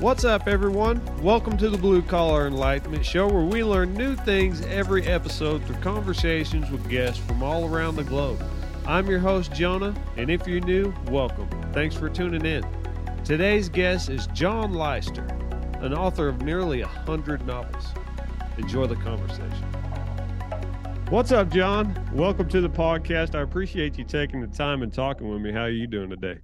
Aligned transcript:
What's 0.00 0.24
up, 0.24 0.48
everyone? 0.48 1.02
Welcome 1.22 1.58
to 1.58 1.68
the 1.68 1.76
Blue 1.76 2.00
Collar 2.00 2.46
Enlightenment 2.46 3.04
Show, 3.04 3.28
where 3.28 3.44
we 3.44 3.62
learn 3.62 3.92
new 3.92 4.16
things 4.16 4.62
every 4.62 5.06
episode 5.06 5.62
through 5.66 5.76
conversations 5.76 6.70
with 6.70 6.88
guests 6.88 7.22
from 7.22 7.42
all 7.42 7.66
around 7.66 7.96
the 7.96 8.04
globe. 8.04 8.42
I'm 8.86 9.06
your 9.08 9.18
host, 9.18 9.52
Jonah, 9.52 9.94
and 10.16 10.30
if 10.30 10.46
you're 10.46 10.62
new, 10.62 10.94
welcome. 11.08 11.50
Thanks 11.74 11.94
for 11.94 12.08
tuning 12.08 12.46
in. 12.46 12.64
Today's 13.26 13.68
guest 13.68 14.08
is 14.08 14.26
John 14.28 14.72
Leister, 14.72 15.24
an 15.82 15.92
author 15.92 16.28
of 16.28 16.40
nearly 16.40 16.80
a 16.80 16.86
hundred 16.86 17.44
novels. 17.44 17.88
Enjoy 18.56 18.86
the 18.86 18.96
conversation. 18.96 19.66
What's 21.10 21.30
up, 21.30 21.50
John? 21.50 21.94
Welcome 22.14 22.48
to 22.48 22.62
the 22.62 22.70
podcast. 22.70 23.34
I 23.34 23.42
appreciate 23.42 23.98
you 23.98 24.04
taking 24.04 24.40
the 24.40 24.46
time 24.46 24.82
and 24.82 24.90
talking 24.90 25.28
with 25.28 25.42
me. 25.42 25.52
How 25.52 25.64
are 25.64 25.68
you 25.68 25.86
doing 25.86 26.08
today? 26.08 26.38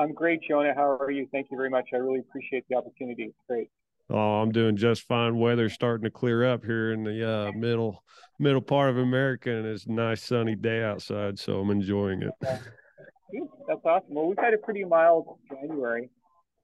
I'm 0.00 0.14
great, 0.14 0.40
Jonah. 0.48 0.72
How 0.74 0.96
are 0.96 1.10
you? 1.10 1.28
Thank 1.30 1.48
you 1.50 1.58
very 1.58 1.68
much. 1.68 1.90
I 1.92 1.96
really 1.98 2.20
appreciate 2.20 2.64
the 2.70 2.76
opportunity. 2.76 3.24
It's 3.24 3.38
great. 3.46 3.68
Oh, 4.08 4.40
I'm 4.40 4.50
doing 4.50 4.76
just 4.76 5.02
fine. 5.02 5.38
Weather's 5.38 5.74
starting 5.74 6.04
to 6.04 6.10
clear 6.10 6.50
up 6.50 6.64
here 6.64 6.92
in 6.92 7.04
the 7.04 7.30
uh, 7.30 7.52
middle 7.54 8.02
middle 8.38 8.62
part 8.62 8.88
of 8.88 8.96
America, 8.96 9.50
and 9.50 9.66
it's 9.66 9.84
a 9.84 9.92
nice 9.92 10.22
sunny 10.22 10.56
day 10.56 10.82
outside, 10.82 11.38
so 11.38 11.60
I'm 11.60 11.70
enjoying 11.70 12.22
it. 12.22 12.32
That's 12.40 13.84
awesome. 13.84 14.14
Well, 14.14 14.26
we've 14.26 14.38
had 14.38 14.54
a 14.54 14.58
pretty 14.58 14.84
mild 14.84 15.26
January, 15.50 16.08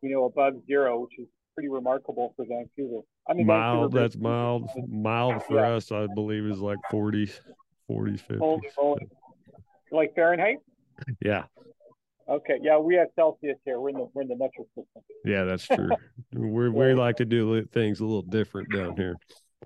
you 0.00 0.10
know, 0.10 0.24
above 0.24 0.55
zero, 0.66 1.02
which 1.02 1.18
is 1.18 1.27
pretty 1.55 1.68
remarkable 1.68 2.32
for 2.36 2.46
Vancouver. 2.48 3.02
I 3.28 3.34
mean, 3.34 3.46
mild. 3.46 3.92
Vancouver, 3.92 4.02
that's 4.02 4.16
mild. 4.16 4.70
Mild 4.88 5.42
for 5.42 5.56
yeah. 5.56 5.72
us, 5.72 5.92
I 5.92 6.06
believe, 6.14 6.46
is 6.46 6.60
like 6.60 6.78
40, 6.91 7.30
40, 7.86 8.16
50. 8.16 8.36
Holy, 8.38 8.60
holy. 8.74 9.08
Like 9.92 10.14
Fahrenheit? 10.14 10.56
Yeah. 11.22 11.44
Okay, 12.28 12.54
yeah, 12.60 12.76
we 12.76 12.96
have 12.96 13.08
Celsius 13.14 13.56
here. 13.64 13.78
We're 13.78 13.90
in 13.90 13.96
the 13.96 14.08
we're 14.12 14.22
in 14.22 14.28
the 14.28 14.36
metric 14.36 14.66
system. 14.74 15.02
Yeah, 15.24 15.44
that's 15.44 15.66
true. 15.66 15.90
we 16.32 16.68
we 16.68 16.94
like 16.94 17.16
to 17.16 17.24
do 17.24 17.64
things 17.66 18.00
a 18.00 18.04
little 18.04 18.22
different 18.22 18.72
down 18.72 18.96
here. 18.96 19.14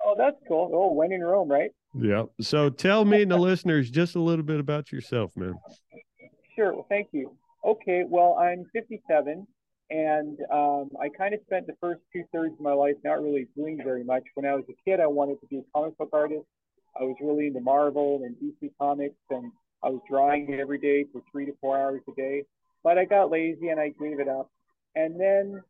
Oh, 0.04 0.14
that's 0.16 0.36
cool. 0.46 0.70
Oh, 0.72 0.92
when 0.92 1.12
in 1.12 1.22
Rome, 1.22 1.50
right? 1.50 1.70
Yeah. 1.94 2.24
So 2.40 2.68
tell 2.68 3.04
me 3.04 3.22
and 3.22 3.30
the 3.30 3.38
listeners 3.38 3.90
just 3.90 4.14
a 4.14 4.20
little 4.20 4.44
bit 4.44 4.60
about 4.60 4.92
yourself, 4.92 5.32
man. 5.36 5.54
Sure. 6.54 6.74
Well, 6.74 6.86
thank 6.88 7.08
you. 7.12 7.36
Okay. 7.64 8.04
Well, 8.06 8.36
I'm 8.38 8.66
57, 8.74 9.46
and 9.90 10.38
um, 10.52 10.90
I 11.00 11.08
kind 11.16 11.34
of 11.34 11.40
spent 11.46 11.66
the 11.66 11.74
first 11.80 12.00
two 12.12 12.24
thirds 12.32 12.52
of 12.52 12.60
my 12.60 12.72
life 12.72 12.94
not 13.04 13.22
really 13.22 13.48
doing 13.56 13.80
very 13.82 14.04
much. 14.04 14.24
When 14.34 14.44
I 14.44 14.54
was 14.54 14.64
a 14.68 14.74
kid, 14.88 15.00
I 15.00 15.06
wanted 15.06 15.40
to 15.40 15.46
be 15.46 15.58
a 15.58 15.62
comic 15.74 15.96
book 15.96 16.10
artist. 16.12 16.44
I 16.98 17.04
was 17.04 17.16
really 17.22 17.46
into 17.46 17.60
Marvel 17.60 18.20
and 18.24 18.36
DC 18.36 18.70
comics, 18.78 19.16
and 19.30 19.50
I 19.82 19.88
was 19.88 20.00
drawing 20.08 20.52
every 20.54 20.78
day 20.78 21.06
for 21.12 21.22
three 21.32 21.46
to 21.46 21.52
four 21.60 21.78
hours 21.78 22.02
a 22.08 22.14
day, 22.14 22.44
but 22.84 22.98
I 22.98 23.04
got 23.04 23.30
lazy 23.30 23.68
and 23.68 23.80
I 23.80 23.88
gave 23.88 24.20
it 24.20 24.28
up. 24.28 24.50
And 24.94 25.18
then 25.18 25.62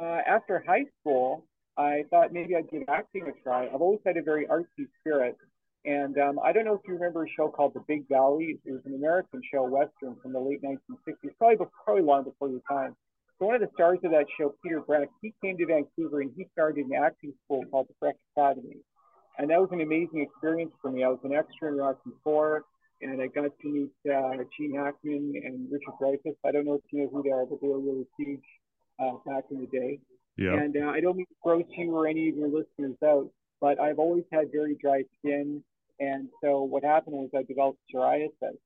uh, 0.00 0.20
after 0.26 0.62
high 0.66 0.84
school, 1.00 1.44
I 1.78 2.04
thought 2.10 2.32
maybe 2.32 2.56
I'd 2.56 2.70
give 2.70 2.82
acting 2.88 3.28
a 3.28 3.42
try. 3.42 3.66
I've 3.66 3.80
always 3.80 4.00
had 4.04 4.16
a 4.16 4.22
very 4.22 4.46
artsy 4.46 4.88
spirit. 5.00 5.36
And 5.84 6.18
um, 6.18 6.40
I 6.42 6.52
don't 6.52 6.64
know 6.64 6.74
if 6.74 6.80
you 6.86 6.94
remember 6.94 7.24
a 7.24 7.28
show 7.28 7.48
called 7.48 7.74
The 7.74 7.84
Big 7.86 8.08
Valley. 8.08 8.58
It 8.64 8.72
was 8.72 8.80
an 8.86 8.94
American 8.94 9.40
show, 9.52 9.62
Western, 9.62 10.16
from 10.20 10.32
the 10.32 10.40
late 10.40 10.60
1960s, 10.62 11.30
probably, 11.38 11.56
before, 11.56 11.70
probably 11.84 12.02
long 12.02 12.24
before 12.24 12.48
your 12.48 12.62
time. 12.68 12.96
So 13.38 13.46
one 13.46 13.54
of 13.54 13.60
the 13.60 13.68
stars 13.74 13.98
of 14.02 14.10
that 14.10 14.26
show, 14.38 14.54
Peter 14.62 14.80
Breck, 14.80 15.08
he 15.22 15.32
came 15.42 15.56
to 15.58 15.66
Vancouver 15.66 16.22
and 16.22 16.32
he 16.36 16.46
started 16.52 16.86
an 16.86 16.94
acting 16.94 17.34
school 17.44 17.64
called 17.70 17.86
the 17.88 17.94
Breck 18.00 18.16
Academy. 18.36 18.78
And 19.38 19.50
that 19.50 19.60
was 19.60 19.68
an 19.72 19.82
amazing 19.82 20.22
experience 20.22 20.72
for 20.80 20.90
me. 20.90 21.04
I 21.04 21.08
was 21.08 21.18
an 21.22 21.34
extra 21.34 21.68
in 21.68 21.76
Rocky 21.76 22.10
4 22.24 22.64
and 23.00 23.20
I 23.20 23.26
got 23.26 23.50
to 23.60 23.68
meet 23.68 23.92
uh, 24.10 24.42
Gene 24.56 24.74
Hackman 24.76 25.34
and 25.44 25.68
Richard 25.70 25.94
Dreyfuss. 26.00 26.36
I 26.44 26.52
don't 26.52 26.64
know 26.64 26.74
if 26.74 26.82
you 26.90 27.02
know 27.02 27.10
who 27.12 27.22
they 27.22 27.30
are, 27.30 27.46
but 27.46 27.60
they 27.60 27.68
were 27.68 27.80
really 27.80 28.06
huge 28.18 28.44
uh, 28.98 29.12
back 29.26 29.44
in 29.50 29.60
the 29.60 29.66
day. 29.66 29.98
Yeah. 30.36 30.54
And 30.54 30.76
uh, 30.76 30.90
I 30.90 31.00
don't 31.00 31.16
mean 31.16 31.26
to 31.26 31.34
gross 31.42 31.64
you 31.76 31.94
or 31.94 32.06
any 32.06 32.28
of 32.28 32.36
your 32.36 32.48
listeners 32.48 32.96
out, 33.04 33.30
but 33.60 33.80
I've 33.80 33.98
always 33.98 34.24
had 34.32 34.52
very 34.52 34.76
dry 34.80 35.02
skin. 35.18 35.62
And 35.98 36.28
so 36.42 36.62
what 36.62 36.84
happened 36.84 37.16
was 37.16 37.30
I 37.34 37.42
developed 37.42 37.78
psoriasis. 37.94 38.58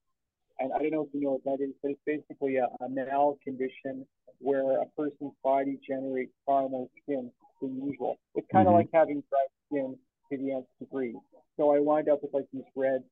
And 0.59 0.73
I 0.75 0.79
don't 0.79 0.91
know 0.91 1.03
if 1.03 1.15
you 1.15 1.23
know 1.23 1.41
what 1.41 1.45
that 1.45 1.65
is, 1.65 1.71
but 1.83 1.93
it's 1.93 2.01
basically 2.05 2.57
a, 2.57 2.67
a 2.85 2.89
mal 2.89 3.39
condition 3.43 4.07
where 4.41 4.81
a 4.81 4.87
person's 4.97 5.33
body 5.43 5.79
generates 5.87 6.33
far 6.45 6.69
more 6.69 6.89
skin 7.03 7.31
than 7.63 7.83
usual. 7.87 8.19
It's 8.35 8.47
kind 8.53 8.67
of 8.67 8.73
mm-hmm. 8.73 8.79
like 8.79 8.89
having 8.93 9.23
dry 9.31 9.47
skin 9.67 9.97
to 10.31 10.37
the 10.37 10.53
nth 10.53 10.67
degree. 10.79 11.17
So 11.57 11.75
I 11.75 11.81
wind 11.81 12.09
up 12.09 12.21
with 12.23 12.35
like 12.35 12.47
these 12.53 12.65
red 12.77 13.03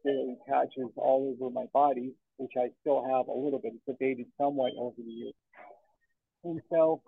scaly 0.00 0.36
patches 0.48 0.90
all 0.96 1.34
over 1.40 1.50
my 1.52 1.66
body, 1.72 2.12
which 2.36 2.52
I 2.56 2.68
still 2.80 3.02
have 3.04 3.28
a 3.28 3.32
little 3.32 3.58
bit. 3.58 3.72
It's 3.74 3.88
abated 3.88 4.26
somewhat 4.38 4.72
over 4.78 4.96
the 4.96 5.10
years. 5.10 5.34
And 6.44 6.60
so 6.70 7.02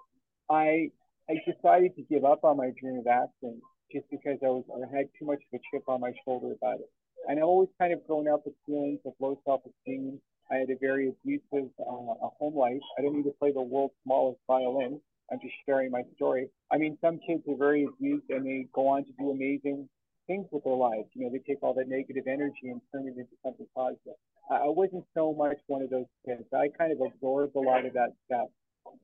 I 0.51 0.91
I 1.29 1.35
decided 1.47 1.95
to 1.97 2.03
give 2.03 2.25
up 2.25 2.45
on 2.45 2.57
my 2.57 2.71
dream 2.81 2.99
of 2.99 3.07
acting 3.07 3.61
just 3.93 4.07
because 4.11 4.39
I 4.43 4.47
was 4.47 4.65
I 4.75 4.97
had 4.97 5.07
too 5.19 5.27
much 5.27 5.39
of 5.53 5.61
a 5.61 5.63
chip 5.71 5.85
on 5.89 6.01
my 6.01 6.13
shoulder 6.25 6.53
about 6.53 6.81
it. 6.81 6.91
And 7.29 7.39
I've 7.39 7.45
always 7.45 7.69
kind 7.79 7.93
of 7.93 8.07
grown 8.07 8.29
up 8.29 8.43
with 8.45 8.55
feelings 8.67 9.01
of 9.05 9.13
low 9.21 9.39
self-esteem. 9.45 10.21
I 10.51 10.57
had 10.57 10.71
a 10.71 10.77
very 10.81 11.09
abusive 11.09 11.71
uh, 11.79 12.29
home 12.39 12.57
life. 12.57 12.81
I 12.99 13.03
don't 13.03 13.15
need 13.15 13.25
to 13.25 13.35
play 13.39 13.53
the 13.53 13.63
world's 13.63 13.95
smallest 14.05 14.41
violin. 14.49 15.01
I'm 15.31 15.39
just 15.41 15.55
sharing 15.65 15.93
my 15.93 16.03
story. 16.17 16.49
I 16.73 16.79
mean, 16.79 16.99
some 17.01 17.21
kids 17.25 17.43
are 17.49 17.57
very 17.57 17.85
abused 17.85 18.29
and 18.31 18.45
they 18.45 18.67
go 18.73 18.89
on 18.89 19.05
to 19.05 19.13
do 19.19 19.31
amazing 19.31 19.89
things 20.31 20.47
with 20.53 20.63
their 20.63 20.79
lives. 20.79 21.11
You 21.15 21.27
know, 21.27 21.31
they 21.35 21.43
take 21.43 21.59
all 21.63 21.75
that 21.75 21.89
negative 21.89 22.31
energy 22.31 22.71
and 22.71 22.81
turn 22.95 23.11
it 23.11 23.19
into 23.19 23.35
something 23.43 23.67
positive. 23.75 24.15
I 24.51 24.71
wasn't 24.71 25.05
so 25.15 25.35
much 25.35 25.59
one 25.67 25.83
of 25.83 25.91
those 25.91 26.07
kids. 26.25 26.47
I 26.55 26.71
kind 26.79 26.93
of 26.93 26.99
absorbed 27.03 27.57
a 27.57 27.61
lot 27.61 27.85
of 27.85 27.93
that 27.95 28.15
stuff, 28.27 28.49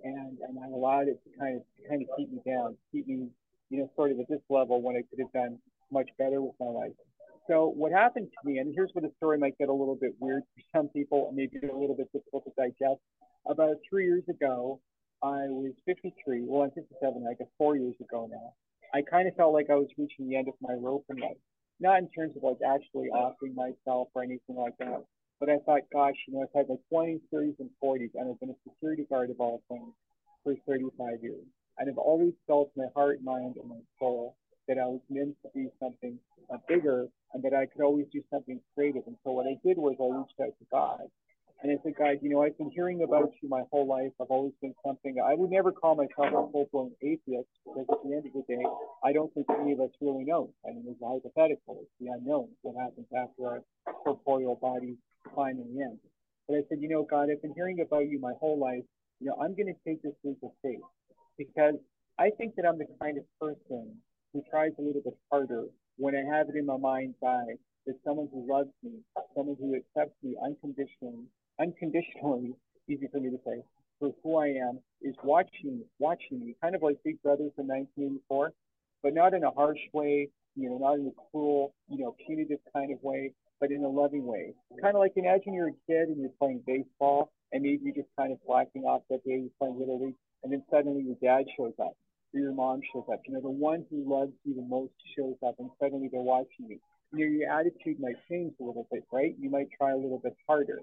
and 0.02 0.38
and 0.38 0.58
I 0.62 0.66
allowed 0.70 1.08
it 1.08 1.18
to 1.24 1.30
kind 1.38 1.56
of 1.56 1.62
to 1.76 1.88
kind 1.88 2.02
of 2.02 2.08
keep 2.16 2.30
me 2.30 2.40
down, 2.46 2.76
keep 2.92 3.06
me, 3.06 3.26
you 3.70 3.78
know, 3.78 3.90
sort 3.96 4.12
of 4.12 4.20
at 4.20 4.28
this 4.28 4.42
level 4.50 4.80
when 4.82 4.94
I 4.96 5.02
could 5.10 5.18
have 5.18 5.32
done 5.32 5.58
much 5.90 6.08
better 6.18 6.40
with 6.40 6.54
my 6.58 6.66
life. 6.66 6.94
So 7.48 7.72
what 7.74 7.92
happened 7.92 8.28
to 8.30 8.48
me, 8.48 8.58
and 8.58 8.74
here's 8.74 8.90
where 8.92 9.02
the 9.02 9.12
story 9.18 9.38
might 9.38 9.58
get 9.58 9.68
a 9.68 9.72
little 9.72 9.94
bit 9.94 10.14
weird 10.18 10.42
for 10.54 10.78
some 10.78 10.88
people, 10.88 11.26
and 11.28 11.36
maybe 11.36 11.58
a 11.62 11.76
little 11.76 11.96
bit 11.96 12.10
difficult 12.12 12.44
to 12.44 12.52
digest. 12.58 13.00
About 13.46 13.76
three 13.88 14.06
years 14.06 14.24
ago, 14.28 14.80
I 15.22 15.46
was 15.46 15.72
53. 15.86 16.42
Well, 16.42 16.62
I'm 16.62 16.70
57. 16.70 17.26
I 17.28 17.34
guess 17.34 17.46
four 17.56 17.76
years 17.76 17.94
ago 18.00 18.28
now. 18.30 18.54
I 18.96 19.02
kind 19.02 19.28
of 19.28 19.36
felt 19.36 19.52
like 19.52 19.68
I 19.68 19.74
was 19.74 19.88
reaching 19.98 20.28
the 20.28 20.36
end 20.36 20.48
of 20.48 20.54
my 20.62 20.72
rope 20.72 21.04
in 21.10 21.18
life. 21.18 21.36
Not 21.80 21.98
in 21.98 22.08
terms 22.08 22.34
of 22.34 22.42
like 22.42 22.56
actually 22.66 23.08
offering 23.08 23.54
myself 23.54 24.08
or 24.14 24.22
anything 24.22 24.56
like 24.56 24.72
that, 24.78 25.04
but 25.38 25.50
I 25.50 25.58
thought, 25.66 25.82
gosh, 25.92 26.14
you 26.26 26.32
know, 26.32 26.42
I've 26.42 26.56
had 26.56 26.68
my 26.70 26.80
20s, 26.90 27.20
30s, 27.32 27.60
and 27.60 27.68
40s, 27.84 28.10
and 28.14 28.30
I've 28.30 28.40
been 28.40 28.56
a 28.56 28.60
security 28.64 29.04
guard 29.10 29.28
of 29.28 29.38
all 29.38 29.60
things 29.68 29.92
for 30.42 30.54
35 30.66 31.22
years. 31.22 31.44
And 31.76 31.90
I've 31.90 31.98
always 31.98 32.32
felt 32.46 32.70
in 32.74 32.84
my 32.84 32.88
heart, 32.96 33.18
mind, 33.22 33.56
and 33.60 33.68
my 33.68 33.84
soul 33.98 34.36
that 34.66 34.78
I 34.78 34.86
was 34.86 35.02
meant 35.10 35.36
to 35.42 35.50
be 35.54 35.68
something 35.78 36.18
uh, 36.50 36.56
bigger 36.66 37.08
and 37.34 37.42
that 37.42 37.52
I 37.52 37.66
could 37.66 37.84
always 37.84 38.06
do 38.10 38.22
something 38.32 38.58
creative. 38.74 39.02
And 39.06 39.16
so 39.22 39.32
what 39.32 39.46
I 39.46 39.60
did 39.62 39.76
was 39.76 39.96
I 40.00 40.16
reached 40.16 40.40
out 40.40 40.58
to 40.58 40.66
God 40.72 41.02
and 41.66 41.76
I 41.76 41.82
said, 41.82 41.96
guys, 41.98 42.18
you 42.22 42.30
know, 42.30 42.42
I've 42.42 42.56
been 42.58 42.70
hearing 42.70 43.02
about 43.02 43.32
you 43.42 43.48
my 43.48 43.62
whole 43.72 43.88
life. 43.88 44.12
I've 44.20 44.30
always 44.30 44.52
been 44.62 44.74
something. 44.86 45.16
I 45.18 45.34
would 45.34 45.50
never 45.50 45.72
call 45.72 45.96
myself 45.96 46.30
a 46.30 46.52
full-blown 46.52 46.92
atheist 47.02 47.50
because 47.64 47.86
at 47.90 47.98
the 48.04 48.14
end 48.14 48.26
of 48.26 48.32
the 48.34 48.44
day, 48.46 48.62
I 49.02 49.12
don't 49.12 49.34
think 49.34 49.46
any 49.60 49.72
of 49.72 49.80
us 49.80 49.90
really 50.00 50.22
know. 50.22 50.54
I 50.64 50.70
mean, 50.70 50.84
it's 50.86 51.02
hypothetical. 51.02 51.82
It's 51.82 51.90
the 51.98 52.14
unknown. 52.14 52.50
What 52.62 52.80
happens 52.80 53.08
after 53.10 53.48
our 53.48 53.60
corporeal 54.04 54.54
bodies 54.62 54.94
the 55.34 55.82
end. 55.82 55.98
But 56.46 56.58
I 56.58 56.60
said, 56.68 56.78
you 56.80 56.88
know, 56.88 57.02
God, 57.02 57.30
I've 57.32 57.42
been 57.42 57.54
hearing 57.54 57.80
about 57.80 58.08
you 58.08 58.20
my 58.20 58.32
whole 58.38 58.60
life. 58.60 58.84
You 59.18 59.26
know, 59.26 59.36
I'm 59.42 59.56
going 59.56 59.66
to 59.66 59.74
take 59.84 60.02
this 60.02 60.14
leap 60.22 60.38
of 60.44 60.50
faith 60.62 60.86
because 61.36 61.74
I 62.16 62.30
think 62.38 62.54
that 62.54 62.64
I'm 62.64 62.78
the 62.78 62.86
kind 63.02 63.18
of 63.18 63.24
person 63.40 63.96
who 64.32 64.42
tries 64.48 64.70
a 64.78 64.82
little 64.82 65.02
bit 65.02 65.16
harder 65.32 65.64
when 65.96 66.14
I 66.14 66.22
have 66.36 66.48
it 66.48 66.54
in 66.54 66.64
my 66.64 66.76
mind's 66.76 67.16
eye 67.26 67.58
that 67.86 67.96
someone 68.04 68.28
who 68.32 68.46
loves 68.50 68.70
me, 68.82 68.92
someone 69.34 69.56
who 69.58 69.74
accepts 69.74 70.16
me 70.22 70.36
unconditionally, 70.44 71.24
unconditionally, 71.60 72.54
easy 72.88 73.08
for 73.12 73.20
me 73.20 73.30
to 73.30 73.38
say, 73.44 73.62
for 73.98 74.12
who 74.22 74.36
I 74.36 74.48
am, 74.48 74.78
is 75.00 75.14
watching 75.22 75.82
watching 75.98 76.40
me, 76.40 76.56
kind 76.62 76.74
of 76.74 76.82
like 76.82 76.98
Big 77.04 77.22
Brother 77.22 77.48
from 77.56 77.68
1984, 77.68 78.52
but 79.02 79.14
not 79.14 79.34
in 79.34 79.44
a 79.44 79.50
harsh 79.50 79.78
way, 79.92 80.28
you 80.54 80.68
know, 80.68 80.78
not 80.78 80.94
in 80.94 81.06
a 81.06 81.30
cruel, 81.30 81.74
you 81.88 81.98
know, 81.98 82.16
punitive 82.26 82.58
kind 82.74 82.92
of 82.92 83.02
way, 83.02 83.32
but 83.60 83.70
in 83.70 83.82
a 83.84 83.88
loving 83.88 84.26
way. 84.26 84.52
Kind 84.82 84.96
of 84.96 85.00
like 85.00 85.12
imagine 85.16 85.54
you're 85.54 85.68
a 85.68 85.80
kid 85.86 86.08
and 86.08 86.20
you're 86.20 86.30
playing 86.38 86.62
baseball, 86.66 87.30
and 87.52 87.62
maybe 87.62 87.80
you're 87.84 87.94
just 87.94 88.08
kind 88.18 88.32
of 88.32 88.38
slacking 88.46 88.82
off 88.82 89.02
that 89.10 89.24
day, 89.24 89.40
you're 89.40 89.58
playing 89.58 89.78
Little 89.78 90.04
League, 90.04 90.16
and 90.42 90.52
then 90.52 90.62
suddenly 90.70 91.02
your 91.02 91.16
dad 91.22 91.46
shows 91.56 91.72
up, 91.80 91.96
or 92.34 92.40
your 92.40 92.52
mom 92.52 92.80
shows 92.92 93.04
up. 93.12 93.20
You 93.26 93.34
know, 93.34 93.40
the 93.40 93.50
one 93.50 93.84
who 93.90 94.04
loves 94.06 94.32
you 94.44 94.54
the 94.54 94.62
most 94.62 94.92
shows 95.16 95.36
up, 95.46 95.54
and 95.58 95.70
suddenly 95.80 96.08
they're 96.10 96.20
watching 96.20 96.68
you. 96.68 96.78
You 97.12 97.26
know, 97.26 97.38
your 97.38 97.50
attitude 97.50 98.00
might 98.00 98.16
change 98.28 98.54
a 98.60 98.64
little 98.64 98.86
bit, 98.90 99.04
right? 99.12 99.34
You 99.38 99.50
might 99.50 99.68
try 99.76 99.92
a 99.92 99.96
little 99.96 100.20
bit 100.22 100.34
harder. 100.46 100.80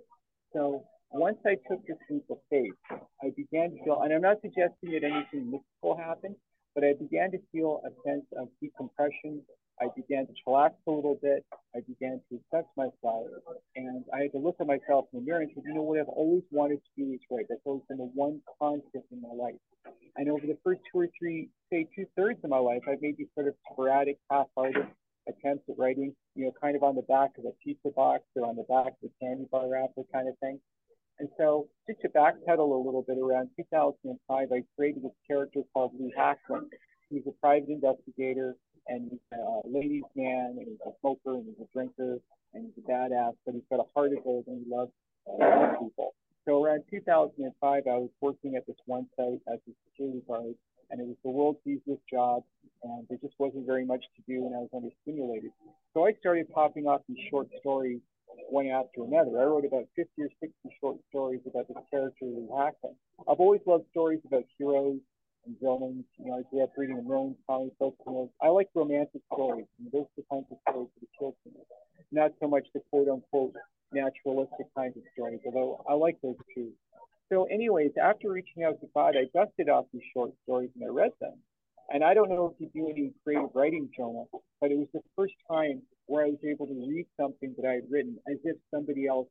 So 0.54 0.84
once 1.12 1.38
I 1.46 1.56
took 1.70 1.86
this 1.86 1.98
leap 2.10 2.26
of 2.30 2.38
faith, 2.50 2.74
I 2.92 3.32
began 3.36 3.72
to 3.72 3.84
feel, 3.84 4.02
and 4.02 4.14
I'm 4.14 4.22
not 4.22 4.38
suggesting 4.42 4.92
that 4.92 5.04
anything 5.04 5.52
mystical 5.52 5.98
happened, 5.98 6.36
but 6.76 6.84
I 6.84 6.94
began 6.94 7.32
to 7.32 7.40
feel 7.52 7.82
a 7.86 7.90
sense 8.08 8.26
of 8.38 8.48
decompression. 8.62 9.42
I 9.82 9.88
began 9.96 10.28
to 10.28 10.34
relax 10.48 10.76
a 10.88 10.92
little 10.92 11.18
bit. 11.22 11.46
I 11.76 11.80
began 11.88 12.22
to 12.30 12.40
accept 12.40 12.70
myself. 12.78 13.28
And 13.76 14.04
I 14.14 14.22
had 14.24 14.32
to 14.32 14.38
look 14.38 14.56
at 14.60 14.68
myself 14.68 15.06
in 15.14 15.20
the 15.20 15.26
mirror 15.26 15.42
and 15.42 15.52
say, 15.56 15.62
you 15.66 15.74
know 15.74 15.82
what, 15.82 16.00
I've 16.00 16.08
always 16.08 16.44
wanted 16.52 16.78
to 16.78 17.04
do 17.04 17.12
is 17.12 17.20
right. 17.30 17.46
That's 17.50 17.62
always 17.66 17.84
been 17.90 17.98
the 17.98 18.10
one 18.14 18.42
constant 18.60 19.04
in 19.12 19.22
my 19.22 19.34
life. 19.34 19.60
And 20.16 20.30
over 20.30 20.46
the 20.46 20.58
first 20.64 20.82
two 20.92 21.00
or 21.00 21.10
three, 21.18 21.50
say 21.72 21.88
two 21.96 22.06
thirds 22.16 22.40
of 22.44 22.50
my 22.50 22.60
life, 22.60 22.82
I've 22.88 23.02
made 23.02 23.18
these 23.18 23.28
sort 23.36 23.48
of 23.48 23.56
sporadic, 23.72 24.18
half-hearted 24.32 24.88
attempts 25.28 25.70
at 25.70 25.78
writing, 25.78 26.16
you 26.36 26.46
know, 26.46 26.54
kind 26.60 26.76
of 26.76 26.84
on 26.84 26.96
the 26.96 27.02
back 27.04 27.32
of 27.38 27.46
a 27.46 27.52
pizza 27.64 27.90
box 27.96 28.24
or 28.36 28.46
on 28.46 28.56
the 28.56 28.64
back 28.64 28.94
of 29.02 29.10
a 29.10 29.24
candy 29.24 29.46
bar 29.52 29.70
wrapper 29.70 30.04
kind 30.12 30.28
of 30.28 30.38
thing. 30.40 30.60
And 31.20 31.30
so 31.38 31.68
just 31.88 32.02
to 32.02 32.10
backpedal 32.10 32.60
a 32.60 32.86
little 32.86 33.06
bit, 33.08 33.18
around 33.18 33.50
2005, 33.56 34.18
I 34.52 34.64
created 34.76 35.04
this 35.04 35.12
character 35.28 35.62
called 35.74 35.92
Lee 36.00 36.14
Hackman. 36.18 36.70
He's 37.10 37.24
a 37.28 37.32
private 37.40 37.70
investigator 37.70 38.56
and 38.88 39.12
he's 39.12 39.20
a 39.32 39.68
ladies' 39.68 40.04
man 40.16 40.56
and 40.58 40.68
he's 40.68 40.80
a 40.86 40.92
smoker 41.00 41.36
and 41.36 41.46
he's 41.46 41.66
a 41.66 41.72
drinker 41.72 42.18
and 42.54 42.66
he's 42.66 42.84
a 42.84 42.92
badass, 42.92 43.34
but 43.46 43.54
he's 43.54 43.64
got 43.70 43.80
a 43.80 43.88
heart 43.94 44.12
of 44.18 44.24
gold 44.24 44.46
and 44.48 44.66
he 44.66 44.72
loves 44.74 44.92
uh, 45.28 45.74
people. 45.80 46.14
So 46.46 46.64
around 46.64 46.84
2005, 46.92 47.84
I 47.88 47.98
was 47.98 48.10
working 48.20 48.56
at 48.56 48.66
this 48.68 48.76
one 48.86 49.08
site 49.16 49.40
as 49.48 49.60
a 49.70 49.72
security 49.88 50.22
guard 50.28 50.56
and 50.94 51.02
it 51.02 51.08
was 51.08 51.18
the 51.26 51.32
world's 51.32 51.60
easiest 51.66 52.06
job 52.06 52.44
and 52.84 53.06
there 53.10 53.18
just 53.18 53.34
wasn't 53.40 53.66
very 53.66 53.84
much 53.84 54.06
to 54.16 54.22
do 54.30 54.46
and 54.46 54.54
I 54.54 54.60
was 54.60 54.70
understimulated. 54.70 55.50
So 55.94 56.06
I 56.06 56.14
started 56.20 56.48
popping 56.54 56.86
off 56.86 57.02
these 57.10 57.18
short 57.32 57.48
stories 57.60 58.00
one 58.50 58.68
after 58.68 59.04
another. 59.04 59.42
I 59.42 59.46
wrote 59.46 59.66
about 59.66 59.86
50 59.96 60.22
or 60.22 60.30
60 60.40 60.54
short 60.80 60.98
stories 61.10 61.42
about 61.48 61.68
this 61.68 61.78
character 61.90 62.26
Lee 62.26 62.48
Hackman. 62.56 62.94
I've 63.28 63.40
always 63.40 63.62
loved 63.66 63.86
stories 63.90 64.22
about 64.26 64.44
heroes 64.58 65.00
and 65.46 65.56
villains. 65.60 66.06
You 66.20 66.30
know, 66.30 66.38
I 66.38 66.42
grew 66.50 66.64
up 66.64 66.72
reading 66.78 67.04
million 67.08 67.36
comic 67.48 67.78
books. 67.80 67.98
You 68.06 68.30
I 68.42 68.50
like 68.50 68.70
romantic 68.76 69.22
stories, 69.34 69.66
and 69.80 69.92
those 69.92 70.06
are 70.06 70.18
the 70.18 70.24
kinds 70.30 70.46
of 70.52 70.58
stories 70.70 70.90
that 70.94 71.08
appeal 71.16 71.36
to 71.44 71.50
me. 71.50 71.62
Not 72.12 72.32
so 72.40 72.48
much 72.48 72.68
the 72.74 72.82
quote 72.92 73.08
unquote 73.08 73.56
naturalistic 73.92 74.68
kinds 74.76 74.98
of 74.98 75.04
stories, 75.14 75.40
although 75.46 75.84
I 75.90 75.94
like 75.94 76.22
those 76.22 76.38
too. 76.54 76.72
So, 77.34 77.46
anyways, 77.46 77.94
after 78.00 78.30
reaching 78.30 78.64
out 78.64 78.80
to 78.82 78.88
God, 78.94 79.16
I 79.18 79.26
dusted 79.34 79.68
off 79.68 79.86
these 79.92 80.04
short 80.14 80.34
stories 80.44 80.70
and 80.76 80.84
I 80.86 80.94
read 80.94 81.14
them. 81.20 81.34
And 81.92 82.04
I 82.04 82.14
don't 82.14 82.30
know 82.30 82.54
if 82.54 82.62
you 82.62 82.70
do 82.76 82.92
any 82.92 83.12
creative 83.24 83.50
writing, 83.56 83.90
Jonah, 83.98 84.26
but 84.62 84.70
it 84.70 84.78
was 84.78 84.88
the 84.94 85.02
first 85.16 85.34
time 85.50 85.82
where 86.06 86.26
I 86.26 86.30
was 86.30 86.38
able 86.48 86.68
to 86.68 86.86
read 86.88 87.08
something 87.20 87.56
that 87.58 87.68
I 87.68 87.74
had 87.74 87.90
written 87.90 88.20
as 88.30 88.38
if 88.44 88.58
somebody 88.70 89.08
else 89.08 89.28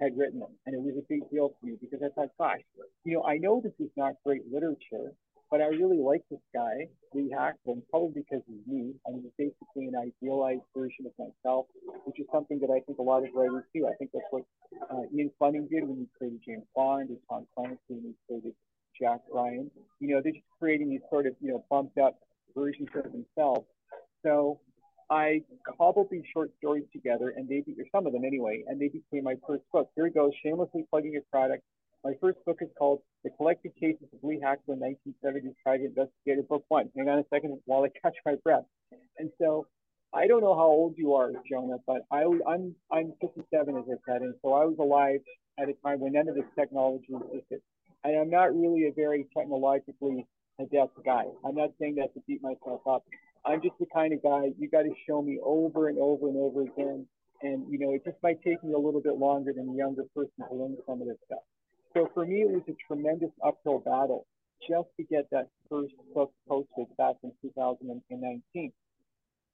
had 0.00 0.18
written 0.18 0.40
them. 0.40 0.50
And 0.66 0.74
it 0.74 0.82
was 0.82 0.96
a 0.98 1.06
big 1.08 1.30
deal 1.30 1.54
for 1.60 1.66
me 1.66 1.76
because 1.80 2.00
I 2.02 2.08
thought, 2.16 2.30
gosh, 2.38 2.60
you 3.04 3.14
know, 3.14 3.22
I 3.22 3.38
know 3.38 3.60
this 3.62 3.78
is 3.78 3.92
not 3.96 4.14
great 4.26 4.42
literature, 4.52 5.14
but 5.50 5.60
I 5.60 5.66
really 5.66 5.98
like 5.98 6.22
this 6.30 6.40
guy, 6.52 6.88
Lee 7.12 7.30
Hackman, 7.30 7.82
probably 7.90 8.22
because 8.22 8.42
he's 8.46 8.66
me. 8.66 8.94
I 9.06 9.10
mean, 9.10 9.22
he's 9.22 9.50
basically 9.50 9.86
an 9.86 9.94
idealized 9.96 10.64
version 10.76 11.06
of 11.06 11.12
myself, 11.18 11.66
which 12.04 12.18
is 12.18 12.26
something 12.32 12.58
that 12.60 12.70
I 12.70 12.80
think 12.80 12.98
a 12.98 13.02
lot 13.02 13.18
of 13.18 13.28
writers 13.34 13.64
do. 13.74 13.86
I 13.86 13.94
think 13.94 14.10
that's 14.12 14.24
what 14.30 14.44
uh, 14.90 15.02
Ian 15.14 15.30
Fleming 15.38 15.68
did 15.70 15.86
when 15.86 15.98
he 15.98 16.08
created 16.16 16.40
James 16.44 16.64
Bond, 16.74 17.10
or 17.10 17.18
Tom 17.28 17.46
Clancy 17.54 17.78
when 17.88 18.02
he 18.02 18.14
created 18.26 18.54
Jack 19.00 19.20
Ryan. 19.32 19.70
You 20.00 20.14
know, 20.14 20.20
they're 20.22 20.32
just 20.32 20.44
creating 20.58 20.90
these 20.90 21.04
sort 21.10 21.26
of, 21.26 21.34
you 21.40 21.50
know, 21.52 21.64
bumped 21.70 21.98
up 21.98 22.18
versions 22.56 22.88
of 22.94 23.12
themselves. 23.12 23.66
So 24.24 24.60
I 25.10 25.42
cobbled 25.76 26.08
these 26.10 26.24
short 26.32 26.50
stories 26.58 26.84
together, 26.92 27.34
and 27.36 27.48
they, 27.48 27.58
or 27.78 27.84
some 27.92 28.06
of 28.06 28.12
them 28.12 28.24
anyway, 28.24 28.64
and 28.66 28.80
they 28.80 28.88
became 28.88 29.24
my 29.24 29.34
first 29.46 29.62
book. 29.72 29.90
Here 29.94 30.04
we 30.04 30.10
go, 30.10 30.30
shamelessly 30.42 30.86
plugging 30.90 31.16
a 31.16 31.20
product. 31.30 31.62
My 32.04 32.12
first 32.20 32.36
book 32.44 32.58
is 32.60 32.68
called 32.78 33.00
The 33.24 33.30
Collected 33.30 33.72
Cases 33.80 34.06
of 34.12 34.22
Lee 34.22 34.38
Hackman, 34.38 34.78
1970s 34.78 35.54
Private 35.62 35.86
Investigator, 35.86 36.42
Book 36.42 36.62
One. 36.68 36.90
Hang 36.94 37.08
on 37.08 37.20
a 37.20 37.24
second 37.32 37.58
while 37.64 37.82
I 37.82 37.88
catch 38.02 38.14
my 38.26 38.34
breath. 38.44 38.66
And 39.16 39.30
so 39.40 39.66
I 40.12 40.26
don't 40.26 40.42
know 40.42 40.54
how 40.54 40.66
old 40.66 40.96
you 40.98 41.14
are, 41.14 41.32
Jonah, 41.50 41.78
but 41.86 42.02
I, 42.10 42.24
I'm 42.46 42.74
I'm 42.92 43.14
57, 43.22 43.48
as 43.74 43.84
I 43.88 43.96
said, 44.06 44.20
and 44.20 44.34
so 44.42 44.52
I 44.52 44.66
was 44.66 44.76
alive 44.78 45.20
at 45.58 45.70
a 45.70 45.72
time 45.82 46.00
when 46.00 46.12
none 46.12 46.28
of 46.28 46.34
this 46.34 46.44
technology 46.54 47.08
existed. 47.08 47.60
And 48.04 48.18
I'm 48.18 48.28
not 48.28 48.54
really 48.54 48.86
a 48.86 48.92
very 48.92 49.26
technologically 49.34 50.26
adept 50.60 51.02
guy. 51.06 51.24
I'm 51.42 51.54
not 51.54 51.70
saying 51.80 51.94
that 51.94 52.12
to 52.12 52.20
beat 52.28 52.42
myself 52.42 52.82
up. 52.86 53.04
I'm 53.46 53.62
just 53.62 53.78
the 53.80 53.86
kind 53.94 54.12
of 54.12 54.22
guy 54.22 54.52
you 54.58 54.68
got 54.68 54.82
to 54.82 54.92
show 55.08 55.22
me 55.22 55.40
over 55.42 55.88
and 55.88 55.98
over 55.98 56.28
and 56.28 56.36
over 56.36 56.64
again. 56.64 57.06
And, 57.40 57.64
you 57.72 57.78
know, 57.78 57.94
it 57.94 58.04
just 58.04 58.18
might 58.22 58.42
take 58.42 58.62
me 58.62 58.74
a 58.74 58.78
little 58.78 59.00
bit 59.00 59.16
longer 59.16 59.54
than 59.56 59.70
a 59.70 59.74
younger 59.74 60.04
person 60.14 60.44
to 60.48 60.54
learn 60.54 60.76
some 60.86 61.00
of 61.00 61.08
this 61.08 61.16
stuff. 61.24 61.40
So 61.94 62.10
for 62.12 62.26
me, 62.26 62.42
it 62.42 62.50
was 62.50 62.62
a 62.68 62.74
tremendous 62.86 63.30
uphill 63.44 63.78
battle 63.78 64.26
just 64.68 64.88
to 64.96 65.04
get 65.04 65.28
that 65.30 65.48
first 65.70 65.94
book 66.14 66.32
posted 66.48 66.86
back 66.96 67.16
in 67.22 67.32
2019. 67.42 68.72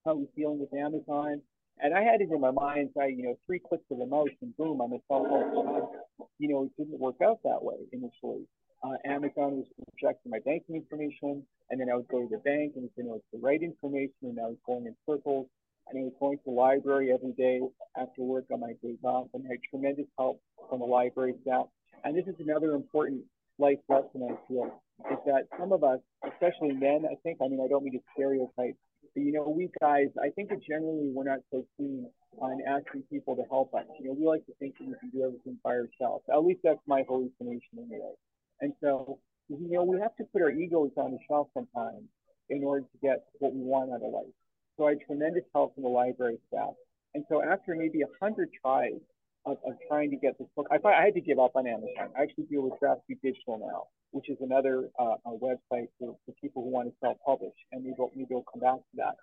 I 0.07 0.13
was 0.13 0.27
dealing 0.37 0.61
with 0.61 0.73
Amazon, 0.73 1.43
and 1.83 1.95
I 1.95 2.03
had 2.03 2.21
it 2.21 2.31
in 2.31 2.41
my 2.41 2.51
mind, 2.51 2.91
I, 3.01 3.07
you 3.07 3.23
know, 3.25 3.39
three 3.47 3.61
clicks 3.61 3.85
of 3.91 3.99
the 3.99 4.07
mouse 4.07 4.29
and 4.41 4.57
boom, 4.57 4.81
I'm 4.81 4.93
a 4.93 4.99
self-help 5.09 5.93
You 6.39 6.49
know, 6.49 6.65
it 6.65 6.71
didn't 6.79 6.99
work 6.99 7.17
out 7.23 7.41
that 7.45 7.63
way 7.63 7.77
initially 7.93 8.47
uh, 8.83 8.97
Amazon 9.05 9.57
was 9.57 9.67
rejecting 9.93 10.31
my 10.31 10.39
banking 10.45 10.77
information, 10.77 11.43
and 11.71 11.81
then 11.81 11.91
I 11.91 11.97
would 11.97 12.09
go 12.09 12.23
to 12.23 12.29
the 12.29 12.39
bank 12.39 12.73
and 12.77 12.89
say, 12.97 13.03
no, 13.05 13.17
it's 13.17 13.25
the 13.33 13.39
right 13.39 13.63
information, 13.63 14.15
and 14.23 14.39
I 14.41 14.47
was 14.47 14.57
going 14.67 14.87
in 14.87 14.97
circles, 15.07 15.47
and 15.89 15.99
I 15.99 16.03
was 16.05 16.13
going 16.19 16.39
to 16.39 16.45
the 16.47 16.53
library 16.53 17.13
every 17.13 17.33
day 17.33 17.61
after 17.97 18.23
work 18.23 18.47
on 18.53 18.61
my 18.61 18.73
days 18.83 18.99
off, 19.05 19.29
and 19.35 19.45
I 19.47 19.53
had 19.53 19.61
tremendous 19.69 20.07
help 20.19 20.41
from 20.69 20.81
the 20.81 20.87
library 20.87 21.35
staff. 21.43 21.67
And 22.05 22.17
this 22.17 22.27
is 22.27 22.35
another 22.41 22.73
important 22.73 23.23
life 23.59 23.79
lesson 23.89 24.25
I 24.25 24.37
feel, 24.49 24.83
is 25.11 25.19
that 25.27 25.45
some 25.59 25.73
of 25.73 25.85
us, 25.85 26.01
especially 26.25 26.73
men, 26.73 27.05
I 27.11 27.15
think, 27.23 27.39
I 27.43 27.49
mean, 27.49 27.61
I 27.63 27.69
don't 27.69 27.85
mean 27.85 27.93
to 27.93 28.01
stereotype, 28.15 28.77
but 29.15 29.23
you 29.23 29.33
know, 29.33 29.49
we 29.49 29.71
guys, 29.81 30.09
I 30.23 30.31
think 30.31 30.49
that 30.51 30.63
generally 30.63 31.11
we're 31.13 31.25
not 31.25 31.41
so 31.51 31.65
keen 31.77 32.07
on 32.39 32.61
asking 32.67 33.03
people 33.11 33.37
to 33.37 33.43
help 33.51 33.75
us. 33.75 33.85
You 33.99 34.09
know, 34.09 34.17
we 34.19 34.27
like 34.27 34.47
to 34.47 34.53
think 34.59 34.79
that 34.79 34.87
we 34.87 34.95
can 35.01 35.11
do 35.11 35.25
everything 35.25 35.59
by 35.65 35.73
ourselves. 35.73 36.25
At 36.33 36.45
least 36.45 36.61
that's 36.65 36.81
my 36.87 37.03
hallucination 37.09 37.79
anyway. 37.79 38.15
And 38.61 38.73
so, 38.81 39.19
you 39.49 39.69
know, 39.71 39.85
we 39.85 39.99
have 40.01 40.15
to 40.17 40.25
put 40.33 40.43
our 40.43 40.51
egos 40.51 40.93
on 40.97 41.11
the 41.13 41.19
shelf 41.29 41.49
sometimes 41.55 42.05
in 42.49 42.65
order 42.65 42.83
to 42.83 42.99
get 43.03 43.25
what 43.41 43.53
we 43.55 43.63
want 43.63 43.91
out 43.91 44.03
of 44.03 44.13
life. 44.13 44.33
So 44.77 44.87
I 44.87 44.91
had 44.91 45.01
tremendous 45.07 45.45
help 45.53 45.75
from 45.75 45.83
the 45.85 45.91
library 45.91 46.39
staff. 46.49 46.75
And 47.15 47.25
so 47.29 47.43
after 47.43 47.75
maybe 47.75 48.03
a 48.03 48.11
hundred 48.23 48.51
tries 48.63 49.01
of, 49.47 49.57
of, 49.67 49.75
trying 49.89 50.11
to 50.11 50.17
get 50.17 50.39
this 50.39 50.49
book, 50.55 50.67
I, 50.71 50.77
I 50.87 51.05
had 51.05 51.15
to 51.15 51.21
give 51.21 51.39
up 51.39 51.53
on 51.55 51.67
Amazon. 51.67 52.13
I 52.17 52.23
actually 52.23 52.45
deal 52.45 52.63
with 52.63 52.75
Draft2Digital 52.81 53.61
now, 53.61 53.85
which 54.11 54.29
is 54.29 54.37
another 54.41 54.89
uh, 54.99 55.17
website 55.27 55.89
for, 55.99 56.17
for 56.27 56.33
people 56.41 56.63
who 56.63 56.71
want 56.71 56.89
to 56.89 56.95
self-publish, 57.01 57.55
and 57.73 57.85
maybe, 57.85 57.97
maybe 58.15 58.29
we'll 58.31 58.45
come 58.51 58.61
back 58.61 58.77
to 58.77 58.97
that. 58.97 59.15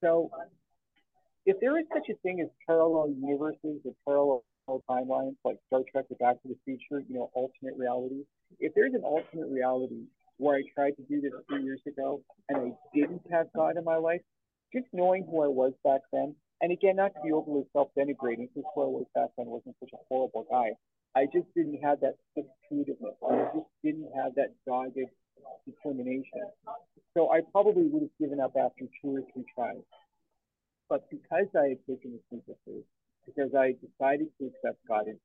So 0.00 0.30
if 1.46 1.56
there 1.60 1.78
is 1.78 1.86
such 1.92 2.08
a 2.10 2.14
thing 2.22 2.40
as 2.40 2.48
parallel 2.66 3.12
universes 3.20 3.80
or 3.84 3.94
parallel 4.06 4.44
timelines 4.78 5.34
like 5.44 5.56
Star 5.66 5.80
Trek 5.90 6.06
or 6.10 6.16
Back 6.16 6.40
to 6.42 6.48
the 6.48 6.56
Future, 6.64 7.02
you 7.08 7.14
know, 7.14 7.30
alternate 7.34 7.76
realities. 7.76 8.24
If 8.58 8.72
there's 8.74 8.94
an 8.94 9.02
alternate 9.02 9.48
reality 9.48 10.04
where 10.36 10.56
I 10.56 10.62
tried 10.74 10.92
to 10.92 11.02
do 11.08 11.20
this 11.20 11.32
three 11.48 11.62
years 11.62 11.80
ago 11.86 12.22
and 12.48 12.58
I 12.58 12.72
didn't 12.94 13.22
have 13.30 13.46
God 13.54 13.76
in 13.76 13.84
my 13.84 13.96
life, 13.96 14.20
just 14.72 14.86
knowing 14.92 15.26
who 15.28 15.42
I 15.42 15.48
was 15.48 15.72
back 15.84 16.00
then, 16.12 16.34
and 16.60 16.72
again, 16.72 16.96
not 16.96 17.14
to 17.14 17.20
be 17.22 17.32
overly 17.32 17.64
self-denigrating, 17.72 18.48
because 18.54 18.68
who 18.74 18.82
I 18.82 18.86
was 18.86 19.06
back 19.14 19.30
then 19.36 19.46
wasn't 19.46 19.76
such 19.80 19.90
a 19.94 20.02
horrible 20.08 20.46
guy. 20.50 20.70
I 21.16 21.26
just 21.26 21.52
didn't 21.56 21.80
have 21.82 22.00
that 22.00 22.16
stick-to-itiveness. 22.32 23.18
I 23.28 23.50
just 23.56 23.66
didn't 23.82 24.10
have 24.14 24.34
that 24.36 24.54
dogged 24.66 24.98
determination. 25.66 26.46
So 27.16 27.32
I 27.32 27.40
probably 27.50 27.86
would 27.86 28.02
have 28.02 28.18
given 28.20 28.40
up 28.40 28.54
after 28.56 28.84
two 29.02 29.16
or 29.16 29.22
three 29.32 29.44
tries. 29.54 29.82
But 30.88 31.08
because 31.10 31.46
I 31.56 31.74
had 31.74 31.78
taken 31.88 32.18
of 32.32 32.56
faith, 32.66 32.84
because 33.26 33.54
I 33.54 33.74
decided 33.78 34.28
to 34.38 34.46
accept 34.46 34.78
God 34.86 35.06
into. 35.06 35.20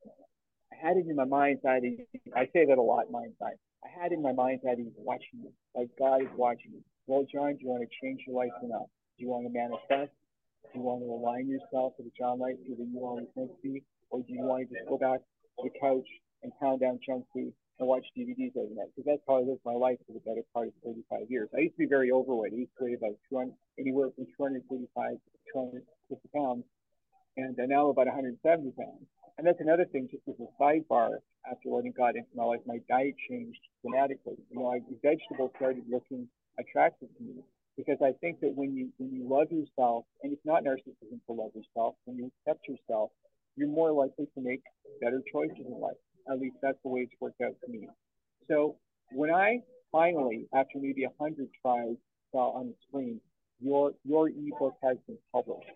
I 0.72 0.76
had 0.88 0.98
it 0.98 1.06
in 1.08 1.16
my 1.16 1.26
mind's 1.26 1.64
eye. 1.66 1.82
I 2.36 2.46
say 2.54 2.66
that 2.66 2.78
a 2.78 2.82
lot, 2.82 3.12
mind's 3.12 3.38
eye. 3.42 3.58
I 3.84 4.02
had 4.02 4.12
in 4.12 4.22
my 4.22 4.32
mind's 4.32 4.64
eye 4.66 4.76
he's 4.78 4.94
watching 4.98 5.42
me, 5.44 5.50
like 5.76 5.90
God 5.98 6.22
is 6.22 6.28
watching 6.36 6.72
me. 6.72 6.80
Well, 7.08 7.26
John, 7.32 7.56
do 7.56 7.60
you 7.62 7.70
want 7.70 7.84
to 7.84 7.90
change 8.02 8.22
your 8.26 8.36
life 8.36 8.52
or 8.62 8.70
not? 8.70 8.88
Do 9.18 9.24
you 9.24 9.30
want 9.30 9.46
to 9.46 9.54
manifest? 9.54 10.12
Do 10.76 10.84
you 10.84 10.88
want 10.92 11.08
to 11.08 11.12
align 11.16 11.48
yourself 11.48 11.96
with 11.96 12.12
the 12.12 12.16
John 12.20 12.36
you 12.36 13.00
always 13.00 13.32
meant 13.40 13.48
to 13.48 13.62
be? 13.64 13.80
Or 14.12 14.20
do 14.20 14.28
you 14.28 14.44
want 14.44 14.68
to 14.68 14.76
just 14.76 14.84
go 14.92 15.00
back 15.00 15.24
to 15.24 15.64
the 15.64 15.72
couch 15.80 16.04
and 16.44 16.52
pound 16.60 16.84
down 16.84 17.00
junk 17.00 17.24
food 17.32 17.56
and 17.80 17.88
watch 17.88 18.04
DVDs 18.12 18.60
every 18.60 18.76
night? 18.76 18.92
Because 18.92 19.08
that's 19.08 19.24
how 19.24 19.40
I 19.40 19.48
lived 19.48 19.64
my 19.64 19.72
life 19.72 20.04
for 20.04 20.12
the 20.12 20.20
better 20.28 20.44
part 20.52 20.68
of 20.68 20.76
35 20.84 21.32
years. 21.32 21.48
I 21.56 21.64
used 21.72 21.80
to 21.80 21.88
be 21.88 21.88
very 21.88 22.12
overweight. 22.12 22.52
I 22.52 22.68
used 22.68 22.76
to 22.76 22.92
weigh 22.92 23.00
about 23.00 23.16
200, 23.32 23.56
anywhere 23.80 24.12
from 24.20 24.28
235 24.36 25.16
to 25.16 25.40
250 25.56 26.28
pounds 26.36 26.68
and 27.38 27.56
now 27.56 27.88
I'm 27.88 27.96
about 27.96 28.08
170 28.08 28.36
pounds. 28.76 29.08
And 29.38 29.48
that's 29.48 29.60
another 29.60 29.86
thing, 29.86 30.08
just 30.12 30.24
as 30.28 30.36
a 30.44 30.52
sidebar, 30.60 31.24
after 31.50 31.70
letting 31.72 31.94
God 31.96 32.16
into 32.16 32.32
my 32.36 32.44
life, 32.44 32.62
my 32.66 32.80
diet 32.88 33.16
changed 33.30 33.60
dramatically. 33.82 34.36
You 34.52 34.60
know, 34.60 34.72
I, 34.72 34.80
vegetables 35.04 35.52
started 35.56 35.84
looking 35.92 36.28
attractive 36.60 37.10
to 37.18 37.24
me 37.24 37.44
because 37.78 37.98
I 38.04 38.14
think 38.22 38.40
that 38.42 38.54
when 38.56 38.76
you 38.76 38.90
when 38.98 39.12
you 39.14 39.28
love 39.28 39.52
yourself, 39.52 40.06
and 40.24 40.32
it's 40.32 40.46
not 40.46 40.64
narcissism 40.64 41.20
to 41.28 41.34
love 41.34 41.52
yourself, 41.56 41.96
when 42.06 42.18
you 42.18 42.32
accept 42.40 42.68
yourself, 42.68 43.12
you're 43.56 43.68
more 43.68 43.92
likely 43.92 44.26
to 44.36 44.42
make 44.42 44.62
better 45.02 45.22
choices 45.32 45.66
in 45.66 45.80
life. 45.80 45.98
At 46.30 46.40
least 46.40 46.56
that's 46.62 46.78
the 46.84 46.90
way 46.90 47.02
it's 47.02 47.14
worked 47.20 47.42
out 47.42 47.56
for 47.64 47.72
me. 47.72 47.88
So 48.48 48.78
when 49.12 49.32
I 49.32 49.60
finally, 49.92 50.48
after 50.54 50.80
maybe 50.80 51.04
a 51.04 51.12
hundred 51.20 51.50
tries, 51.62 51.96
saw 52.32 52.58
on 52.58 52.68
the 52.68 52.76
screen, 52.88 53.20
your 53.60 53.92
your 54.04 54.30
ebook 54.30 54.76
has 54.84 54.98
been 55.08 55.18
published. 55.32 55.70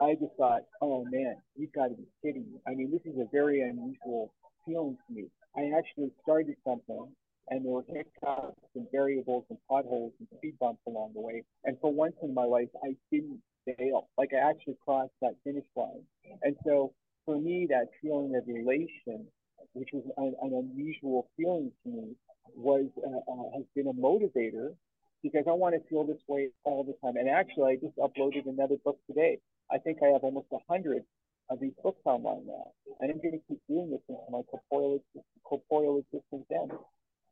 I 0.00 0.14
just 0.14 0.32
thought, 0.38 0.62
oh 0.80 1.04
man, 1.10 1.36
you've 1.56 1.72
got 1.72 1.88
to 1.88 1.94
be 1.94 2.06
kidding 2.22 2.46
me. 2.50 2.58
I 2.66 2.74
mean, 2.74 2.90
this 2.90 3.02
is 3.04 3.18
a 3.18 3.26
very 3.30 3.60
unusual 3.60 4.32
feeling 4.66 4.96
to 5.06 5.14
me. 5.14 5.26
I 5.56 5.76
actually 5.76 6.10
started 6.22 6.56
something 6.64 7.08
and 7.50 7.64
there 7.64 7.72
were 7.72 7.84
hiccups 7.86 8.60
and 8.74 8.86
variables 8.92 9.44
and 9.50 9.58
potholes 9.68 10.12
and 10.18 10.28
speed 10.36 10.54
bumps 10.60 10.80
along 10.86 11.12
the 11.14 11.20
way. 11.20 11.42
And 11.64 11.76
for 11.80 11.92
once 11.92 12.14
in 12.22 12.32
my 12.32 12.44
life, 12.44 12.68
I 12.82 12.94
didn't 13.12 13.40
fail. 13.66 14.08
Like 14.16 14.30
I 14.32 14.48
actually 14.48 14.76
crossed 14.84 15.12
that 15.20 15.34
finish 15.44 15.64
line. 15.76 16.02
And 16.42 16.56
so 16.64 16.92
for 17.26 17.38
me, 17.38 17.66
that 17.70 17.88
feeling 18.00 18.34
of 18.36 18.48
elation, 18.48 19.26
which 19.72 19.90
was 19.92 20.04
an, 20.16 20.34
an 20.42 20.52
unusual 20.54 21.28
feeling 21.36 21.72
to 21.84 21.90
me, 21.90 22.16
was 22.56 22.86
uh, 22.98 23.30
uh, 23.30 23.56
has 23.56 23.64
been 23.74 23.88
a 23.88 23.92
motivator 23.92 24.74
because 25.22 25.44
I 25.46 25.52
want 25.52 25.74
to 25.74 25.88
feel 25.88 26.04
this 26.04 26.22
way 26.28 26.48
all 26.64 26.84
the 26.84 26.94
time. 27.04 27.16
And 27.16 27.28
actually, 27.28 27.72
I 27.72 27.76
just 27.76 27.96
uploaded 27.96 28.48
another 28.48 28.76
book 28.84 28.98
today. 29.06 29.38
I 29.70 29.78
think 29.78 29.98
I 30.02 30.06
have 30.06 30.22
almost 30.22 30.46
a 30.52 30.58
hundred 30.68 31.02
of 31.50 31.60
these 31.60 31.72
books 31.82 32.00
online 32.04 32.46
now, 32.46 32.72
and 33.00 33.10
I'm 33.10 33.18
going 33.18 33.32
to 33.32 33.42
keep 33.48 33.60
doing 33.68 33.90
this 33.90 34.00
until 34.08 34.26
my 34.30 34.42
corporeal, 34.42 35.02
corporeal 35.44 35.98
existence 35.98 36.46
ends. 36.50 36.74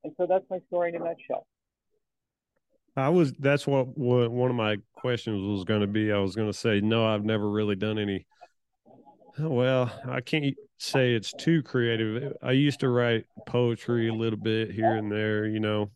And 0.04 0.12
so 0.16 0.26
that's 0.28 0.44
my 0.50 0.58
story 0.68 0.90
in 0.90 0.96
a 0.96 1.04
nutshell. 1.04 1.46
I 2.96 3.08
was 3.10 3.32
that's 3.38 3.66
what, 3.66 3.96
what 3.96 4.30
one 4.30 4.50
of 4.50 4.56
my 4.56 4.76
questions 4.94 5.40
was 5.42 5.64
going 5.64 5.82
to 5.82 5.86
be. 5.86 6.12
I 6.12 6.18
was 6.18 6.34
going 6.34 6.50
to 6.50 6.56
say 6.56 6.80
no, 6.80 7.06
I've 7.06 7.24
never 7.24 7.48
really 7.48 7.76
done 7.76 7.98
any. 7.98 8.26
Well, 9.38 9.92
I 10.08 10.20
can't 10.20 10.56
say 10.78 11.14
it's 11.14 11.32
too 11.32 11.62
creative. 11.62 12.36
I 12.42 12.52
used 12.52 12.80
to 12.80 12.88
write 12.88 13.26
poetry 13.46 14.08
a 14.08 14.14
little 14.14 14.38
bit 14.38 14.72
here 14.72 14.96
and 14.96 15.12
there, 15.12 15.46
you 15.46 15.60
know, 15.60 15.90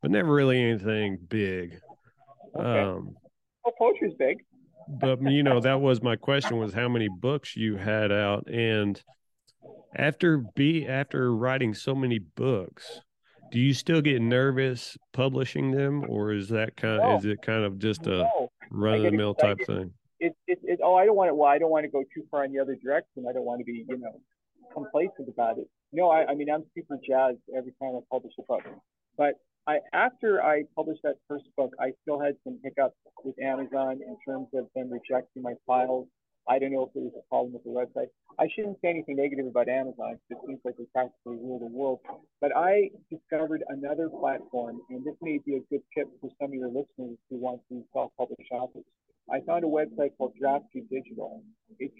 but 0.00 0.10
never 0.10 0.32
really 0.32 0.62
anything 0.62 1.18
big. 1.28 1.80
Okay. 2.56 2.80
Um, 2.80 3.14
well, 3.64 3.74
poetry's 3.78 4.14
big. 4.18 4.38
but 4.88 5.20
you 5.30 5.42
know, 5.42 5.60
that 5.60 5.80
was 5.80 6.02
my 6.02 6.16
question: 6.16 6.56
was 6.56 6.72
how 6.72 6.88
many 6.88 7.08
books 7.20 7.56
you 7.56 7.76
had 7.76 8.10
out, 8.10 8.48
and 8.48 9.02
after 9.94 10.38
be 10.38 10.86
after 10.86 11.34
writing 11.34 11.74
so 11.74 11.94
many 11.94 12.18
books, 12.18 13.00
do 13.50 13.58
you 13.58 13.74
still 13.74 14.00
get 14.00 14.20
nervous 14.20 14.96
publishing 15.12 15.70
them, 15.70 16.04
or 16.08 16.32
is 16.32 16.48
that 16.48 16.76
kind? 16.76 17.00
Of, 17.00 17.08
no. 17.08 17.16
Is 17.18 17.24
it 17.24 17.42
kind 17.42 17.64
of 17.64 17.78
just 17.78 18.06
a 18.06 18.18
no. 18.18 18.50
run 18.70 18.96
of 18.96 19.02
the 19.04 19.10
mill 19.12 19.34
type 19.34 19.58
thing? 19.66 19.92
It, 20.20 20.34
it, 20.46 20.58
it, 20.62 20.80
oh, 20.82 20.94
I 20.94 21.06
don't 21.06 21.16
want 21.16 21.28
it. 21.28 21.36
Well, 21.36 21.48
I 21.48 21.58
don't 21.58 21.70
want 21.70 21.84
to 21.84 21.90
go 21.90 22.02
too 22.14 22.24
far 22.30 22.44
in 22.44 22.52
the 22.52 22.58
other 22.58 22.76
direction. 22.82 23.24
I 23.28 23.32
don't 23.32 23.44
want 23.44 23.60
to 23.60 23.64
be, 23.64 23.84
you 23.88 23.98
know, 23.98 24.20
complacent 24.72 25.28
about 25.28 25.58
it. 25.58 25.68
No, 25.92 26.10
I, 26.10 26.26
I 26.26 26.34
mean, 26.34 26.50
I'm 26.50 26.64
super 26.74 26.96
jazzed 26.96 27.38
every 27.56 27.72
time 27.80 27.96
I 27.96 28.00
publish 28.10 28.32
a 28.38 28.42
book. 28.42 28.62
But 29.16 29.34
I, 29.66 29.78
after 29.92 30.42
I 30.42 30.62
published 30.74 31.02
that 31.04 31.16
first 31.28 31.44
book, 31.56 31.72
I 31.80 31.92
still 32.02 32.20
had 32.20 32.34
some 32.44 32.58
hiccups 32.64 32.96
with 33.24 33.36
Amazon 33.42 34.00
in 34.06 34.16
terms 34.26 34.48
of 34.54 34.66
them 34.74 34.90
rejecting 34.90 35.42
my 35.42 35.54
files 35.66 36.08
I 36.48 36.58
don't 36.58 36.72
know 36.72 36.86
if 36.86 36.94
there's 36.94 37.12
a 37.12 37.28
problem 37.28 37.52
with 37.52 37.64
the 37.64 37.70
website. 37.70 38.08
I 38.38 38.48
shouldn't 38.54 38.78
say 38.80 38.88
anything 38.88 39.16
negative 39.16 39.46
about 39.46 39.68
Amazon 39.68 40.18
because 40.28 40.42
it 40.42 40.46
seems 40.46 40.60
like 40.64 40.76
they 40.78 40.86
practically 40.94 41.36
rule 41.36 41.58
the 41.58 41.66
world. 41.66 42.00
But 42.40 42.56
I 42.56 42.90
discovered 43.10 43.62
another 43.68 44.08
platform, 44.08 44.80
and 44.88 45.04
this 45.04 45.14
may 45.20 45.40
be 45.44 45.56
a 45.56 45.60
good 45.68 45.82
tip 45.96 46.08
for 46.20 46.30
some 46.40 46.50
of 46.50 46.54
your 46.54 46.68
listeners 46.68 47.18
who 47.28 47.36
want 47.36 47.60
to 47.68 47.84
self-publish 47.92 48.48
authors. 48.52 48.84
I 49.30 49.40
found 49.40 49.64
a 49.64 49.68
website 49.68 50.16
called 50.16 50.32
Draft2 50.42 50.88
Digital. 50.88 51.42
It's 51.78 51.94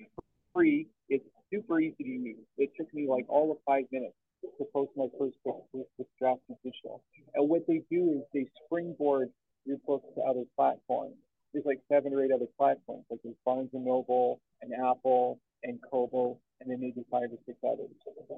free. 0.54 0.86
It's 1.10 1.24
super 1.52 1.78
easy 1.80 2.02
to 2.02 2.08
use. 2.08 2.46
It 2.56 2.70
took 2.78 2.92
me 2.94 3.06
like 3.06 3.26
all 3.28 3.52
of 3.52 3.58
five 3.66 3.84
minutes 3.92 4.14
to 4.42 4.64
post 4.72 4.92
my 4.96 5.08
first 5.18 5.36
book 5.44 5.66
with 5.72 6.06
Draft2 6.22 6.56
Digital. 6.64 7.02
And 7.34 7.50
what 7.50 7.66
they 7.68 7.82
do 7.90 8.12
is 8.16 8.22
they 8.32 8.46
springboard 8.64 9.28
your 9.66 9.76
book 9.86 10.02
to 10.14 10.22
other 10.22 10.44
platforms 10.56 11.16
there's 11.52 11.64
like 11.64 11.80
seven 11.90 12.12
or 12.12 12.22
eight 12.24 12.32
other 12.32 12.46
platforms, 12.56 13.04
like 13.10 13.20
there's 13.24 13.36
Barnes 13.44 13.70
and 13.72 13.84
Noble 13.84 14.40
and 14.62 14.72
Apple 14.74 15.40
and 15.62 15.78
Kobo, 15.90 16.38
and 16.60 16.70
then 16.70 16.80
maybe 16.80 17.04
five 17.10 17.30
or 17.32 17.38
six 17.46 17.58
others. 17.64 17.90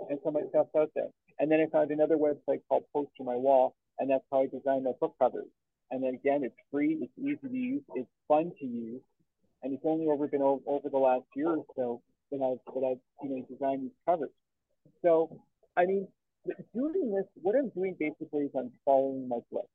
And 0.09 0.19
so 0.25 0.31
my 0.31 0.43
stuff's 0.51 0.75
out 0.77 0.91
there. 0.95 1.09
And 1.39 1.51
then 1.51 1.61
I 1.61 1.67
found 1.71 1.91
another 1.91 2.17
website 2.17 2.61
called 2.69 2.85
Poster 2.93 3.25
My 3.25 3.37
Wall, 3.37 3.75
and 3.99 4.11
that's 4.11 4.25
how 4.31 4.43
I 4.43 4.47
designed 4.47 4.85
my 4.85 4.93
book 5.01 5.15
covers. 5.19 5.49
And 5.91 6.03
then 6.03 6.15
again, 6.15 6.45
it's 6.45 6.55
free, 6.71 6.99
it's 7.01 7.13
easy 7.19 7.49
to 7.49 7.57
use, 7.57 7.83
it's 7.97 8.09
fun 8.29 8.53
to 8.61 8.67
use, 8.67 9.03
and 9.63 9.75
it's 9.75 9.83
only 9.85 10.07
over 10.07 10.29
been 10.29 10.43
over, 10.43 10.63
over 10.67 10.89
the 10.89 10.99
last 10.99 11.25
year 11.35 11.49
or 11.49 11.65
so 11.77 12.01
that 12.31 12.41
I've 12.43 12.75
that 12.75 12.87
I've 12.87 13.01
you 13.23 13.37
know 13.37 13.47
designed 13.51 13.83
these 13.83 13.99
covers. 14.07 14.31
So 15.03 15.41
I 15.77 15.87
mean, 15.87 16.07
doing 16.75 17.13
this, 17.15 17.27
what 17.43 17.57
I'm 17.57 17.71
doing 17.71 17.97
basically 17.99 18.45
is 18.45 18.51
I'm 18.57 18.71
following 18.85 19.29
my 19.29 19.39
bliss. 19.51 19.67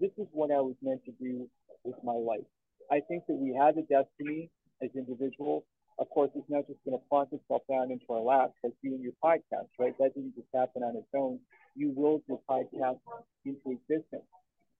This 0.00 0.10
is 0.18 0.26
what 0.32 0.50
I 0.50 0.60
was 0.60 0.74
meant 0.82 1.04
to 1.06 1.12
do 1.12 1.48
with 1.84 1.96
my 2.04 2.12
life. 2.12 2.46
I 2.90 3.00
think 3.08 3.24
that 3.28 3.34
we 3.34 3.54
have 3.54 3.76
a 3.76 3.82
destiny 3.82 4.50
as 4.82 4.90
individuals. 4.94 5.64
Of 5.98 6.10
course, 6.10 6.30
it's 6.34 6.48
not 6.48 6.66
just 6.66 6.78
going 6.84 6.98
to 6.98 7.04
plonk 7.08 7.30
itself 7.32 7.62
down 7.70 7.90
into 7.90 8.04
our 8.10 8.20
laps 8.20 8.54
like 8.64 8.74
you 8.82 8.94
and 8.94 9.02
your 9.02 9.12
podcast, 9.22 9.68
right? 9.78 9.94
That 9.98 10.14
didn't 10.14 10.34
just 10.34 10.48
happen 10.54 10.82
on 10.82 10.96
its 10.96 11.08
own. 11.14 11.38
You 11.76 11.92
willed 11.94 12.22
your 12.28 12.40
podcast 12.50 12.98
into 13.44 13.70
existence. 13.70 14.26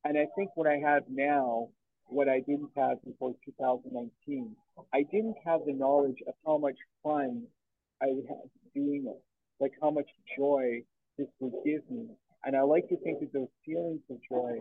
And 0.05 0.19
I 0.19 0.27
think 0.37 0.51
what 0.55 0.67
I 0.67 0.77
have 0.77 1.05
now, 1.09 1.69
what 2.09 2.29
I 2.29 2.41
didn't 2.41 2.71
have 2.77 3.03
before 3.05 3.35
2019, 3.45 4.57
I 4.93 5.03
didn't 5.03 5.37
have 5.47 5.61
the 5.67 5.73
knowledge 5.73 6.19
of 6.27 6.35
how 6.45 6.59
much 6.59 6.77
fun 7.03 7.45
I 8.03 8.07
would 8.09 8.27
have 8.29 8.51
doing 8.75 9.07
it, 9.09 9.23
like 9.61 9.73
how 9.81 9.91
much 9.91 10.09
joy 10.37 10.83
this 11.17 11.29
would 11.41 11.55
give 11.65 11.89
me. 11.91 12.09
And 12.45 12.57
I 12.57 12.63
like 12.63 12.89
to 12.89 12.97
think 12.99 13.21
that 13.21 13.33
those 13.33 13.49
feelings 13.65 14.01
of 14.11 14.19
joy 14.29 14.59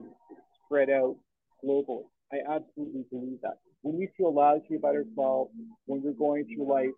spread 0.66 0.90
out 0.90 1.18
globally. 1.66 2.06
I 2.34 2.56
absolutely 2.56 3.06
believe 3.12 3.40
that. 3.44 3.60
When 3.84 3.98
we 3.98 4.10
feel 4.18 4.34
lousy 4.34 4.76
about 4.76 4.96
ourselves, 4.96 5.52
when 5.86 6.02
we're 6.02 6.18
going 6.18 6.46
through 6.46 6.68
life, 6.68 6.96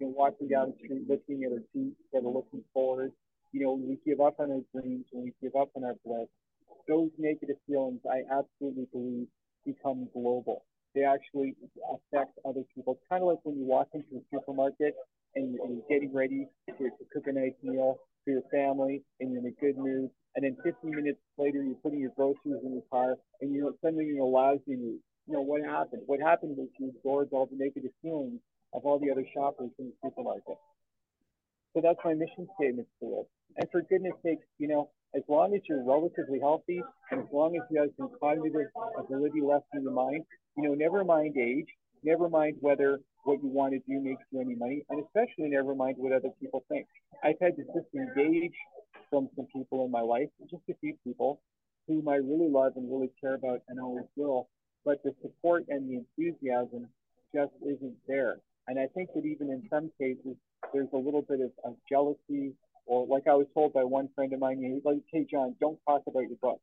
you 0.00 0.06
know, 0.06 0.14
walking 0.16 0.48
down 0.48 0.72
the 0.72 0.76
street, 0.82 1.02
looking 1.08 1.44
at 1.44 1.52
our 1.52 1.62
feet 1.74 1.92
instead 2.00 2.26
of 2.26 2.32
looking 2.32 2.64
forward, 2.72 3.12
you 3.52 3.60
know, 3.60 3.72
when 3.72 3.88
we 3.88 3.98
give 4.06 4.20
up 4.20 4.40
on 4.40 4.50
our 4.50 4.64
dreams, 4.72 5.04
when 5.12 5.24
we 5.24 5.34
give 5.42 5.54
up 5.60 5.68
on 5.76 5.84
our 5.84 5.94
bliss, 6.06 6.28
those 6.86 7.10
negative 7.18 7.56
feelings, 7.66 8.00
I 8.10 8.22
absolutely 8.32 8.86
believe, 8.90 9.26
become 9.66 10.08
global. 10.14 10.64
They 10.94 11.04
actually 11.04 11.54
affect 11.92 12.38
other 12.48 12.62
people. 12.74 12.94
It's 12.94 13.08
kind 13.10 13.22
of 13.22 13.28
like 13.28 13.40
when 13.42 13.58
you 13.58 13.66
walk 13.66 13.88
into 13.92 14.16
a 14.16 14.22
supermarket 14.32 14.94
and 15.34 15.52
you're 15.52 15.84
getting 15.88 16.14
ready 16.14 16.48
to, 16.68 16.72
to 16.84 17.04
cook 17.12 17.24
a 17.26 17.32
nice 17.32 17.52
meal 17.62 17.98
for 18.24 18.30
your 18.30 18.42
family 18.50 19.02
and 19.20 19.32
you're 19.32 19.40
in 19.42 19.52
a 19.52 19.60
good 19.60 19.76
mood 19.76 20.08
and 20.38 20.44
then 20.44 20.56
15 20.62 20.94
minutes 20.94 21.18
later 21.36 21.64
you're 21.64 21.74
putting 21.82 21.98
your 21.98 22.12
groceries 22.14 22.62
in 22.62 22.76
the 22.76 22.82
car 22.92 23.16
and 23.40 23.52
you're 23.52 23.72
suddenly 23.82 24.16
a 24.18 24.24
lousy 24.24 24.76
mood. 24.78 25.00
You 25.26 25.34
know, 25.34 25.42
what 25.42 25.62
happened? 25.64 26.02
What 26.06 26.20
happened 26.20 26.56
was 26.56 26.68
you 26.78 26.94
absorbed 26.94 27.32
all 27.32 27.46
the 27.46 27.58
negative 27.58 27.90
feelings 28.02 28.38
of 28.72 28.82
all 28.84 29.00
the 29.00 29.10
other 29.10 29.26
shoppers 29.34 29.70
in 29.80 29.86
the 29.90 29.92
supermarket. 30.00 30.54
So 31.74 31.80
that's 31.82 31.98
my 32.04 32.14
mission 32.14 32.46
statement 32.54 32.86
for 33.00 33.22
it. 33.22 33.28
And 33.56 33.68
for 33.72 33.82
goodness 33.82 34.12
sakes, 34.24 34.46
you 34.58 34.68
know, 34.68 34.90
as 35.12 35.22
long 35.26 35.56
as 35.56 35.60
you're 35.68 35.82
relatively 35.82 36.38
healthy 36.38 36.82
and 37.10 37.20
as 37.22 37.26
long 37.32 37.56
as 37.56 37.62
you 37.68 37.80
have 37.80 37.90
some 37.98 38.10
cognitive 38.20 38.70
ability 38.96 39.40
left 39.42 39.66
in 39.74 39.82
your 39.82 39.92
mind, 39.92 40.22
you 40.56 40.62
know, 40.62 40.74
never 40.74 41.04
mind 41.04 41.36
age, 41.36 41.66
never 42.04 42.28
mind 42.28 42.58
whether 42.60 43.00
what 43.24 43.42
you 43.42 43.48
want 43.48 43.72
to 43.72 43.80
do 43.80 44.00
makes 44.00 44.22
you 44.30 44.40
any 44.40 44.54
money, 44.54 44.84
and 44.88 45.02
especially 45.04 45.50
never 45.50 45.74
mind 45.74 45.96
what 45.98 46.12
other 46.12 46.30
people 46.40 46.64
think. 46.68 46.86
I've 47.24 47.40
had 47.42 47.56
to 47.56 47.64
disengage 47.74 48.54
from 49.10 49.28
some 49.36 49.46
people 49.52 49.84
in 49.84 49.90
my 49.90 50.00
life, 50.00 50.28
just 50.50 50.62
a 50.70 50.74
few 50.80 50.94
people 51.04 51.40
whom 51.86 52.08
I 52.08 52.16
really 52.16 52.48
love 52.48 52.72
and 52.76 52.90
really 52.90 53.10
care 53.20 53.34
about 53.34 53.62
and 53.68 53.80
always 53.80 54.04
will. 54.16 54.48
But 54.84 55.02
the 55.02 55.14
support 55.22 55.64
and 55.68 55.88
the 55.88 56.04
enthusiasm 56.04 56.88
just 57.34 57.52
isn't 57.62 57.96
there. 58.06 58.38
And 58.68 58.78
I 58.78 58.86
think 58.94 59.10
that 59.14 59.24
even 59.24 59.50
in 59.50 59.66
some 59.70 59.90
cases, 59.98 60.36
there's 60.72 60.88
a 60.92 60.96
little 60.96 61.22
bit 61.22 61.40
of, 61.40 61.50
of 61.64 61.76
jealousy, 61.88 62.52
or 62.86 63.06
like 63.06 63.26
I 63.26 63.34
was 63.34 63.46
told 63.54 63.72
by 63.72 63.84
one 63.84 64.08
friend 64.14 64.32
of 64.32 64.40
mine, 64.40 64.62
he's 64.62 64.84
like, 64.84 64.98
hey, 65.12 65.26
John, 65.30 65.56
don't 65.60 65.78
talk 65.86 66.02
about 66.06 66.20
your 66.20 66.36
book. 66.42 66.60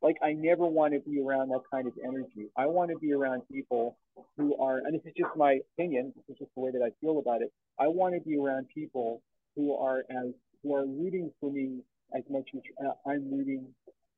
Like, 0.00 0.16
I 0.22 0.32
never 0.32 0.66
want 0.66 0.94
to 0.94 1.00
be 1.00 1.20
around 1.20 1.48
that 1.48 1.62
kind 1.70 1.88
of 1.88 1.94
energy. 2.04 2.48
I 2.56 2.66
want 2.66 2.90
to 2.90 2.98
be 2.98 3.12
around 3.12 3.42
people 3.50 3.96
who 4.36 4.56
are, 4.58 4.78
and 4.78 4.94
this 4.94 5.02
is 5.04 5.12
just 5.16 5.30
my 5.36 5.58
opinion, 5.74 6.12
this 6.14 6.34
is 6.34 6.38
just 6.38 6.54
the 6.54 6.60
way 6.60 6.70
that 6.70 6.82
I 6.82 6.90
feel 7.00 7.18
about 7.18 7.42
it. 7.42 7.52
I 7.80 7.88
want 7.88 8.14
to 8.14 8.20
be 8.20 8.38
around 8.38 8.66
people 8.72 9.22
who 9.56 9.74
are 9.74 10.04
as 10.10 10.28
who 10.62 10.74
are 10.74 10.86
rooting 10.86 11.30
for 11.40 11.50
me 11.50 11.80
as 12.16 12.22
much 12.30 12.48
as 12.54 12.62
uh, 12.84 12.92
I'm 13.08 13.30
rooting 13.30 13.66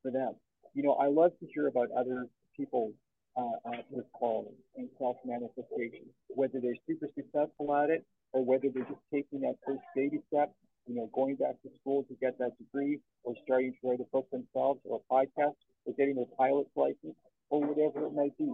for 0.02 0.10
them. 0.10 0.34
You 0.74 0.82
know, 0.82 0.92
I 0.94 1.08
love 1.08 1.32
to 1.40 1.46
hear 1.52 1.66
about 1.66 1.88
other 1.96 2.26
people's 2.56 2.94
uh, 3.36 3.68
uh, 3.68 3.82
with 3.90 4.06
and 4.76 4.88
self-manifestation, 4.98 6.06
whether 6.28 6.60
they're 6.60 6.74
super 6.86 7.06
successful 7.14 7.74
at 7.74 7.90
it 7.90 8.04
or 8.32 8.44
whether 8.44 8.68
they're 8.72 8.84
just 8.84 9.00
taking 9.12 9.40
that 9.40 9.54
first 9.66 9.80
baby 9.94 10.20
step, 10.28 10.52
you 10.86 10.94
know, 10.94 11.10
going 11.14 11.36
back 11.36 11.60
to 11.62 11.68
school 11.80 12.04
to 12.04 12.14
get 12.20 12.38
that 12.38 12.56
degree 12.58 12.98
or 13.24 13.34
starting 13.44 13.72
to 13.72 13.88
write 13.88 14.00
a 14.00 14.04
book 14.12 14.28
themselves 14.30 14.80
or 14.84 15.00
a 15.00 15.12
podcast 15.12 15.54
or 15.84 15.94
getting 15.96 16.16
their 16.16 16.26
pilot's 16.36 16.70
license 16.76 17.16
or 17.50 17.60
whatever 17.60 18.06
it 18.06 18.14
might 18.14 18.36
be. 18.38 18.52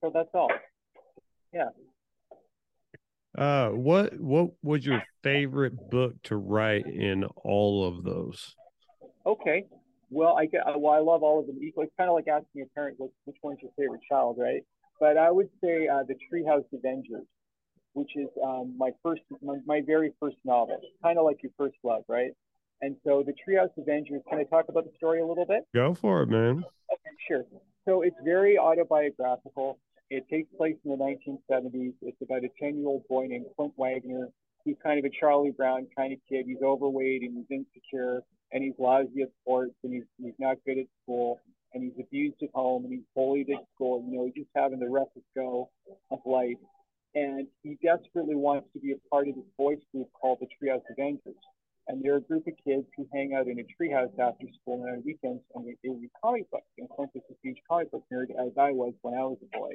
So 0.00 0.10
that's 0.12 0.30
all. 0.34 0.50
Yeah. 1.52 1.68
Uh, 3.38 3.68
what 3.68 4.18
what 4.18 4.50
was 4.64 4.84
your 4.84 5.00
favorite 5.22 5.90
book 5.90 6.12
to 6.24 6.36
write 6.36 6.86
in 6.86 7.24
all 7.44 7.86
of 7.86 8.02
those? 8.02 8.56
Okay, 9.24 9.64
well, 10.10 10.36
I 10.36 10.46
get 10.46 10.62
well, 10.76 10.92
I 10.92 10.98
love 10.98 11.22
all 11.22 11.38
of 11.38 11.46
them 11.46 11.58
equally. 11.62 11.86
It's 11.86 11.94
kind 11.96 12.10
of 12.10 12.16
like 12.16 12.26
asking 12.26 12.62
a 12.62 12.66
parent 12.74 12.98
which, 12.98 13.12
which 13.26 13.36
one's 13.42 13.58
your 13.62 13.70
favorite 13.78 14.00
child, 14.10 14.38
right? 14.40 14.62
But 14.98 15.16
I 15.16 15.30
would 15.30 15.48
say 15.62 15.86
uh, 15.86 16.02
the 16.02 16.14
Treehouse 16.14 16.64
Avengers, 16.72 17.26
which 17.92 18.10
is 18.16 18.26
um, 18.44 18.74
my 18.76 18.90
first, 19.04 19.22
my, 19.40 19.58
my 19.64 19.82
very 19.86 20.12
first 20.18 20.36
novel, 20.44 20.80
kind 21.04 21.16
of 21.16 21.24
like 21.24 21.40
your 21.40 21.52
first 21.56 21.76
love, 21.84 22.02
right? 22.08 22.32
And 22.80 22.96
so 23.04 23.24
the 23.24 23.32
Treehouse 23.32 23.70
Avengers, 23.76 24.22
can 24.28 24.40
I 24.40 24.44
talk 24.44 24.66
about 24.68 24.84
the 24.84 24.92
story 24.96 25.20
a 25.20 25.26
little 25.26 25.46
bit? 25.46 25.62
Go 25.72 25.94
for 25.94 26.22
it, 26.22 26.28
man. 26.28 26.64
Okay, 26.92 27.16
sure. 27.28 27.44
So 27.84 28.02
it's 28.02 28.16
very 28.24 28.58
autobiographical. 28.58 29.78
It 30.10 30.26
takes 30.30 30.48
place 30.56 30.76
in 30.84 30.90
the 30.90 30.96
1970s. 30.96 31.92
It's 32.00 32.22
about 32.22 32.42
a 32.44 32.48
10 32.58 32.78
year 32.78 32.88
old 32.88 33.06
boy 33.08 33.26
named 33.28 33.46
Clint 33.56 33.74
Wagner. 33.76 34.28
He's 34.64 34.76
kind 34.82 34.98
of 34.98 35.04
a 35.04 35.10
Charlie 35.20 35.50
Brown 35.50 35.86
kind 35.96 36.12
of 36.12 36.18
kid. 36.28 36.46
He's 36.46 36.62
overweight 36.62 37.22
and 37.22 37.36
he's 37.36 37.58
insecure 37.58 38.22
and 38.52 38.64
he's 38.64 38.74
lousy 38.78 39.22
at 39.22 39.28
sports 39.42 39.74
and 39.84 39.92
he's, 39.92 40.04
he's 40.16 40.34
not 40.38 40.56
good 40.64 40.78
at 40.78 40.86
school 41.02 41.40
and 41.74 41.82
he's 41.82 41.92
abused 42.00 42.42
at 42.42 42.48
home 42.54 42.84
and 42.84 42.92
he's 42.92 43.04
bullied 43.14 43.50
at 43.50 43.62
school. 43.74 44.02
You 44.08 44.16
know, 44.16 44.24
he's 44.24 44.44
just 44.44 44.50
having 44.56 44.80
the 44.80 44.88
roughest 44.88 45.26
go 45.36 45.70
of 46.10 46.20
life. 46.24 46.56
And 47.14 47.46
he 47.62 47.76
desperately 47.82 48.34
wants 48.34 48.68
to 48.72 48.80
be 48.80 48.92
a 48.92 49.08
part 49.10 49.28
of 49.28 49.34
this 49.34 49.44
boys 49.58 49.78
group 49.92 50.08
called 50.18 50.38
the 50.40 50.46
Treehouse 50.46 50.82
Avengers. 50.90 51.36
And 51.88 52.02
they're 52.02 52.16
a 52.16 52.20
group 52.20 52.46
of 52.46 52.54
kids 52.64 52.86
who 52.96 53.06
hang 53.12 53.34
out 53.34 53.46
in 53.46 53.58
a 53.58 53.64
treehouse 53.64 54.12
after 54.18 54.46
school 54.60 54.84
and 54.84 54.96
on 54.96 55.02
weekends 55.04 55.42
and 55.54 55.66
they, 55.66 55.76
they 55.82 55.90
read 55.90 56.10
comic 56.22 56.50
books. 56.50 56.68
And 56.78 56.88
Clint 56.88 57.10
is 57.14 57.22
a 57.30 57.34
huge 57.42 57.58
comic 57.68 57.90
book 57.90 58.04
nerd, 58.12 58.30
as 58.30 58.52
I 58.58 58.72
was 58.72 58.92
when 59.02 59.14
I 59.14 59.24
was 59.24 59.38
a 59.42 59.58
boy. 59.58 59.74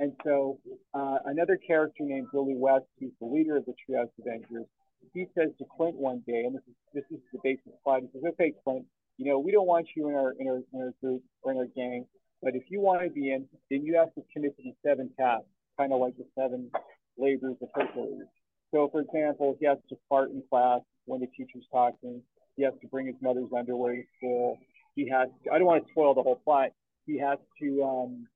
And 0.00 0.12
so 0.24 0.58
uh, 0.94 1.18
another 1.26 1.56
character 1.56 2.04
named 2.04 2.28
Billy 2.32 2.54
West, 2.56 2.86
who's 3.00 3.10
the 3.20 3.26
leader 3.26 3.56
of 3.56 3.64
the 3.66 3.72
Treehouse 3.72 4.10
Avengers, 4.20 4.66
he 5.12 5.26
says 5.36 5.48
to 5.58 5.64
Clint 5.76 5.96
one 5.96 6.22
day, 6.26 6.44
and 6.44 6.54
this 6.54 6.62
is 6.68 6.74
this 6.94 7.04
is 7.10 7.18
the 7.32 7.38
basic 7.42 7.72
plot. 7.82 8.02
He 8.02 8.08
says, 8.12 8.22
"Okay, 8.34 8.52
Clint, 8.62 8.84
you 9.16 9.26
know 9.26 9.38
we 9.38 9.50
don't 9.50 9.66
want 9.66 9.88
you 9.96 10.08
in 10.08 10.14
our 10.14 10.32
in 10.38 10.48
our, 10.48 10.60
in 10.72 10.80
our 10.80 10.92
group 11.00 11.22
or 11.42 11.52
in 11.52 11.58
our 11.58 11.66
gang, 11.74 12.04
but 12.42 12.54
if 12.54 12.64
you 12.68 12.80
want 12.80 13.02
to 13.02 13.10
be 13.10 13.32
in, 13.32 13.46
then 13.70 13.84
you 13.84 13.96
have 13.96 14.14
to 14.14 14.22
commit 14.32 14.56
to 14.56 14.62
the 14.62 14.74
seven 14.86 15.10
tasks, 15.18 15.46
kind 15.78 15.92
of 15.92 16.00
like 16.00 16.16
the 16.16 16.26
seven 16.38 16.70
labors 17.16 17.56
of 17.60 17.68
Hercules. 17.74 18.28
So, 18.72 18.88
for 18.92 19.00
example, 19.00 19.56
he 19.58 19.66
has 19.66 19.78
to 19.88 19.96
fart 20.08 20.30
in 20.30 20.42
class 20.48 20.80
when 21.06 21.20
the 21.20 21.26
teacher's 21.28 21.64
talking. 21.72 22.22
He 22.56 22.62
has 22.64 22.74
to 22.82 22.86
bring 22.88 23.06
his 23.06 23.16
mother's 23.22 23.50
underwear 23.56 23.96
to 23.96 24.02
school. 24.18 24.58
He 24.94 25.08
has. 25.08 25.28
To, 25.44 25.52
I 25.52 25.58
don't 25.58 25.66
want 25.66 25.84
to 25.84 25.90
spoil 25.90 26.14
the 26.14 26.22
whole 26.22 26.40
plot. 26.44 26.70
He 27.06 27.18
has 27.18 27.38
to. 27.60 27.82
Um, 27.82 28.28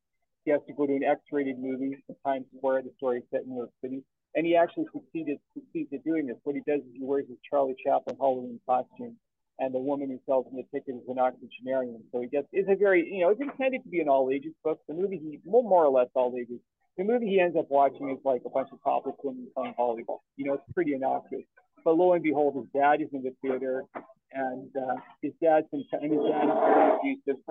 he 0.45 0.51
has 0.51 0.61
to 0.67 0.73
go 0.73 0.87
to 0.87 0.95
an 0.95 1.05
X-rated 1.05 1.59
movie 1.59 2.03
in 2.09 2.17
Times 2.27 2.47
Square. 2.57 2.83
The 2.83 2.93
story 2.97 3.19
is 3.19 3.25
set 3.31 3.43
in 3.43 3.51
New 3.51 3.57
York 3.57 3.71
City, 3.83 4.03
and 4.35 4.47
he 4.47 4.57
actually 4.57 4.87
succeeded 4.93 5.39
succeeds 5.55 5.93
at 5.93 6.05
doing 6.05 6.27
this. 6.27 6.37
What 6.45 6.57
he 6.57 6.63
does 6.67 6.81
is 6.81 6.93
he 6.95 7.05
wears 7.05 7.27
his 7.29 7.39
Charlie 7.49 7.77
Chaplin 7.85 8.17
Halloween 8.19 8.61
costume, 8.67 9.17
and 9.59 9.75
the 9.75 9.79
woman 9.79 10.09
who 10.11 10.19
sells 10.27 10.47
him 10.47 10.57
the 10.57 10.67
ticket 10.73 10.97
is 10.97 11.09
an 11.09 11.19
octogenarian. 11.19 12.03
So 12.11 12.21
he 12.21 12.27
gets 12.27 12.49
it's 12.53 12.69
a 12.69 12.77
very 12.77 13.07
you 13.07 13.23
know 13.23 13.31
it's 13.31 13.41
intended 13.41 13.85
to 13.85 13.89
be 13.89 14.01
an 14.01 14.09
all 14.09 14.31
ages 14.33 14.53
book. 14.65 14.81
The 14.89 14.95
movie 14.95 15.19
he 15.19 15.41
well, 15.45 15.63
more 15.63 15.85
or 15.85 15.91
less 15.91 16.09
all 16.15 16.35
ages. 16.37 16.61
The 16.99 17.05
movie 17.05 17.27
he 17.27 17.41
ends 17.41 17.57
up 17.57 17.67
watching 17.71 18.11
is 18.11 18.19
like 18.25 18.43
a 18.45 18.51
bunch 18.51 18.69
of 18.73 18.79
topless 18.85 19.17
women 19.23 19.49
playing 19.57 19.75
volleyball. 19.79 20.19
You 20.37 20.47
know, 20.47 20.55
it's 20.55 20.65
pretty 20.75 20.95
innocuous. 20.95 21.45
But 21.85 21.97
lo 21.97 22.13
and 22.13 22.23
behold, 22.23 22.55
his 22.55 22.67
dad 22.75 23.01
is 23.01 23.09
in 23.13 23.23
the 23.23 23.35
theater, 23.41 23.85
and 24.33 24.71
uh, 24.77 24.97
his 25.23 25.33
dad's 25.43 25.67
been 25.71 25.85
and 25.93 26.13
his 26.13 26.21
dad 26.21 26.45
is 26.45 27.21
abusive. 27.27 27.43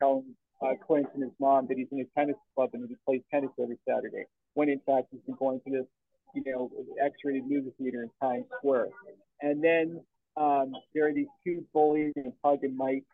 Telling 0.00 0.34
uh, 0.64 0.74
Clint 0.86 1.08
and 1.14 1.22
his 1.22 1.32
mom 1.40 1.66
that 1.68 1.76
he's 1.76 1.88
in 1.92 2.00
a 2.00 2.18
tennis 2.18 2.36
club 2.54 2.70
and 2.72 2.88
he 2.88 2.96
plays 3.04 3.22
tennis 3.30 3.50
every 3.60 3.78
Saturday, 3.88 4.24
when 4.54 4.68
in 4.68 4.80
fact 4.86 5.08
he's 5.10 5.20
been 5.26 5.36
going 5.36 5.60
to 5.66 5.70
this, 5.70 5.86
you 6.34 6.42
know, 6.46 6.70
X-rated 7.04 7.44
movie 7.46 7.72
theater 7.78 8.02
in 8.02 8.10
Times 8.20 8.44
Square. 8.58 8.88
And 9.40 9.62
then 9.62 10.00
um, 10.36 10.72
there 10.94 11.08
are 11.08 11.12
these 11.12 11.26
two 11.44 11.64
bullies, 11.74 12.12
and 12.16 12.32
Pug 12.42 12.60
and 12.62 12.76
Mike, 12.76 13.04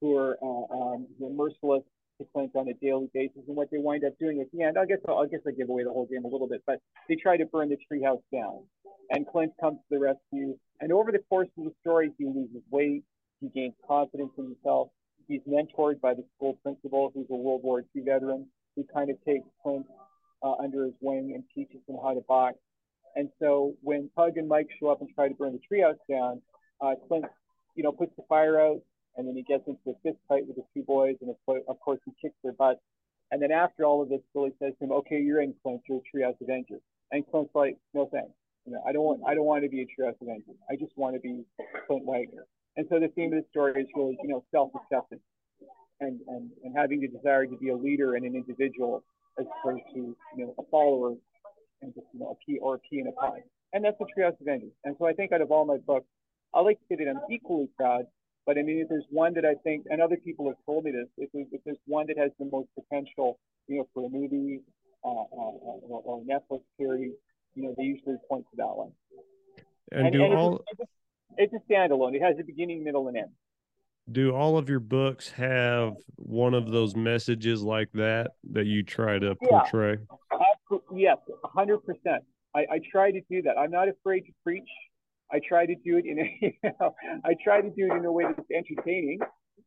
who 0.00 0.16
are, 0.16 0.36
uh, 0.42 0.74
um, 0.74 1.06
merciless 1.20 1.82
to 2.18 2.26
Clint 2.32 2.50
on 2.54 2.68
a 2.68 2.74
daily 2.74 3.08
basis. 3.14 3.42
And 3.46 3.56
what 3.56 3.70
they 3.70 3.78
wind 3.78 4.04
up 4.04 4.18
doing 4.18 4.40
at 4.40 4.50
the 4.52 4.62
end, 4.62 4.76
I 4.78 4.84
guess 4.84 4.98
I 5.08 5.26
guess 5.26 5.40
I 5.46 5.52
give 5.52 5.68
away 5.68 5.84
the 5.84 5.90
whole 5.90 6.06
game 6.06 6.24
a 6.24 6.28
little 6.28 6.48
bit, 6.48 6.62
but 6.66 6.80
they 7.08 7.14
try 7.14 7.36
to 7.36 7.46
burn 7.46 7.68
the 7.68 7.78
treehouse 7.90 8.22
down. 8.32 8.64
And 9.10 9.26
Clint 9.26 9.52
comes 9.60 9.78
to 9.78 9.98
the 9.98 10.00
rescue. 10.00 10.58
And 10.80 10.92
over 10.92 11.12
the 11.12 11.20
course 11.30 11.48
of 11.58 11.64
the 11.64 11.72
story, 11.80 12.10
he 12.18 12.26
loses 12.26 12.62
weight, 12.70 13.04
he 13.40 13.48
gains 13.48 13.74
confidence 13.86 14.32
in 14.36 14.44
himself, 14.44 14.88
he's 15.28 15.40
mentored 15.48 16.00
by 16.00 16.14
the 16.14 16.24
school 16.36 16.54
principal, 16.62 17.10
who's 17.14 17.26
a 17.30 17.34
World 17.34 17.62
War 17.62 17.84
II 17.94 18.02
veteran, 18.02 18.46
who 18.74 18.84
kind 18.92 19.10
of 19.10 19.16
takes 19.24 19.46
Clint 19.62 19.86
uh, 20.42 20.52
under 20.62 20.84
his 20.84 20.94
wing 21.00 21.32
and 21.34 21.44
teaches 21.54 21.80
him 21.88 21.96
how 22.02 22.14
to 22.14 22.20
box. 22.28 22.58
And 23.14 23.30
so 23.40 23.74
when 23.82 24.10
Pug 24.14 24.36
and 24.36 24.48
Mike 24.48 24.68
show 24.78 24.88
up 24.88 25.00
and 25.00 25.08
try 25.14 25.28
to 25.28 25.34
burn 25.34 25.52
the 25.52 25.76
treehouse 25.76 25.96
down, 26.08 26.42
uh, 26.80 26.94
Clint, 27.08 27.24
you 27.74 27.82
know, 27.82 27.92
puts 27.92 28.14
the 28.16 28.22
fire 28.28 28.60
out, 28.60 28.80
and 29.16 29.26
then 29.26 29.34
he 29.34 29.42
gets 29.42 29.66
into 29.66 29.90
a 29.90 29.94
fist 30.02 30.18
fight 30.28 30.46
with 30.46 30.56
the 30.56 30.64
two 30.74 30.82
boys, 30.82 31.16
and 31.20 31.30
of 31.30 31.80
course 31.80 32.00
he 32.04 32.12
kicks 32.20 32.36
their 32.42 32.52
butts. 32.52 32.80
And 33.30 33.42
then 33.42 33.50
after 33.50 33.84
all 33.84 34.02
of 34.02 34.08
this, 34.08 34.20
Billy 34.34 34.52
says 34.58 34.74
to 34.78 34.84
him, 34.84 34.92
"Okay, 34.92 35.20
you're 35.20 35.40
in, 35.40 35.54
Clint. 35.62 35.82
You're 35.88 35.98
a 35.98 36.16
treehouse 36.16 36.40
avenger." 36.40 36.80
And 37.10 37.26
Clint's 37.26 37.54
like, 37.54 37.78
"No 37.92 38.06
thanks. 38.06 38.32
You 38.66 38.72
know, 38.72 38.82
I 38.86 38.92
don't 38.92 39.04
want. 39.04 39.22
I 39.26 39.34
don't 39.34 39.46
want 39.46 39.64
to 39.64 39.70
be 39.70 39.80
a 39.82 39.86
treehouse 39.86 40.20
avenger. 40.20 40.52
I 40.70 40.76
just 40.76 40.96
want 40.96 41.14
to 41.16 41.20
be 41.20 41.44
Clint 41.86 42.04
Wagner." 42.04 42.46
And 42.76 42.86
so 42.90 43.00
the 43.00 43.08
theme 43.08 43.32
of 43.32 43.42
the 43.42 43.48
story 43.50 43.82
is 43.82 43.88
really, 43.94 44.18
you 44.22 44.28
know, 44.28 44.44
self-acceptance 44.50 45.22
and, 46.00 46.20
and, 46.28 46.50
and 46.62 46.76
having 46.76 47.00
the 47.00 47.08
desire 47.08 47.46
to 47.46 47.56
be 47.56 47.70
a 47.70 47.76
leader 47.76 48.16
and 48.16 48.24
an 48.24 48.34
individual 48.34 49.02
as 49.38 49.46
opposed 49.60 49.82
to, 49.94 50.16
you 50.36 50.44
know, 50.44 50.54
a 50.58 50.62
follower 50.70 51.14
and 51.82 51.94
just, 51.94 52.06
you 52.12 52.20
know, 52.20 52.30
a 52.30 52.44
P 52.44 52.58
or 52.58 52.74
a 52.74 52.78
P 52.78 53.00
in 53.00 53.06
a 53.06 53.12
pie. 53.12 53.42
And 53.72 53.84
that's 53.84 53.98
the 53.98 54.06
Treehouse 54.16 54.40
Avengers. 54.40 54.72
And 54.84 54.94
so 54.98 55.06
I 55.06 55.12
think 55.12 55.32
out 55.32 55.40
of 55.40 55.50
all 55.50 55.64
my 55.64 55.78
books, 55.78 56.06
I 56.54 56.60
like 56.60 56.78
to 56.78 56.84
say 56.88 57.04
that 57.04 57.10
I'm 57.10 57.20
equally 57.30 57.68
proud, 57.76 58.06
but 58.46 58.56
I 58.56 58.62
mean, 58.62 58.78
if 58.78 58.88
there's 58.88 59.04
one 59.10 59.34
that 59.34 59.44
I 59.44 59.54
think, 59.64 59.86
and 59.90 60.00
other 60.00 60.16
people 60.16 60.46
have 60.46 60.56
told 60.64 60.84
me 60.84 60.92
this, 60.92 61.08
if 61.18 61.30
there's, 61.32 61.46
if 61.52 61.60
there's 61.64 61.76
one 61.86 62.06
that 62.06 62.16
has 62.18 62.30
the 62.38 62.46
most 62.46 62.68
potential, 62.78 63.38
you 63.66 63.78
know, 63.78 63.88
for 63.92 64.06
a 64.06 64.08
movie 64.08 64.60
uh, 65.04 65.08
uh, 65.08 65.24
or, 65.32 66.02
or 66.04 66.22
Netflix 66.22 66.60
series, 66.78 67.12
you 67.54 67.62
know, 67.62 67.74
they 67.76 67.84
usually 67.84 68.16
point 68.28 68.44
to 68.50 68.56
that 68.56 68.74
one. 68.74 68.92
And, 69.92 70.06
and 70.06 70.12
do 70.12 70.24
and 70.24 70.34
all 70.34 70.64
it's 71.36 71.52
a 71.52 71.72
standalone. 71.72 72.14
It 72.14 72.22
has 72.22 72.36
a 72.40 72.44
beginning, 72.44 72.84
middle, 72.84 73.08
and 73.08 73.16
end. 73.16 73.30
Do 74.10 74.34
all 74.34 74.56
of 74.56 74.68
your 74.68 74.80
books 74.80 75.30
have 75.32 75.94
one 76.14 76.54
of 76.54 76.70
those 76.70 76.94
messages 76.94 77.62
like 77.62 77.90
that 77.94 78.32
that 78.52 78.66
you 78.66 78.82
try 78.82 79.18
to 79.18 79.34
portray? 79.34 79.98
Yeah. 80.70 80.78
Yes, 80.92 81.16
hundred 81.44 81.78
percent. 81.84 82.24
I, 82.54 82.60
I 82.60 82.80
try 82.90 83.10
to 83.10 83.20
do 83.30 83.42
that. 83.42 83.58
I'm 83.58 83.70
not 83.70 83.88
afraid 83.88 84.20
to 84.20 84.32
preach. 84.42 84.68
I 85.30 85.40
try 85.46 85.66
to 85.66 85.74
do 85.84 85.98
it 85.98 86.04
in 86.06 86.18
a, 86.20 86.38
you 86.40 86.70
know, 86.80 86.94
I 87.24 87.34
try 87.42 87.60
to 87.60 87.68
do 87.70 87.88
it 87.90 87.96
in 87.96 88.04
a 88.04 88.12
way 88.12 88.24
that's 88.24 88.48
entertaining. 88.50 89.18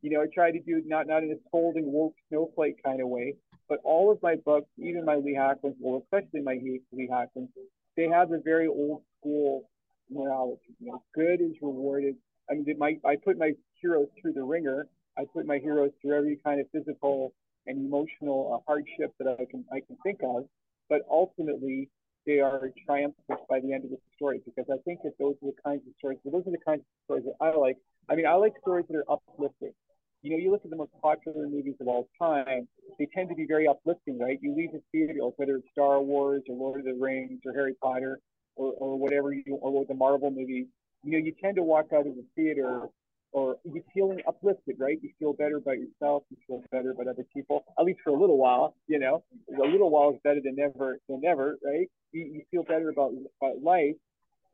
You 0.01 0.11
know, 0.11 0.21
I 0.21 0.27
try 0.33 0.51
to 0.51 0.59
do 0.59 0.77
it 0.77 0.83
not 0.87 1.07
not 1.07 1.23
in 1.23 1.31
a 1.31 1.35
scolding 1.47 1.91
woke 1.91 2.15
snowflake 2.29 2.81
kind 2.83 3.01
of 3.01 3.09
way. 3.09 3.35
But 3.67 3.79
all 3.83 4.11
of 4.11 4.17
my 4.23 4.35
books, 4.45 4.67
even 4.77 5.05
my 5.05 5.15
Lee 5.15 5.37
Hackmans, 5.37 5.75
well, 5.79 6.01
especially 6.03 6.41
my 6.41 6.57
Lee 6.63 7.09
Hackmans, 7.11 7.49
they 7.95 8.07
have 8.07 8.31
a 8.31 8.39
very 8.43 8.67
old 8.67 9.03
school 9.19 9.69
morality. 10.11 10.75
You 10.79 10.91
know, 10.91 11.03
good 11.13 11.41
is 11.41 11.55
rewarded. 11.61 12.15
I 12.49 12.55
mean, 12.55 12.65
my, 12.77 12.97
I 13.05 13.15
put 13.15 13.37
my 13.37 13.51
heroes 13.81 14.07
through 14.21 14.33
the 14.33 14.43
ringer. 14.43 14.87
I 15.17 15.23
put 15.33 15.45
my 15.45 15.57
heroes 15.57 15.91
through 16.01 16.17
every 16.17 16.39
kind 16.43 16.59
of 16.59 16.67
physical 16.71 17.33
and 17.67 17.85
emotional 17.85 18.53
uh, 18.53 18.63
hardship 18.67 19.13
that 19.19 19.27
I 19.39 19.45
can 19.45 19.65
I 19.71 19.79
can 19.85 19.97
think 20.03 20.19
of. 20.23 20.45
But 20.89 21.01
ultimately, 21.09 21.89
they 22.25 22.39
are 22.39 22.71
triumphant 22.85 23.39
by 23.49 23.59
the 23.59 23.73
end 23.73 23.85
of 23.85 23.91
the 23.91 23.97
story 24.15 24.41
because 24.45 24.65
I 24.71 24.77
think 24.85 24.99
that 25.03 25.13
those 25.19 25.35
are 25.43 25.51
the 25.51 25.61
kinds 25.63 25.81
of 25.87 25.93
stories. 25.97 26.19
Those 26.25 26.43
are 26.47 26.51
the 26.51 26.63
kinds 26.65 26.81
of 26.81 26.85
stories 27.05 27.25
that 27.25 27.35
I 27.43 27.55
like. 27.55 27.77
I 28.09 28.15
mean, 28.15 28.25
I 28.25 28.33
like 28.33 28.53
stories 28.61 28.85
that 28.89 28.97
are 28.97 29.05
uplifting. 29.11 29.73
You 30.21 30.31
know, 30.31 30.37
you 30.37 30.51
look 30.51 30.65
at 30.65 30.69
the 30.69 30.75
most 30.75 30.91
popular 31.01 31.47
movies 31.47 31.75
of 31.79 31.87
all 31.87 32.09
time; 32.19 32.67
they 32.97 33.07
tend 33.13 33.29
to 33.29 33.35
be 33.35 33.45
very 33.45 33.67
uplifting, 33.67 34.19
right? 34.19 34.37
You 34.41 34.55
leave 34.55 34.71
the 34.71 34.81
theater, 34.91 35.19
whether 35.37 35.57
it's 35.57 35.67
Star 35.71 36.01
Wars 36.01 36.43
or 36.49 36.55
Lord 36.55 36.79
of 36.79 36.85
the 36.85 36.93
Rings 36.93 37.39
or 37.45 37.53
Harry 37.53 37.75
Potter, 37.81 38.19
or, 38.59 38.73
or 38.77 38.99
whatever 38.99 39.33
you 39.33 39.57
or 39.61 39.79
with 39.79 39.87
the 39.87 39.93
Marvel 39.93 40.29
movie, 40.29 40.67
you 41.03 41.11
know, 41.11 41.17
you 41.17 41.33
tend 41.41 41.55
to 41.55 41.63
walk 41.63 41.87
out 41.93 42.05
of 42.05 42.15
the 42.15 42.25
theater 42.35 42.87
or 43.31 43.57
you're 43.63 43.83
feeling 43.93 44.19
uplifted, 44.27 44.75
right? 44.79 44.97
You 45.01 45.11
feel 45.19 45.33
better 45.33 45.57
about 45.57 45.77
yourself, 45.77 46.23
you 46.29 46.37
feel 46.47 46.63
better 46.71 46.91
about 46.91 47.07
other 47.07 47.25
people, 47.33 47.63
at 47.79 47.85
least 47.85 47.99
for 48.03 48.09
a 48.09 48.19
little 48.19 48.37
while, 48.37 48.75
you 48.87 48.99
know. 48.99 49.23
A 49.55 49.67
little 49.67 49.89
while 49.89 50.11
is 50.11 50.19
better 50.23 50.41
than 50.43 50.55
never 50.55 50.99
than 51.07 51.21
never, 51.21 51.57
right? 51.63 51.87
You, 52.11 52.25
you 52.25 52.41
feel 52.51 52.63
better 52.63 52.89
about, 52.89 53.11
about 53.41 53.63
life. 53.63 53.95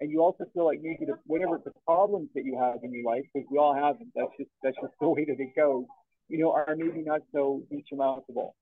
And 0.01 0.11
you 0.11 0.21
also 0.21 0.43
feel 0.53 0.65
like 0.65 0.79
maybe 0.83 1.05
the, 1.05 1.17
whatever 1.25 1.57
the 1.63 1.71
problems 1.85 2.29
that 2.35 2.43
you 2.43 2.59
have 2.59 2.83
in 2.83 2.93
your 2.93 3.05
life, 3.05 3.23
because 3.33 3.47
we 3.49 3.57
all 3.57 3.73
have 3.73 3.97
them, 3.97 4.11
that's 4.13 4.31
just 4.37 4.49
that's 4.61 4.75
just 4.81 4.93
the 4.99 5.07
way 5.15 5.25
that 5.25 5.39
it 5.39 5.55
goes, 5.55 5.85
you 6.27 6.37
know, 6.39 6.51
are 6.51 6.75
maybe 6.77 7.01
not 7.01 7.21
so 7.33 7.63
insurmountable. 7.71 8.55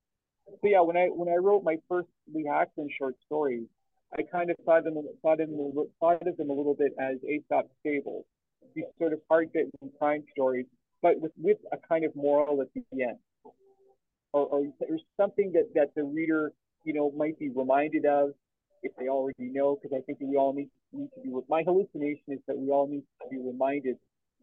So 0.47 0.67
yeah, 0.67 0.81
when 0.81 0.95
I 0.95 1.07
when 1.07 1.27
I 1.27 1.37
wrote 1.37 1.63
my 1.63 1.77
first 1.89 2.09
Lee 2.31 2.45
Hackman 2.47 2.89
short 2.99 3.15
stories, 3.25 3.65
I 4.17 4.21
kind 4.21 4.51
of 4.51 4.57
thought 4.65 4.83
them 4.83 4.95
thought 5.21 5.39
of 5.39 5.49
them, 5.49 5.73
thought 5.99 6.27
of 6.27 6.37
them 6.37 6.49
a 6.49 6.53
little 6.53 6.75
bit 6.75 6.93
as 6.99 7.17
Aesop's 7.23 7.73
fables, 7.83 8.25
these 8.75 8.85
sort 8.99 9.13
of 9.13 9.19
hard-bitten 9.29 9.71
crime 9.97 10.23
stories, 10.31 10.65
but 11.01 11.19
with, 11.19 11.31
with 11.37 11.57
a 11.71 11.77
kind 11.87 12.05
of 12.05 12.15
moral 12.15 12.61
at 12.61 12.67
the 12.75 12.83
end, 13.01 13.17
or, 14.33 14.45
or, 14.45 14.65
or 14.65 14.97
something 15.17 15.51
that, 15.53 15.69
that 15.73 15.95
the 15.95 16.03
reader, 16.03 16.51
you 16.83 16.93
know, 16.93 17.11
might 17.17 17.39
be 17.39 17.49
reminded 17.49 18.05
of 18.05 18.31
if 18.83 18.91
they 18.99 19.07
already 19.07 19.49
know, 19.51 19.79
because 19.81 19.97
I 19.97 20.01
think 20.01 20.19
we 20.21 20.37
all 20.37 20.53
need, 20.53 20.69
need 20.91 21.09
to 21.15 21.21
be. 21.21 21.29
My 21.49 21.63
hallucination 21.63 22.27
is 22.27 22.39
that 22.47 22.57
we 22.57 22.69
all 22.69 22.87
need 22.87 23.03
to 23.23 23.29
be 23.31 23.37
reminded 23.37 23.95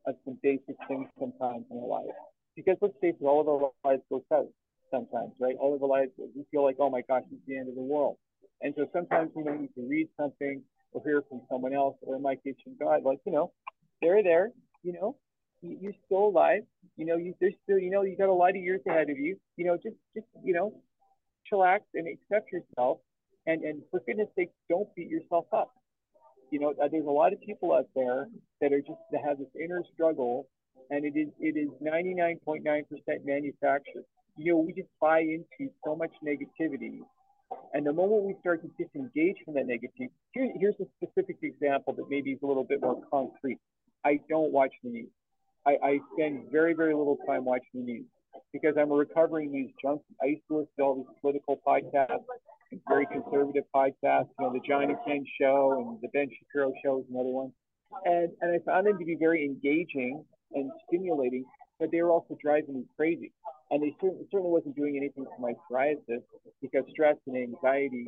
of 0.07 0.15
some 0.25 0.39
basic 0.43 0.77
things 0.89 1.07
sometimes 1.19 1.65
in 1.71 1.79
our 1.79 1.87
life, 1.87 2.15
because 2.57 2.77
let's 2.81 2.95
face 3.01 3.15
it, 3.21 3.25
all 3.25 3.41
of 3.41 3.49
our 3.49 3.71
lives 3.85 4.03
go 4.11 4.25
south 4.33 4.49
sometimes, 4.91 5.31
right? 5.39 5.55
All 5.61 5.75
of 5.75 5.83
our 5.83 5.89
lives, 5.89 6.11
we 6.19 6.45
feel 6.51 6.65
like, 6.65 6.77
oh 6.81 6.91
my 6.91 7.03
gosh, 7.07 7.23
it's 7.31 7.41
the 7.47 7.57
end 7.57 7.69
of 7.69 7.77
the 7.77 7.83
world 7.83 8.17
and 8.63 8.75
so 8.77 8.87
sometimes 8.93 9.31
we 9.35 9.45
might 9.45 9.61
need 9.61 9.75
to 9.75 9.87
read 9.89 10.09
something 10.19 10.63
or 10.93 11.03
hear 11.05 11.23
from 11.29 11.41
someone 11.49 11.73
else, 11.73 11.97
or 12.03 12.17
in 12.17 12.23
my 12.23 12.35
case 12.37 12.57
from 12.65 12.75
God, 12.79 13.03
like, 13.05 13.19
you 13.25 13.33
know, 13.33 13.53
they're 14.03 14.23
there. 14.23 14.51
You 14.83 14.93
know, 14.93 15.17
you, 15.63 15.79
you're 15.81 15.93
still 16.07 16.27
alive. 16.27 16.63
You 16.97 17.07
know, 17.07 17.17
you 17.17 17.35
there's 17.41 17.55
still 17.65 17.79
you 17.79 17.91
know 17.91 18.03
you 18.03 18.17
got 18.17 18.29
a 18.29 18.35
lot 18.35 18.51
of 18.51 18.57
years 18.57 18.81
ahead 18.89 19.11
of 19.11 19.19
you. 19.19 19.37
You 19.57 19.67
know, 19.67 19.77
just 19.77 19.97
just 20.15 20.27
you 20.43 20.53
know, 20.53 20.73
chillax 21.51 21.81
and 21.95 22.07
accept 22.09 22.51
yourself, 22.53 22.99
and 23.47 23.63
and 23.63 23.83
for 23.91 24.01
goodness 24.01 24.29
sake, 24.37 24.51
don't 24.69 24.89
beat 24.95 25.09
yourself 25.09 25.47
up. 25.53 25.71
You 26.51 26.61
know, 26.61 26.75
uh, 26.83 26.89
there's 26.91 27.07
a 27.07 27.11
lot 27.11 27.33
of 27.33 27.41
people 27.41 27.73
out 27.73 27.89
there 27.95 28.27
that 28.61 28.73
are 28.73 28.81
just 28.81 28.99
that 29.13 29.21
have 29.25 29.39
this 29.39 29.49
inner 29.63 29.83
struggle, 29.95 30.49
and 30.91 31.05
it 31.05 31.17
is 31.17 31.29
it 31.39 31.57
is 31.57 31.69
99.9% 31.83 32.65
manufactured. 33.25 34.05
You 34.37 34.53
know, 34.53 34.59
we 34.59 34.73
just 34.73 34.89
buy 35.01 35.21
into 35.21 35.71
so 35.85 35.95
much 35.95 36.13
negativity 36.25 37.01
and 37.75 37.87
the 37.87 37.93
moment 37.93 38.25
we 38.25 38.37
start 38.41 38.63
to 38.63 38.69
disengage 38.83 39.37
from 39.45 39.55
that 39.55 39.67
negativity, 39.67 40.11
here, 40.33 40.53
here's 40.59 40.75
a 40.81 40.87
specific 40.97 41.37
example 41.43 41.93
that 41.95 42.05
maybe 42.09 42.33
is 42.33 42.39
a 42.43 42.47
little 42.47 42.65
bit 42.65 42.81
more 42.81 43.01
concrete. 43.11 43.59
I 44.05 44.21
don't 44.29 44.53
watch 44.53 44.73
the 44.83 44.91
news. 44.91 45.11
I, 45.67 45.77
I 45.83 45.99
spend 46.15 46.51
very, 46.51 46.75
very 46.75 46.95
little 46.95 47.19
time 47.27 47.45
watching 47.45 47.69
the 47.75 47.81
news 47.81 48.07
because 48.53 48.75
I'm 48.79 48.91
a 48.91 48.95
recovering 48.95 49.53
news 49.53 49.71
junkie. 49.83 50.05
I 50.23 50.27
used 50.27 50.43
to 50.49 50.59
listen 50.59 50.73
to 50.79 50.83
all 50.83 50.95
these 50.97 51.21
political 51.21 51.61
podcasts, 51.67 52.25
very 52.89 53.07
conservative 53.07 53.65
podcasts, 53.75 54.29
you 54.39 54.47
know, 54.47 54.53
the 54.53 54.61
Johnny 54.67 54.95
Ken 55.07 55.25
show 55.41 55.77
and 55.79 55.99
the 56.01 56.09
Ben 56.09 56.29
Shapiro 56.39 56.73
show 56.85 57.01
is 57.01 57.05
another 57.11 57.31
one. 57.31 57.53
And, 58.05 58.31
and 58.41 58.53
I 58.53 58.59
found 58.65 58.87
them 58.87 58.99
to 58.99 59.05
be 59.05 59.17
very 59.17 59.45
engaging 59.45 60.25
and 60.55 60.71
stimulating, 60.87 61.45
but 61.79 61.91
they 61.91 62.03
were 62.03 62.11
also 62.11 62.37
driving 62.43 62.75
me 62.75 62.85
crazy. 62.97 63.33
And 63.71 63.83
they 63.83 63.95
certainly, 64.01 64.51
wasn't 64.51 64.75
doing 64.75 64.97
anything 64.97 65.25
for 65.25 65.41
my 65.41 65.53
psoriasis 65.71 66.23
because 66.61 66.85
stress 66.91 67.17
and 67.27 67.37
anxiety 67.37 68.05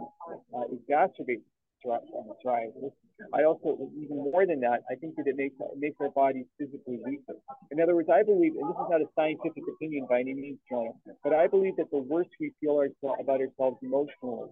uh, 0.55 0.65
exacerbate 0.75 1.43
psoriasis. 1.85 2.93
I 3.33 3.45
also, 3.45 3.91
even 3.97 4.17
more 4.17 4.47
than 4.47 4.61
that, 4.61 4.83
I 4.91 4.95
think 4.97 5.17
that 5.17 5.27
it 5.27 5.37
makes 5.37 5.55
it 5.61 5.79
makes 5.79 5.97
our 6.01 6.11
bodies 6.11 6.47
physically 6.59 6.99
weaker. 7.05 7.39
In 7.71 7.81
other 7.81 7.95
words, 7.95 8.09
I 8.13 8.23
believe, 8.23 8.55
and 8.59 8.69
this 8.69 8.77
is 8.77 8.91
not 8.91 9.01
a 9.01 9.09
scientific 9.15 9.63
opinion 9.75 10.07
by 10.09 10.21
any 10.21 10.35
means, 10.35 10.59
John, 10.71 10.95
but 11.23 11.33
I 11.33 11.47
believe 11.47 11.77
that 11.77 11.91
the 11.91 11.99
worse 11.99 12.27
we 12.41 12.53
feel 12.61 12.77
ourselves, 12.79 13.21
about 13.21 13.41
ourselves 13.41 13.79
emotionally 13.83 14.51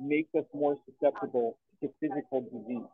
makes 0.00 0.34
us 0.34 0.44
more 0.54 0.76
susceptible 0.86 1.58
to 1.82 1.88
physical 2.00 2.40
disease. 2.48 2.88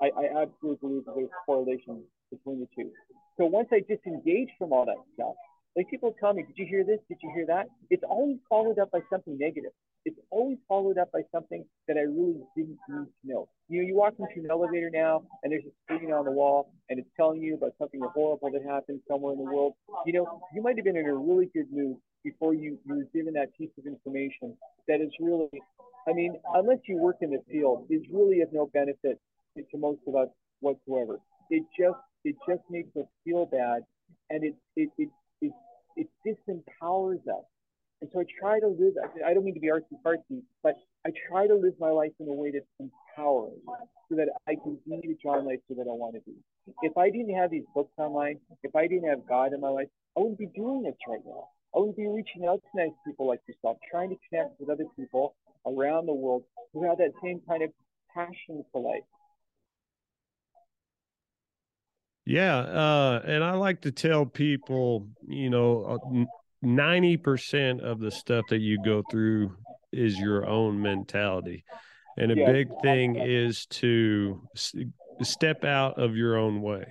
I, 0.00 0.08
I 0.16 0.42
absolutely 0.42 0.78
believe 0.80 1.02
there's 1.06 1.28
a 1.28 1.44
correlation 1.44 2.02
between 2.30 2.60
the 2.60 2.68
two. 2.74 2.90
So 3.38 3.46
once 3.46 3.68
I 3.72 3.80
disengage 3.80 4.48
from 4.58 4.72
all 4.72 4.86
that 4.86 5.00
stuff, 5.14 5.36
like 5.76 5.88
people 5.88 6.14
tell 6.20 6.34
me, 6.34 6.42
did 6.42 6.58
you 6.58 6.66
hear 6.66 6.84
this? 6.84 6.98
Did 7.08 7.18
you 7.22 7.30
hear 7.34 7.46
that? 7.46 7.68
It's 7.90 8.02
always 8.08 8.36
followed 8.48 8.78
up 8.78 8.90
by 8.90 9.00
something 9.10 9.38
negative. 9.38 9.72
It's 10.04 10.18
always 10.30 10.58
followed 10.68 10.98
up 10.98 11.12
by 11.12 11.22
something 11.32 11.64
that 11.86 11.96
I 11.96 12.00
really 12.00 12.42
didn't 12.56 12.78
need 12.88 13.06
to 13.06 13.06
know. 13.24 13.48
You 13.68 13.80
know, 13.80 13.88
you 13.88 13.94
walk 13.94 14.14
into 14.18 14.44
an 14.44 14.50
elevator 14.50 14.90
now 14.92 15.22
and 15.42 15.52
there's 15.52 15.64
a 15.64 15.72
screen 15.84 16.12
on 16.12 16.24
the 16.24 16.30
wall 16.30 16.72
and 16.90 16.98
it's 16.98 17.08
telling 17.16 17.40
you 17.40 17.54
about 17.54 17.72
something 17.78 18.00
horrible 18.12 18.50
that 18.50 18.62
happened 18.68 19.00
somewhere 19.08 19.32
in 19.32 19.38
the 19.38 19.44
world. 19.44 19.74
You 20.04 20.12
know, 20.12 20.42
you 20.54 20.62
might 20.62 20.76
have 20.76 20.84
been 20.84 20.96
in 20.96 21.06
a 21.06 21.14
really 21.14 21.48
good 21.54 21.72
mood 21.72 21.96
before 22.24 22.52
you, 22.52 22.78
you 22.84 22.96
were 22.96 23.06
given 23.14 23.34
that 23.34 23.56
piece 23.56 23.70
of 23.78 23.86
information 23.86 24.56
that 24.88 25.00
is 25.00 25.10
really, 25.20 25.50
I 26.08 26.12
mean, 26.12 26.34
unless 26.54 26.78
you 26.86 26.98
work 26.98 27.16
in 27.20 27.30
the 27.30 27.42
field, 27.50 27.86
is 27.88 28.02
really 28.12 28.40
of 28.40 28.52
no 28.52 28.68
benefit 28.74 29.20
to, 29.56 29.78
most 29.78 30.00
of 30.06 30.16
us 30.16 30.28
whatsoever. 30.60 31.18
It 31.50 31.62
just, 31.78 31.98
it 32.24 32.36
just 32.48 32.62
makes 32.70 32.94
us 32.96 33.06
feel 33.24 33.46
bad 33.46 33.82
and 34.30 34.44
it, 34.44 34.54
it, 34.76 34.90
it 34.98 35.08
it, 35.42 35.52
it 35.96 36.08
disempowers 36.26 37.20
us. 37.28 37.44
And 38.00 38.10
so 38.12 38.20
I 38.20 38.24
try 38.40 38.58
to 38.58 38.66
live, 38.66 38.94
I 39.24 39.32
don't 39.32 39.44
mean 39.44 39.54
to 39.54 39.60
be 39.60 39.68
artsy 39.68 39.94
fartsy, 40.04 40.42
but 40.62 40.74
I 41.06 41.10
try 41.28 41.46
to 41.46 41.54
live 41.54 41.74
my 41.78 41.90
life 41.90 42.10
in 42.18 42.28
a 42.28 42.32
way 42.32 42.50
that's 42.50 42.66
empowering 42.80 43.60
so 44.08 44.16
that 44.16 44.28
I 44.48 44.56
can 44.56 44.78
be 44.84 45.00
the 45.06 45.16
John 45.22 45.46
Leister 45.46 45.74
that 45.76 45.86
I 45.86 45.94
want 45.94 46.14
to 46.14 46.20
be. 46.26 46.34
If 46.82 46.96
I 46.96 47.10
didn't 47.10 47.34
have 47.34 47.50
these 47.50 47.64
books 47.74 47.92
online, 47.98 48.38
if 48.64 48.74
I 48.74 48.88
didn't 48.88 49.08
have 49.08 49.26
God 49.28 49.52
in 49.52 49.60
my 49.60 49.68
life, 49.68 49.86
I 50.16 50.20
wouldn't 50.20 50.38
be 50.38 50.50
doing 50.54 50.82
this 50.82 50.96
right 51.08 51.22
now. 51.24 51.48
I 51.74 51.78
wouldn't 51.78 51.96
be 51.96 52.08
reaching 52.08 52.46
out 52.46 52.60
to 52.60 52.80
nice 52.80 52.92
people 53.06 53.28
like 53.28 53.40
yourself, 53.46 53.78
trying 53.88 54.10
to 54.10 54.16
connect 54.28 54.58
with 54.58 54.68
other 54.68 54.84
people 54.96 55.36
around 55.64 56.06
the 56.06 56.12
world 56.14 56.42
who 56.72 56.82
have 56.88 56.98
that 56.98 57.12
same 57.22 57.40
kind 57.48 57.62
of 57.62 57.70
passion 58.14 58.64
for 58.72 58.82
life. 58.82 59.04
Yeah, 62.24 62.58
uh, 62.58 63.22
and 63.24 63.42
I 63.42 63.52
like 63.52 63.80
to 63.82 63.90
tell 63.90 64.24
people, 64.24 65.08
you 65.26 65.50
know, 65.50 65.84
uh, 65.84 66.24
ninety 66.62 67.16
percent 67.16 67.80
of 67.80 67.98
the 67.98 68.12
stuff 68.12 68.44
that 68.50 68.60
you 68.60 68.80
go 68.84 69.02
through 69.10 69.56
is 69.92 70.18
your 70.18 70.46
own 70.46 70.80
mentality, 70.80 71.64
and 72.16 72.30
a 72.30 72.36
yeah. 72.36 72.52
big 72.52 72.68
thing 72.80 73.16
is 73.16 73.66
to 73.66 74.40
step 75.22 75.64
out 75.64 75.98
of 75.98 76.16
your 76.16 76.36
own 76.36 76.62
way, 76.62 76.86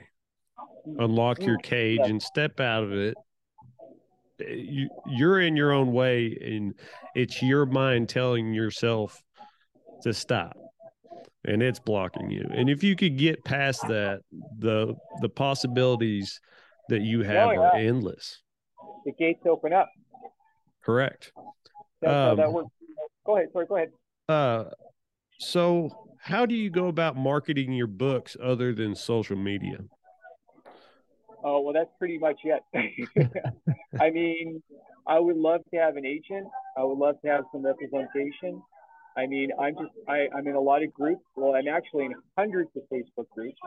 unlock 0.98 1.41
your 1.41 1.58
cage, 1.60 2.02
and 2.04 2.22
step 2.22 2.60
out 2.60 2.84
of 2.84 2.91
it. 2.91 3.15
Eh, 4.41 4.54
you, 4.54 4.89
you're 5.08 5.39
in 5.39 5.56
your 5.56 5.72
own 5.72 5.94
way, 5.94 6.38
and 6.41 6.74
it's 7.15 7.41
your 7.41 7.65
mind 7.65 8.10
telling 8.10 8.54
yourself 8.54 9.24
to 10.04 10.13
stop 10.13 10.58
and 11.45 11.62
it's 11.62 11.80
blocking 11.80 12.30
you. 12.30 12.47
And 12.51 12.69
if 12.69 12.84
you 12.84 12.95
could 12.95 13.17
get 13.17 13.43
past 13.43 13.82
that, 13.88 14.21
the 14.60 14.95
the 15.21 15.30
possibilities 15.30 16.39
that 16.89 17.01
you 17.01 17.23
have 17.23 17.49
oh, 17.49 17.51
yeah. 17.51 17.60
are 17.60 17.75
endless. 17.75 18.41
The 19.06 19.13
gates 19.13 19.41
open 19.49 19.73
up. 19.73 19.89
Correct. 20.84 21.32
That's 22.01 22.12
um, 22.12 22.15
how 22.15 22.36
that 22.36 22.47
um, 22.47 22.54
works. 22.54 22.69
Go 23.25 23.38
ahead. 23.38 23.49
Sorry. 23.54 23.65
Go 23.65 23.75
ahead. 23.75 23.91
Uh, 24.27 24.65
so 25.39 25.89
how 26.19 26.45
do 26.45 26.56
you 26.56 26.69
go 26.69 26.88
about 26.88 27.15
marketing 27.15 27.73
your 27.73 27.88
books 27.88 28.38
other 28.41 28.73
than 28.73 28.95
social 28.95 29.36
media? 29.36 29.77
Oh 31.43 31.62
well, 31.62 31.73
that's 31.73 31.89
pretty 31.97 32.19
much 32.19 32.39
it. 32.43 32.62
I 33.99 34.12
mean, 34.12 34.62
I 35.08 35.19
would 35.19 35.38
love 35.38 35.62
to 35.73 35.80
have 35.80 35.95
an 35.95 36.06
agent. 36.06 36.47
I 36.77 36.84
would 36.84 36.97
love 36.97 37.15
to 37.23 37.32
have 37.32 37.45
some 37.51 37.63
representation. 37.65 38.62
I 39.17 39.28
mean, 39.28 39.50
I'm 39.60 39.74
just, 39.74 39.91
I, 40.08 40.28
I'm 40.36 40.47
in 40.47 40.56
a 40.56 40.60
lot 40.62 40.84
of 40.84 40.93
groups. 40.93 41.21
Well, 41.36 41.56
I'm 41.56 41.67
actually 41.67 42.06
in 42.06 42.13
hundreds 42.38 42.69
of 42.76 42.84
Facebook 42.91 43.28
groups. 43.36 43.58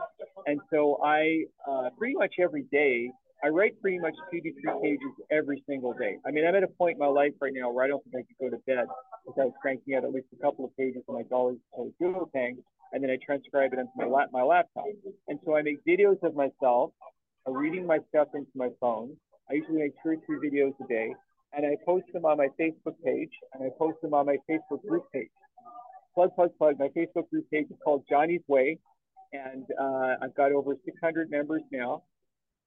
And 0.47 0.59
so 0.71 0.99
I, 1.03 1.43
uh, 1.69 1.89
pretty 1.97 2.15
much 2.15 2.35
every 2.39 2.63
day, 2.71 3.11
I 3.43 3.49
write 3.49 3.79
pretty 3.79 3.99
much 3.99 4.15
two 4.31 4.41
to 4.41 4.51
three 4.53 4.73
pages 4.81 5.13
every 5.29 5.63
single 5.67 5.93
day. 5.93 6.17
I 6.25 6.31
mean, 6.31 6.47
I'm 6.47 6.55
at 6.55 6.63
a 6.63 6.67
point 6.67 6.93
in 6.93 6.99
my 6.99 7.07
life 7.07 7.33
right 7.41 7.53
now 7.53 7.69
where 7.69 7.85
I 7.85 7.87
don't 7.87 8.03
think 8.05 8.15
I 8.15 8.23
could 8.25 8.51
go 8.51 8.57
to 8.57 8.63
bed 8.65 8.87
without 9.27 9.51
cranking 9.61 9.93
out 9.93 10.03
at 10.03 10.11
least 10.11 10.27
a 10.33 10.41
couple 10.41 10.65
of 10.65 10.75
pages 10.77 11.03
of 11.07 11.13
my 11.15 11.21
to 11.21 11.59
Google 11.99 12.29
thing, 12.33 12.57
and 12.91 13.03
then 13.03 13.11
I 13.11 13.17
transcribe 13.23 13.73
it 13.73 13.79
into 13.79 13.91
my, 13.95 14.05
lap, 14.05 14.29
my 14.31 14.41
laptop. 14.41 14.85
And 15.27 15.37
so 15.45 15.55
I 15.55 15.61
make 15.61 15.85
videos 15.85 16.21
of 16.23 16.33
myself, 16.35 16.91
uh, 17.47 17.51
reading 17.51 17.85
my 17.85 17.99
stuff 18.09 18.29
into 18.33 18.51
my 18.55 18.69
phone. 18.79 19.15
I 19.49 19.55
usually 19.55 19.77
make 19.77 19.93
two 20.01 20.09
or 20.09 20.17
three 20.25 20.49
videos 20.49 20.73
a 20.83 20.87
day 20.87 21.13
and 21.55 21.65
I 21.65 21.75
post 21.85 22.05
them 22.13 22.25
on 22.25 22.37
my 22.37 22.47
Facebook 22.59 22.95
page 23.03 23.31
and 23.53 23.63
I 23.63 23.69
post 23.77 24.01
them 24.01 24.13
on 24.13 24.25
my 24.25 24.37
Facebook 24.49 24.85
group 24.87 25.05
page. 25.13 25.29
Plug, 26.13 26.33
plug, 26.35 26.51
plug. 26.57 26.79
My 26.79 26.89
Facebook 26.89 27.29
group 27.29 27.49
page 27.51 27.67
is 27.69 27.77
called 27.83 28.03
Johnny's 28.09 28.41
Way, 28.47 28.79
and 29.33 29.65
uh, 29.79 30.15
I've 30.21 30.35
got 30.35 30.51
over 30.51 30.75
600 30.85 31.29
members 31.29 31.61
now. 31.71 32.03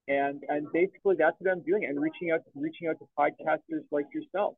And 0.06 0.42
and 0.48 0.66
basically 0.72 1.16
that's 1.18 1.36
what 1.38 1.50
I'm 1.50 1.62
doing 1.62 1.84
and 1.84 2.00
reaching 2.00 2.30
out 2.30 2.40
reaching 2.54 2.88
out 2.88 2.96
to 2.98 3.06
podcasters 3.18 3.84
like 3.90 4.06
yourself. 4.14 4.54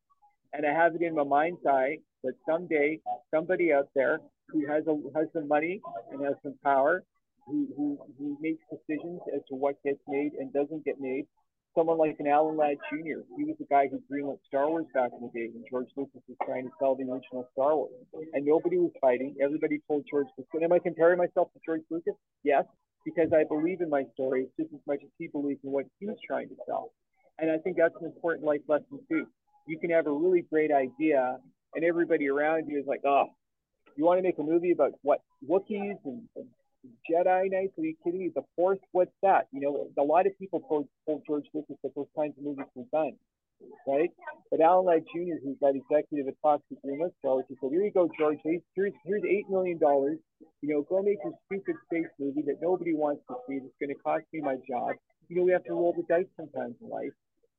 And 0.53 0.65
I 0.67 0.73
have 0.73 0.95
it 0.95 1.03
in 1.03 1.15
my 1.15 1.25
mind's 1.25 1.65
eye 1.69 1.99
that 2.23 2.35
someday 2.49 3.01
somebody 3.33 3.73
out 3.73 3.89
there 3.95 4.19
who 4.49 4.67
has 4.67 4.85
a, 4.87 4.95
has 5.17 5.29
the 5.35 5.43
money 5.43 5.81
and 6.13 6.25
has 6.25 6.35
some 6.43 6.55
power, 6.65 7.05
who, 7.47 7.69
who, 7.77 7.99
who 8.19 8.37
makes 8.41 8.63
decisions 8.71 9.21
as 9.35 9.41
to 9.49 9.55
what 9.55 9.77
gets 9.85 10.01
made 10.09 10.33
and 10.39 10.53
doesn't 10.53 10.85
get 10.85 11.01
made, 11.01 11.27
someone 11.75 11.99
like 11.99 12.17
an 12.19 12.27
Alan 12.27 12.57
Ladd 12.57 12.77
Jr. 12.91 13.23
He 13.37 13.45
was 13.45 13.57
the 13.59 13.67
guy 13.71 13.89
who 13.89 14.03
greenlit 14.11 14.39
Star 14.47 14.69
Wars 14.69 14.87
back 14.95 15.11
in 15.13 15.21
the 15.23 15.33
day 15.33 15.49
when 15.53 15.65
George 15.71 15.89
Lucas 15.97 16.21
was 16.29 16.37
trying 16.45 16.65
to 16.65 16.71
sell 16.79 16.95
the 16.95 17.05
original 17.05 17.49
Star 17.53 17.77
Wars. 17.77 17.93
And 18.33 18.45
nobody 18.45 18.79
was 18.79 18.93
fighting. 19.01 19.35
Everybody 19.43 19.81
told 19.87 20.05
George 20.11 20.27
Lucas. 20.37 20.63
Am 20.63 20.73
I 20.73 20.79
comparing 20.79 21.19
myself 21.19 21.53
to 21.53 21.61
George 21.65 21.83
Lucas? 21.91 22.15
Yes, 22.43 22.65
because 23.05 23.33
I 23.33 23.45
believe 23.45 23.81
in 23.81 23.89
my 23.89 24.05
story 24.15 24.47
just 24.59 24.73
as 24.75 24.81
much 24.87 25.01
as 25.03 25.11
he 25.19 25.29
believes 25.29 25.61
in 25.65 25.71
what 25.71 25.87
he's 25.99 26.11
trying 26.27 26.49
to 26.49 26.57
sell. 26.67 26.93
And 27.39 27.51
I 27.51 27.59
think 27.59 27.77
that's 27.79 27.95
an 28.01 28.07
important 28.07 28.45
life 28.45 28.61
lesson 28.69 29.01
too. 29.09 29.27
You 29.67 29.79
can 29.79 29.91
have 29.91 30.07
a 30.07 30.13
really 30.13 30.43
great 30.51 30.73
idea, 30.73 31.39
and 31.75 31.85
everybody 31.85 32.29
around 32.29 32.67
you 32.69 32.79
is 32.79 32.87
like, 32.87 33.01
"Oh, 33.07 33.27
you 33.97 34.05
want 34.05 34.19
to 34.19 34.23
make 34.23 34.39
a 34.39 34.43
movie 34.43 34.73
about 34.73 34.93
what 35.03 35.21
Wookiees 35.49 35.99
and, 36.05 36.29
and 36.37 36.47
Jedi 36.87 37.51
Knights? 37.51 37.75
Kidding 37.77 38.21
me? 38.21 38.31
The 38.35 38.43
Force? 38.57 38.79
What's 38.93 39.13
that? 39.23 39.49
You 39.53 39.61
know, 39.61 39.89
a 39.99 40.03
lot 40.03 40.27
of 40.27 40.39
people 40.39 40.61
told, 40.61 40.89
told 41.07 41.23
George 41.27 41.45
Lucas 41.55 41.77
that 41.83 41.95
those 41.95 42.09
kinds 42.17 42.37
of 42.39 42.45
movies 42.45 42.67
were 42.75 42.85
done, 42.93 43.13
right? 43.87 44.11
But 44.51 44.61
Alan 44.61 44.87
Ladd 44.87 45.05
Jr., 45.15 45.37
who's 45.45 45.59
that 45.61 45.75
executive 45.77 46.29
at 46.29 46.35
Fox 46.43 46.63
Greenlit 46.85 47.13
Stars, 47.19 47.45
he 47.49 47.57
said, 47.61 47.71
"Here 47.71 47.83
you 47.83 47.93
go, 47.93 48.09
George. 48.19 48.39
Here's 48.45 48.63
here's 48.75 49.25
eight 49.29 49.49
million 49.51 49.79
dollars. 49.79 50.19
You 50.63 50.69
know, 50.75 50.83
go 50.83 51.03
make 51.03 51.19
your 51.25 51.35
stupid 51.47 51.77
space 51.87 52.11
movie 52.19 52.43
that 52.43 52.57
nobody 52.63 52.95
wants 52.95 53.23
to 53.29 53.37
see. 53.47 53.59
That's 53.59 53.75
going 53.81 53.95
to 53.95 54.03
cost 54.03 54.25
me 54.33 54.41
my 54.41 54.57
job. 54.69 54.97
You 55.29 55.37
know, 55.37 55.45
we 55.45 55.53
have 55.53 55.65
to 55.65 55.73
roll 55.73 55.93
the 55.93 56.05
dice 56.09 56.27
sometimes 56.37 56.77
in 56.81 56.89
life." 56.89 57.13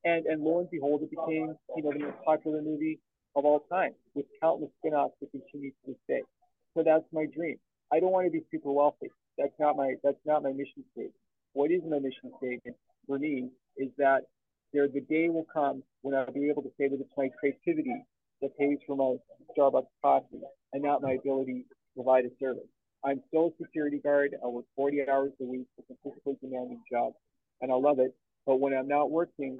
And 0.04 0.26
and 0.26 0.42
lo 0.42 0.58
and 0.60 0.70
behold, 0.70 1.02
it 1.02 1.10
became 1.10 1.54
you 1.76 1.82
know 1.82 1.92
the 1.92 2.00
most 2.00 2.18
popular 2.24 2.60
movie 2.60 2.98
of 3.36 3.44
all 3.44 3.60
time 3.70 3.94
with 4.14 4.26
countless 4.40 4.70
spin-offs 4.78 5.14
that 5.20 5.30
continue 5.30 5.70
to 5.70 5.76
this 5.86 5.96
day. 6.08 6.22
So 6.74 6.82
that's 6.82 7.04
my 7.12 7.26
dream. 7.26 7.58
I 7.92 8.00
don't 8.00 8.12
want 8.12 8.26
to 8.26 8.30
be 8.30 8.44
super 8.50 8.72
wealthy. 8.72 9.10
That's 9.38 9.52
not 9.58 9.76
my 9.76 9.94
that's 10.02 10.24
not 10.24 10.42
my 10.42 10.50
mission 10.52 10.84
statement. 10.92 11.14
what 11.52 11.70
is 11.70 11.82
my 11.88 11.98
mission 11.98 12.32
statement 12.38 12.76
for 13.06 13.18
me 13.18 13.50
is 13.76 13.88
that 13.98 14.22
there 14.72 14.88
the 14.88 15.00
day 15.00 15.28
will 15.28 15.46
come 15.52 15.82
when 16.00 16.14
I'll 16.14 16.32
be 16.32 16.48
able 16.48 16.62
to 16.62 16.70
say 16.78 16.88
that 16.88 16.98
it's 16.98 17.16
my 17.16 17.28
creativity 17.38 18.04
that 18.40 18.56
pays 18.58 18.78
for 18.86 18.96
my 18.96 19.16
Starbucks 19.56 19.86
coffee 20.02 20.40
and 20.72 20.82
not 20.82 21.02
my 21.02 21.12
ability 21.12 21.66
to 21.68 21.74
provide 21.94 22.24
a 22.24 22.30
service. 22.40 22.68
I'm 23.04 23.20
still 23.28 23.52
a 23.52 23.64
security 23.64 23.98
guard. 23.98 24.34
I 24.42 24.46
work 24.46 24.64
40 24.76 25.08
hours 25.10 25.32
a 25.40 25.44
week. 25.44 25.66
It's 25.76 25.90
a 25.90 25.94
physically 26.02 26.36
demanding 26.40 26.80
job, 26.90 27.12
and 27.60 27.70
I 27.70 27.74
love 27.74 27.98
it. 27.98 28.14
But 28.46 28.60
when 28.60 28.72
I'm 28.72 28.88
not 28.88 29.10
working, 29.10 29.58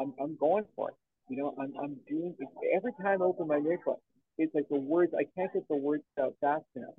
I'm, 0.00 0.12
I'm 0.20 0.36
going 0.36 0.64
for 0.76 0.90
it. 0.90 0.96
You 1.28 1.38
know, 1.38 1.54
I'm, 1.58 1.72
I'm 1.82 1.96
doing 2.08 2.34
every 2.74 2.92
time 3.00 3.22
I 3.22 3.24
open 3.24 3.46
my 3.46 3.58
notebook, 3.58 4.00
it's 4.38 4.54
like 4.54 4.68
the 4.70 4.78
words, 4.78 5.12
I 5.16 5.24
can't 5.36 5.52
get 5.52 5.68
the 5.68 5.76
words 5.76 6.02
out 6.20 6.34
fast 6.40 6.64
enough. 6.74 6.94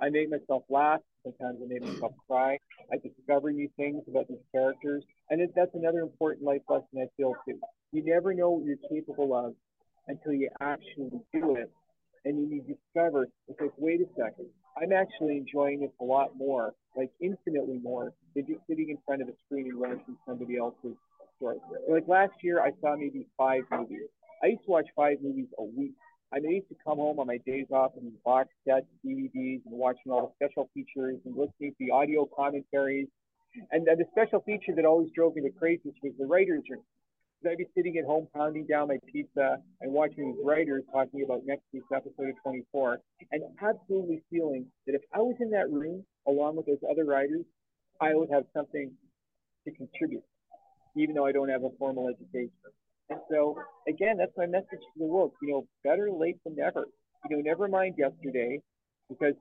I 0.00 0.10
make 0.10 0.30
myself 0.30 0.62
laugh. 0.68 1.00
Sometimes 1.24 1.58
I 1.62 1.66
make 1.66 1.82
myself 1.82 2.12
cry. 2.28 2.58
I 2.92 2.96
discover 2.96 3.50
new 3.50 3.68
things 3.76 4.02
about 4.08 4.28
these 4.28 4.44
characters. 4.52 5.04
And 5.30 5.40
it, 5.40 5.50
that's 5.56 5.74
another 5.74 6.00
important 6.00 6.44
life 6.44 6.62
lesson 6.68 6.98
I 6.98 7.06
feel 7.16 7.34
too. 7.46 7.58
You 7.92 8.04
never 8.04 8.34
know 8.34 8.50
what 8.50 8.64
you're 8.64 8.76
capable 8.88 9.34
of 9.34 9.54
until 10.06 10.32
you 10.32 10.48
actually 10.60 11.10
do 11.32 11.56
it. 11.56 11.70
And 12.24 12.38
then 12.38 12.50
you 12.50 12.62
discover, 12.62 13.28
it's 13.48 13.60
like, 13.60 13.72
wait 13.78 14.00
a 14.00 14.06
second, 14.16 14.46
I'm 14.80 14.92
actually 14.92 15.38
enjoying 15.38 15.80
this 15.80 15.90
a 16.00 16.04
lot 16.04 16.36
more, 16.36 16.74
like 16.96 17.10
infinitely 17.20 17.78
more, 17.82 18.12
than 18.34 18.46
just 18.46 18.60
sitting 18.68 18.90
in 18.90 18.98
front 19.06 19.22
of 19.22 19.28
a 19.28 19.32
screen 19.46 19.70
and 19.70 19.78
watching 19.78 20.16
somebody 20.26 20.56
else's 20.58 20.96
story. 21.36 21.56
Like 21.88 22.06
last 22.08 22.32
year, 22.42 22.60
I 22.60 22.70
saw 22.80 22.96
maybe 22.96 23.26
five 23.38 23.62
movies. 23.70 24.08
I 24.42 24.48
used 24.48 24.64
to 24.64 24.70
watch 24.70 24.86
five 24.94 25.18
movies 25.22 25.46
a 25.58 25.64
week 25.64 25.94
I 26.32 26.38
used 26.38 26.68
to 26.68 26.76
come 26.84 26.98
home 26.98 27.18
on 27.18 27.26
my 27.26 27.38
days 27.46 27.66
off 27.70 27.92
and 27.96 28.12
box 28.24 28.48
sets, 28.66 28.86
DVDs, 29.04 29.62
and 29.64 29.78
watching 29.78 30.12
all 30.12 30.34
the 30.40 30.46
special 30.46 30.68
features 30.74 31.18
and 31.24 31.36
listening 31.36 31.72
to 31.72 31.76
the 31.78 31.90
audio 31.90 32.28
commentaries. 32.36 33.08
And 33.70 33.86
the 33.86 34.04
special 34.10 34.40
feature 34.40 34.74
that 34.74 34.84
always 34.84 35.10
drove 35.14 35.34
me 35.34 35.42
to 35.42 35.50
crazy 35.50 35.94
was 36.02 36.12
the 36.18 36.26
writer's 36.26 36.64
room. 36.68 36.82
I'd 37.48 37.58
be 37.58 37.66
sitting 37.76 37.96
at 37.98 38.04
home 38.04 38.26
pounding 38.34 38.66
down 38.66 38.88
my 38.88 38.98
pizza 39.10 39.58
and 39.80 39.92
watching 39.92 40.32
these 40.32 40.44
writers 40.44 40.82
talking 40.92 41.22
about 41.22 41.42
next 41.44 41.62
week's 41.72 41.86
episode 41.94 42.30
of 42.30 42.34
24 42.42 42.98
and 43.30 43.42
absolutely 43.62 44.22
feeling 44.30 44.66
that 44.86 44.94
if 44.94 45.02
I 45.14 45.18
was 45.18 45.36
in 45.38 45.50
that 45.50 45.70
room 45.70 46.04
along 46.26 46.56
with 46.56 46.66
those 46.66 46.80
other 46.90 47.04
writers, 47.04 47.44
I 48.00 48.14
would 48.14 48.30
have 48.32 48.44
something 48.52 48.90
to 49.64 49.70
contribute, 49.70 50.24
even 50.96 51.14
though 51.14 51.26
I 51.26 51.32
don't 51.32 51.48
have 51.48 51.62
a 51.62 51.70
formal 51.78 52.08
education. 52.08 52.50
And 53.08 53.20
so, 53.30 53.56
again, 53.88 54.16
that's 54.18 54.36
my 54.36 54.46
message 54.46 54.82
to 54.82 54.98
the 54.98 55.06
world. 55.06 55.32
You 55.42 55.50
know, 55.50 55.66
better 55.84 56.10
late 56.10 56.38
than 56.44 56.56
never. 56.56 56.86
You 57.28 57.36
know, 57.36 57.42
never 57.42 57.68
mind 57.68 57.94
yesterday, 57.98 58.60
because 59.08 59.34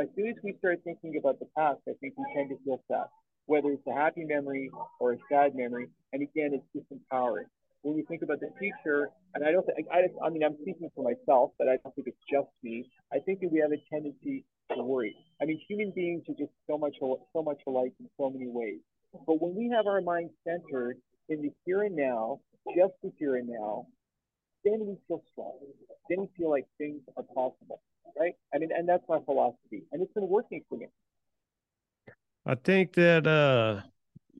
as 0.00 0.06
soon 0.16 0.28
as 0.28 0.36
we 0.42 0.54
start 0.58 0.80
thinking 0.84 1.16
about 1.18 1.38
the 1.38 1.46
past, 1.56 1.80
I 1.88 1.92
think 2.00 2.14
we 2.16 2.24
tend 2.34 2.50
to 2.50 2.56
feel 2.64 2.82
sad, 2.90 3.06
whether 3.46 3.70
it's 3.70 3.86
a 3.86 3.92
happy 3.92 4.24
memory 4.24 4.70
or 5.00 5.12
a 5.12 5.18
sad 5.30 5.54
memory. 5.54 5.88
And 6.12 6.22
again, 6.22 6.52
it's 6.54 6.66
disempowering. 6.74 7.46
When 7.82 7.94
we 7.94 8.02
think 8.02 8.22
about 8.22 8.40
the 8.40 8.50
future, 8.58 9.08
and 9.34 9.44
I 9.44 9.52
don't 9.52 9.64
think, 9.64 9.88
I, 9.90 10.04
I 10.24 10.28
mean, 10.28 10.44
I'm 10.44 10.56
speaking 10.60 10.90
for 10.94 11.02
myself, 11.02 11.52
but 11.58 11.66
I 11.68 11.78
don't 11.82 11.94
think 11.94 12.08
it's 12.08 12.24
just 12.30 12.48
me. 12.62 12.90
I 13.12 13.18
think 13.20 13.40
that 13.40 13.50
we 13.50 13.60
have 13.60 13.72
a 13.72 13.80
tendency 13.90 14.44
to 14.76 14.82
worry. 14.82 15.16
I 15.40 15.46
mean, 15.46 15.58
human 15.66 15.90
beings 15.94 16.22
are 16.28 16.34
just 16.38 16.52
so 16.68 16.76
much, 16.76 16.96
so 17.00 17.42
much 17.42 17.60
alike 17.66 17.94
in 17.98 18.08
so 18.18 18.28
many 18.28 18.48
ways. 18.48 18.80
But 19.26 19.40
when 19.40 19.54
we 19.56 19.72
have 19.74 19.86
our 19.86 20.02
minds 20.02 20.32
centered 20.46 20.98
in 21.30 21.40
the 21.40 21.50
here 21.64 21.82
and 21.82 21.96
now, 21.96 22.40
just 22.76 22.92
the 23.02 23.12
here 23.18 23.36
and 23.36 23.48
now, 23.48 23.86
then 24.64 24.80
we 24.80 24.96
feel 25.08 25.22
strong. 25.32 25.58
Then 26.08 26.20
we 26.20 26.28
feel 26.36 26.50
like 26.50 26.66
things 26.78 27.00
are 27.16 27.22
possible, 27.22 27.80
right? 28.18 28.34
I 28.54 28.58
mean, 28.58 28.70
and 28.76 28.88
that's 28.88 29.04
my 29.08 29.20
philosophy, 29.24 29.84
and 29.92 30.02
it's 30.02 30.12
been 30.12 30.28
working 30.28 30.62
for 30.68 30.78
me. 30.78 30.86
I 32.46 32.54
think 32.54 32.94
that 32.94 33.26
uh, 33.26 33.82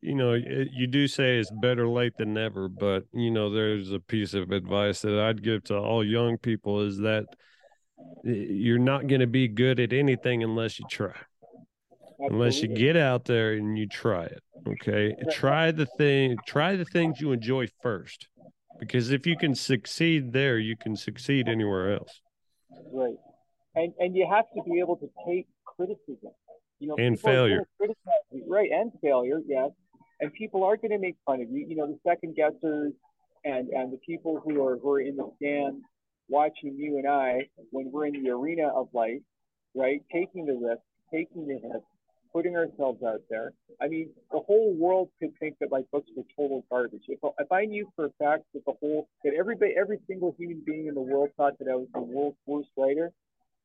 you 0.03 0.15
know, 0.15 0.33
you 0.33 0.87
do 0.87 1.07
say 1.07 1.39
it's 1.39 1.51
better 1.51 1.87
late 1.87 2.17
than 2.17 2.35
never, 2.35 2.69
but 2.69 3.05
you 3.13 3.31
know, 3.31 3.51
there's 3.51 3.93
a 3.93 4.01
piece 4.01 4.35
of 4.35 4.51
advice 4.51 5.03
that 5.03 5.19
I'd 5.19 5.43
give 5.43 5.65
to 5.65 5.77
all 5.77 6.05
young 6.05 6.39
people 6.39 6.81
is 6.81 6.99
that 6.99 7.27
you're 8.25 8.79
not 8.79 9.07
going 9.07 9.21
to 9.21 9.27
be 9.27 9.49
good 9.49 9.79
at 9.79 9.93
anything 9.93 10.43
unless 10.43 10.79
you 10.79 10.87
try. 10.89 11.15
Absolutely. 12.23 12.37
Unless 12.37 12.63
you 12.63 12.69
get 12.69 12.97
out 12.97 13.25
there 13.25 13.53
and 13.53 13.79
you 13.79 13.87
try 13.87 14.25
it. 14.25 14.43
Okay. 14.69 15.15
Try 15.31 15.71
the 15.71 15.87
thing, 15.87 16.37
try 16.47 16.77
the 16.77 16.85
things 16.85 17.21
you 17.21 17.33
enjoy 17.33 17.69
first. 17.83 18.29
Because 18.79 19.11
if 19.11 19.27
you 19.27 19.37
can 19.37 19.55
succeed 19.55 20.33
there, 20.33 20.59
you 20.59 20.77
can 20.77 20.97
succeed 20.97 21.49
anywhere 21.49 21.95
else. 21.95 22.21
Right. 22.93 23.17
And 23.75 23.93
and 23.99 24.17
you 24.17 24.27
have 24.31 24.45
to 24.55 24.63
be 24.71 24.81
able 24.81 24.97
to 24.97 25.09
take 25.27 25.47
criticism. 25.65 26.33
You 26.79 26.89
know, 26.89 26.97
and 26.99 27.19
failure. 27.19 27.69
Right, 28.49 28.71
and 28.73 28.91
failure, 29.03 29.41
yes. 29.47 29.71
And 30.21 30.33
people 30.33 30.65
are 30.65 30.77
going 30.77 30.91
to 30.91 30.99
make 30.99 31.17
fun 31.27 31.41
of 31.43 31.51
you. 31.51 31.67
You 31.69 31.77
know, 31.77 31.87
the 31.87 31.99
second 32.07 32.37
guessers 32.37 32.93
and 33.45 33.69
and 33.69 33.93
the 33.93 33.99
people 34.07 34.41
who 34.45 34.65
are 34.65 34.79
who 34.79 34.91
are 34.93 35.01
in 35.01 35.17
the 35.17 35.31
stand 35.37 35.83
watching 36.29 36.77
you 36.77 36.99
and 36.99 37.09
I 37.09 37.49
when 37.71 37.91
we're 37.91 38.07
in 38.07 38.23
the 38.23 38.31
arena 38.31 38.69
of 38.69 38.89
life, 38.93 39.21
right? 39.75 40.01
Taking 40.13 40.47
the 40.47 40.55
risk, 40.55 40.83
taking 41.13 41.47
the 41.47 41.55
hits, 41.55 41.85
putting 42.33 42.57
ourselves 42.57 43.03
out 43.03 43.21
there. 43.29 43.53
I 43.81 43.89
mean, 43.89 44.11
the 44.31 44.41
whole 44.41 44.75
world 44.75 45.09
could 45.19 45.33
think 45.39 45.57
that 45.61 45.71
my 45.71 45.83
books 45.93 46.09
were 46.17 46.25
total 46.37 46.65
garbage. 46.71 47.03
If, 47.09 47.19
if 47.39 47.53
I 47.53 47.65
knew 47.65 47.91
for 47.97 48.07
a 48.07 48.11
fact 48.19 48.45
that 48.55 48.65
the 48.67 48.73
whole, 48.81 49.09
that 49.25 49.33
everybody, 49.39 49.75
every 49.79 49.99
single 50.07 50.35
human 50.39 50.63
being 50.65 50.87
in 50.87 50.95
the 50.95 51.01
world 51.01 51.31
thought 51.37 51.59
that 51.59 51.69
I 51.69 51.75
was 51.75 51.89
the 51.95 52.01
world's 52.01 52.37
worst 52.47 52.69
writer, 52.77 53.13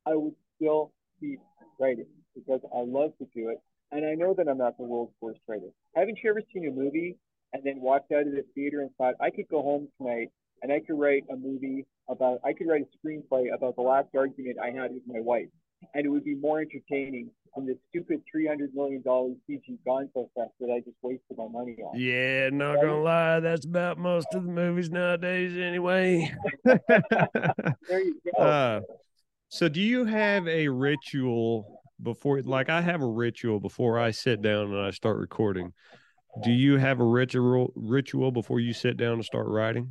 I 0.06 0.15
would 0.15 0.36
still 0.56 0.91
keep 1.19 1.39
writing 1.80 2.08
because 2.36 2.62
I 2.73 2.80
love 2.80 3.12
to 3.19 3.25
do 3.36 3.49
it. 3.49 3.58
And 3.91 4.06
I 4.06 4.15
know 4.15 4.34
that 4.34 4.47
I'm 4.47 4.58
not 4.58 4.78
the 4.78 4.84
world's 4.84 5.13
worst 5.21 5.39
writer. 5.47 5.69
Haven't 5.95 6.19
you 6.23 6.30
ever 6.30 6.41
seen 6.54 6.67
a 6.67 6.71
movie 6.71 7.17
and 7.54 7.63
then 7.63 7.80
walked 7.80 8.12
out 8.12 8.28
of 8.28 8.32
the 8.32 8.45
theater 8.56 8.82
and 8.82 8.89
thought, 8.97 9.15
I 9.21 9.30
could 9.30 9.47
go 9.49 9.62
home 9.62 9.88
tonight 9.97 10.30
and 10.62 10.71
I 10.71 10.80
could 10.80 10.99
write 10.99 11.23
a 11.32 11.36
movie 11.36 11.86
about, 12.10 12.39
I 12.43 12.54
could 12.54 12.67
write 12.67 12.82
a 12.82 13.08
screenplay 13.08 13.54
about 13.54 13.75
the 13.75 13.82
last 13.82 14.10
argument 14.15 14.58
I 14.62 14.71
had 14.71 14.91
with 14.91 15.04
my 15.08 15.19
wife 15.21 15.49
and 15.95 16.05
it 16.05 16.10
would 16.10 16.25
be 16.25 16.36
more 16.36 16.60
entertaining 16.60 17.31
than 17.55 17.65
the 17.65 17.77
stupid 17.89 18.21
three 18.29 18.45
hundred 18.45 18.75
million 18.75 19.01
dollar 19.01 19.29
CG 19.49 19.79
Gonzo 19.88 20.29
fest 20.36 20.51
that 20.60 20.69
I 20.69 20.79
just 20.81 20.97
wasted 21.01 21.38
my 21.38 21.47
money 21.47 21.77
on. 21.81 21.97
Yeah, 21.97 22.49
not 22.51 22.75
gonna 22.75 23.01
lie, 23.01 23.39
that's 23.39 23.65
about 23.65 23.97
most 23.97 24.27
of 24.34 24.43
the 24.43 24.51
movies 24.51 24.91
nowadays, 24.91 25.58
anyway. 25.58 26.31
there 26.65 26.84
you 27.89 28.19
go. 28.38 28.43
Uh, 28.43 28.81
so, 29.47 29.69
do 29.69 29.81
you 29.81 30.05
have 30.05 30.47
a 30.47 30.67
ritual 30.67 31.81
before? 32.03 32.41
Like, 32.41 32.69
I 32.69 32.81
have 32.81 33.01
a 33.01 33.08
ritual 33.08 33.62
before 33.62 33.97
I 33.97 34.12
sit 34.12 34.41
down 34.41 34.73
and 34.73 34.79
I 34.79 34.91
start 34.91 35.17
recording. 35.17 35.71
Do 36.43 36.51
you 36.51 36.77
have 36.77 36.99
a 36.99 37.05
ritual 37.05 37.71
ritual 37.75 38.31
before 38.31 38.60
you 38.60 38.73
sit 38.73 38.97
down 38.97 39.13
and 39.13 39.25
start 39.25 39.47
writing? 39.47 39.89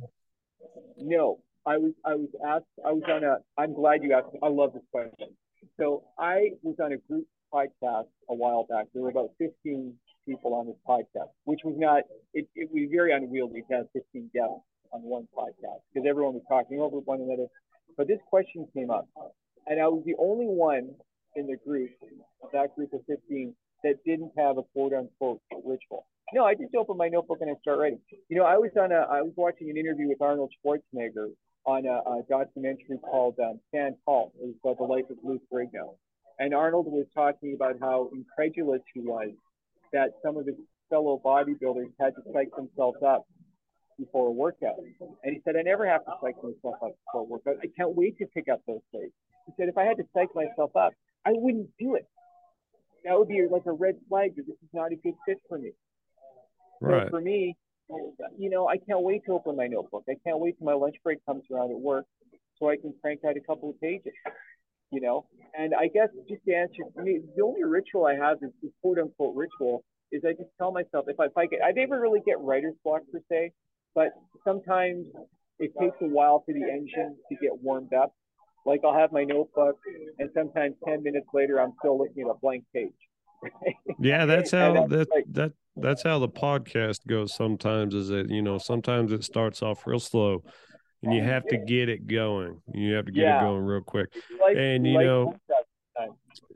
No, 0.97 1.39
I 1.65 1.77
was 1.77 1.93
I 2.05 2.13
was 2.13 2.29
asked. 2.47 2.65
I 2.85 2.91
was 2.91 3.01
on 3.09 3.23
a. 3.23 3.37
I'm 3.57 3.73
glad 3.73 4.03
you 4.03 4.13
asked. 4.13 4.27
I 4.43 4.49
love 4.49 4.73
this 4.73 4.83
question. 4.91 5.35
So 5.79 6.03
I 6.17 6.51
was 6.63 6.75
on 6.83 6.93
a 6.93 6.97
group 6.97 7.27
podcast 7.53 8.07
a 8.29 8.33
while 8.33 8.65
back. 8.69 8.87
There 8.93 9.03
were 9.03 9.09
about 9.09 9.31
15 9.37 9.93
people 10.27 10.53
on 10.53 10.67
this 10.67 10.75
podcast, 10.87 11.29
which 11.45 11.61
was 11.63 11.75
not, 11.77 12.03
it, 12.33 12.47
it 12.55 12.69
was 12.71 12.89
very 12.91 13.13
unwieldy 13.13 13.63
to 13.69 13.77
have 13.77 13.85
15 13.93 14.29
guests 14.33 14.65
on 14.91 15.01
one 15.01 15.27
podcast 15.37 15.81
because 15.93 16.07
everyone 16.09 16.33
was 16.33 16.43
talking 16.47 16.79
over 16.79 16.97
one 16.97 17.21
another. 17.21 17.47
But 17.97 18.07
this 18.07 18.19
question 18.29 18.67
came 18.73 18.89
up, 18.89 19.07
and 19.67 19.79
I 19.79 19.87
was 19.87 20.03
the 20.05 20.15
only 20.19 20.47
one 20.47 20.89
in 21.35 21.47
the 21.47 21.57
group, 21.65 21.91
that 22.51 22.75
group 22.75 22.93
of 22.93 23.01
15, 23.07 23.53
that 23.83 24.03
didn't 24.05 24.31
have 24.37 24.57
a 24.57 24.63
quote 24.73 24.93
unquote 24.93 25.41
ritual. 25.51 26.07
No, 26.33 26.43
I 26.43 26.55
just 26.55 26.73
opened 26.75 26.97
my 26.97 27.07
notebook 27.07 27.37
and 27.41 27.51
I 27.51 27.53
start 27.61 27.79
writing. 27.79 27.99
You 28.29 28.37
know, 28.37 28.45
I 28.45 28.57
was 28.57 28.71
on 28.79 28.91
a, 28.91 28.95
I 28.95 29.21
was 29.21 29.33
watching 29.35 29.69
an 29.69 29.77
interview 29.77 30.07
with 30.07 30.21
Arnold 30.21 30.51
Schwarzenegger 30.65 31.29
on 31.65 31.85
a, 31.85 31.97
a 32.09 32.21
documentary 32.29 32.97
called 33.09 33.35
um, 33.39 33.59
Stand 33.69 33.95
Tall. 34.05 34.31
It 34.41 34.45
was 34.45 34.55
about 34.63 34.77
the 34.77 34.83
life 34.83 35.09
of 35.09 35.17
Lou 35.23 35.39
Ferrigno. 35.51 35.95
And 36.39 36.53
Arnold 36.53 36.87
was 36.87 37.05
talking 37.13 37.53
about 37.55 37.75
how 37.79 38.09
incredulous 38.13 38.81
he 38.93 39.01
was 39.01 39.29
that 39.93 40.09
some 40.23 40.37
of 40.37 40.45
his 40.45 40.55
fellow 40.89 41.21
bodybuilders 41.23 41.91
had 41.99 42.13
to 42.15 42.21
psych 42.33 42.49
themselves 42.55 42.97
up 43.05 43.25
before 43.97 44.27
a 44.27 44.31
workout. 44.31 44.75
And 45.23 45.33
he 45.33 45.41
said, 45.45 45.55
I 45.55 45.61
never 45.61 45.87
have 45.87 46.03
to 46.05 46.11
psych 46.21 46.35
myself 46.43 46.75
up 46.83 46.95
before 47.05 47.21
a 47.21 47.23
workout. 47.23 47.55
I 47.63 47.67
can't 47.77 47.95
wait 47.95 48.17
to 48.19 48.25
pick 48.27 48.49
up 48.51 48.61
those 48.67 48.81
days. 48.93 49.11
He 49.47 49.53
said, 49.57 49.69
if 49.69 49.77
I 49.77 49.83
had 49.83 49.97
to 49.97 50.03
psych 50.13 50.29
myself 50.35 50.75
up, 50.75 50.91
I 51.25 51.31
wouldn't 51.33 51.69
do 51.79 51.95
it. 51.95 52.05
That 53.05 53.17
would 53.17 53.27
be 53.27 53.41
like 53.49 53.65
a 53.65 53.71
red 53.71 53.95
flag 54.09 54.35
that 54.35 54.45
this 54.47 54.55
is 54.55 54.69
not 54.73 54.91
a 54.91 54.95
good 54.95 55.13
fit 55.25 55.37
for 55.47 55.57
me. 55.57 55.71
Right. 56.81 57.05
So 57.05 57.09
for 57.11 57.21
me, 57.21 57.55
Oh, 57.91 58.15
you 58.37 58.49
know, 58.49 58.67
I 58.67 58.77
can't 58.77 59.01
wait 59.01 59.21
to 59.25 59.33
open 59.33 59.55
my 59.55 59.67
notebook. 59.67 60.03
I 60.09 60.15
can't 60.25 60.39
wait 60.39 60.57
till 60.57 60.65
my 60.65 60.73
lunch 60.73 60.95
break 61.03 61.23
comes 61.25 61.43
around 61.51 61.71
at 61.71 61.79
work 61.79 62.05
so 62.57 62.69
I 62.69 62.77
can 62.77 62.93
crank 63.01 63.21
out 63.27 63.37
a 63.37 63.41
couple 63.41 63.69
of 63.69 63.79
pages, 63.79 64.13
you 64.91 65.01
know? 65.01 65.27
And 65.57 65.73
I 65.75 65.87
guess 65.87 66.09
just 66.27 66.43
to 66.47 66.53
answer, 66.53 66.83
I 66.97 67.03
mean, 67.03 67.27
the 67.35 67.43
only 67.43 67.63
ritual 67.63 68.05
I 68.05 68.15
have 68.15 68.37
is 68.41 68.49
this 68.61 68.71
quote 68.81 68.97
unquote 68.97 69.35
ritual 69.35 69.83
is 70.11 70.23
I 70.25 70.31
just 70.31 70.49
tell 70.57 70.71
myself 70.71 71.05
if 71.07 71.19
I, 71.19 71.25
if 71.25 71.37
I 71.37 71.45
get, 71.45 71.59
I 71.63 71.71
never 71.71 71.99
really 71.99 72.21
get 72.25 72.39
writer's 72.39 72.75
block 72.83 73.01
per 73.11 73.19
se, 73.29 73.51
but 73.93 74.09
sometimes 74.43 75.05
it 75.59 75.71
takes 75.79 75.95
a 76.01 76.07
while 76.07 76.43
for 76.45 76.53
the 76.53 76.63
engine 76.63 77.15
to 77.29 77.35
get 77.41 77.51
warmed 77.61 77.93
up. 77.93 78.13
Like 78.65 78.81
I'll 78.83 78.97
have 78.97 79.11
my 79.11 79.25
notebook 79.25 79.77
and 80.17 80.29
sometimes 80.33 80.75
10 80.87 81.03
minutes 81.03 81.27
later, 81.33 81.61
I'm 81.61 81.73
still 81.79 81.99
looking 81.99 82.23
at 82.23 82.29
a 82.29 82.39
blank 82.41 82.63
page. 82.73 82.93
yeah, 83.99 84.25
that's 84.25 84.51
how 84.51 84.87
that, 84.87 85.07
like, 85.11 85.25
that 85.33 85.51
that's 85.77 86.03
how 86.03 86.19
the 86.19 86.29
podcast 86.29 87.05
goes 87.07 87.35
sometimes 87.35 87.93
is 87.93 88.07
that 88.09 88.29
you 88.29 88.41
know 88.41 88.57
sometimes 88.57 89.11
it 89.11 89.23
starts 89.23 89.61
off 89.61 89.85
real 89.85 89.99
slow 89.99 90.43
and 91.03 91.13
you 91.13 91.21
have 91.21 91.45
to 91.47 91.57
get 91.57 91.87
it 91.87 92.07
going. 92.07 92.59
You 92.73 92.93
have 92.93 93.05
to 93.05 93.11
get 93.11 93.23
yeah. 93.23 93.39
it 93.39 93.43
going 93.43 93.63
real 93.63 93.81
quick. 93.81 94.13
Like, 94.41 94.57
and 94.57 94.85
you 94.85 94.95
like 94.95 95.05
know 95.05 95.35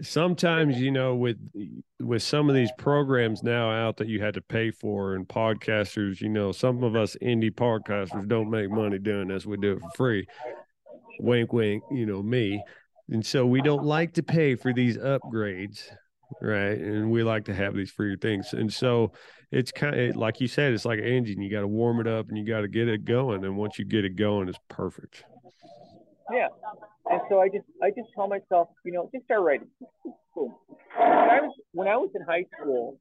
sometimes 0.02 0.80
you 0.80 0.92
know 0.92 1.16
with 1.16 1.38
with 2.00 2.22
some 2.22 2.50
of 2.50 2.56
these 2.56 2.72
programs 2.78 3.44
now 3.44 3.72
out 3.72 3.98
that 3.98 4.08
you 4.08 4.22
had 4.22 4.34
to 4.34 4.42
pay 4.42 4.72
for 4.72 5.16
and 5.16 5.28
podcasters 5.28 6.20
you 6.20 6.28
know 6.28 6.52
some 6.52 6.84
of 6.84 6.96
us 6.96 7.16
indie 7.22 7.52
podcasters 7.52 8.28
don't 8.28 8.50
make 8.50 8.70
money 8.70 9.00
doing 9.00 9.28
this. 9.28 9.46
We 9.46 9.58
do 9.58 9.74
it 9.74 9.82
for 9.82 9.90
free. 9.96 10.28
Wink 11.20 11.54
wink 11.54 11.84
you 11.92 12.06
know 12.06 12.22
me. 12.22 12.64
And 13.12 13.26
so 13.26 13.46
we 13.46 13.62
don't 13.62 13.84
like 13.84 14.14
to 14.14 14.24
pay 14.24 14.56
for 14.56 14.72
these 14.72 14.98
upgrades 14.98 15.84
right 16.42 16.78
and 16.78 17.10
we 17.12 17.24
like 17.24 17.46
to 17.46 17.54
have 17.54 17.74
these 17.74 17.92
free 17.92 18.16
things 18.16 18.54
and 18.54 18.72
so 18.72 19.12
it's 19.52 19.72
kind 19.72 20.00
of 20.00 20.16
like 20.16 20.40
you 20.40 20.48
said 20.48 20.74
it's 20.74 20.86
like 20.86 21.00
an 21.00 21.06
engine 21.06 21.42
you 21.42 21.50
got 21.50 21.62
to 21.62 21.68
warm 21.68 22.00
it 22.00 22.08
up 22.08 22.30
and 22.30 22.38
you 22.38 22.46
got 22.46 22.62
to 22.62 22.68
get 22.68 22.88
it 22.88 23.06
going 23.06 23.44
and 23.44 23.58
once 23.58 23.80
you 23.80 23.86
get 23.86 24.06
it 24.06 24.16
going 24.16 24.48
it's 24.48 24.60
perfect 24.68 25.24
yeah 26.32 26.48
and 27.10 27.22
so 27.30 27.40
i 27.42 27.48
just 27.48 27.66
i 27.82 27.90
just 27.90 28.10
tell 28.16 28.28
myself 28.28 28.68
you 28.86 28.92
know 28.92 29.10
just 29.14 29.26
start 29.26 29.42
writing 29.42 29.68
when 30.36 30.52
i 30.98 31.40
was 31.42 31.54
when 31.72 31.88
i 31.88 31.98
was 31.98 32.10
in 32.16 32.22
high 32.22 32.46
school 32.60 33.00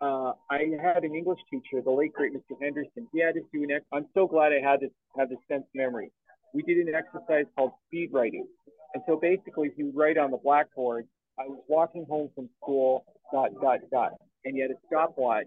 uh, 0.00 0.32
I 0.50 0.64
had 0.82 1.04
an 1.04 1.14
English 1.14 1.38
teacher, 1.50 1.80
the 1.82 1.90
late 1.90 2.12
great 2.12 2.32
Mr. 2.34 2.60
Henderson. 2.60 3.08
He 3.12 3.20
had 3.20 3.36
us 3.36 3.42
do 3.52 3.62
an. 3.62 3.70
Ex- 3.70 3.84
I'm 3.92 4.06
so 4.14 4.26
glad 4.26 4.52
I 4.52 4.60
had 4.60 4.80
this 4.80 4.90
have 5.18 5.30
this 5.30 5.38
sense 5.48 5.64
memory. 5.74 6.12
We 6.52 6.62
did 6.62 6.86
an 6.86 6.94
exercise 6.94 7.46
called 7.56 7.72
speed 7.86 8.10
writing, 8.12 8.46
and 8.94 9.02
so 9.06 9.16
basically, 9.16 9.70
he 9.74 9.84
would 9.84 9.96
write 9.96 10.18
on 10.18 10.30
the 10.30 10.36
blackboard 10.36 11.06
I 11.38 11.46
was 11.46 11.58
walking 11.68 12.06
home 12.08 12.30
from 12.34 12.48
school, 12.60 13.04
dot, 13.32 13.50
dot, 13.60 13.80
dot. 13.90 14.12
And 14.44 14.56
you 14.56 14.62
had 14.62 14.70
a 14.70 14.78
stopwatch. 14.86 15.44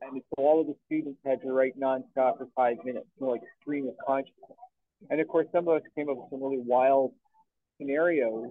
And 0.00 0.20
so 0.30 0.44
all 0.44 0.60
of 0.60 0.66
the 0.66 0.74
students 0.86 1.20
had 1.24 1.40
to 1.42 1.52
write 1.52 1.78
nonstop 1.78 2.38
for 2.38 2.48
five 2.56 2.76
minutes, 2.84 3.06
you 3.20 3.26
know, 3.26 3.32
like 3.32 3.42
stream 3.60 3.86
of 3.86 3.94
consciousness. 4.04 4.58
And 5.10 5.20
of 5.20 5.28
course, 5.28 5.46
some 5.52 5.68
of 5.68 5.76
us 5.76 5.82
came 5.94 6.08
up 6.08 6.16
with 6.16 6.30
some 6.30 6.42
really 6.42 6.62
wild 6.64 7.12
scenarios. 7.78 8.50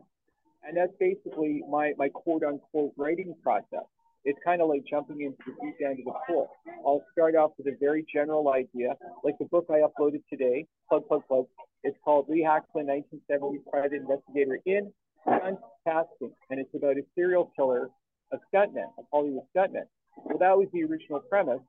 And 0.63 0.77
that's 0.77 0.93
basically 0.99 1.61
my, 1.69 1.93
my 1.97 2.07
quote 2.09 2.43
unquote 2.43 2.93
writing 2.95 3.35
process. 3.43 3.85
It's 4.23 4.39
kind 4.45 4.61
of 4.61 4.69
like 4.69 4.83
jumping 4.89 5.21
into 5.21 5.37
the 5.45 5.53
deep 5.61 5.75
end 5.83 5.99
of 5.99 6.05
the 6.05 6.13
pool. 6.27 6.47
I'll 6.85 7.03
start 7.11 7.35
off 7.35 7.51
with 7.57 7.67
a 7.67 7.75
very 7.79 8.05
general 8.13 8.53
idea, 8.53 8.95
like 9.23 9.35
the 9.39 9.45
book 9.45 9.65
I 9.69 9.81
uploaded 9.81 10.21
today, 10.29 10.67
plug, 10.87 11.07
plug, 11.07 11.23
plug. 11.27 11.47
It's 11.83 11.97
called 12.05 12.29
Lee 12.29 12.43
Hackman, 12.43 12.85
1970s 12.85 13.65
Private 13.71 13.93
Investigator 13.93 14.59
in 14.67 14.93
casting, 15.25 16.31
and 16.49 16.59
it's 16.59 16.73
about 16.75 16.97
a 16.97 17.03
serial 17.15 17.51
killer, 17.55 17.89
a 18.31 18.37
stuntman, 18.53 18.89
a 18.99 19.03
Hollywood 19.11 19.43
stuntman. 19.55 19.85
Well, 20.17 20.37
that 20.39 20.57
was 20.57 20.67
the 20.73 20.83
original 20.83 21.19
premise. 21.29 21.61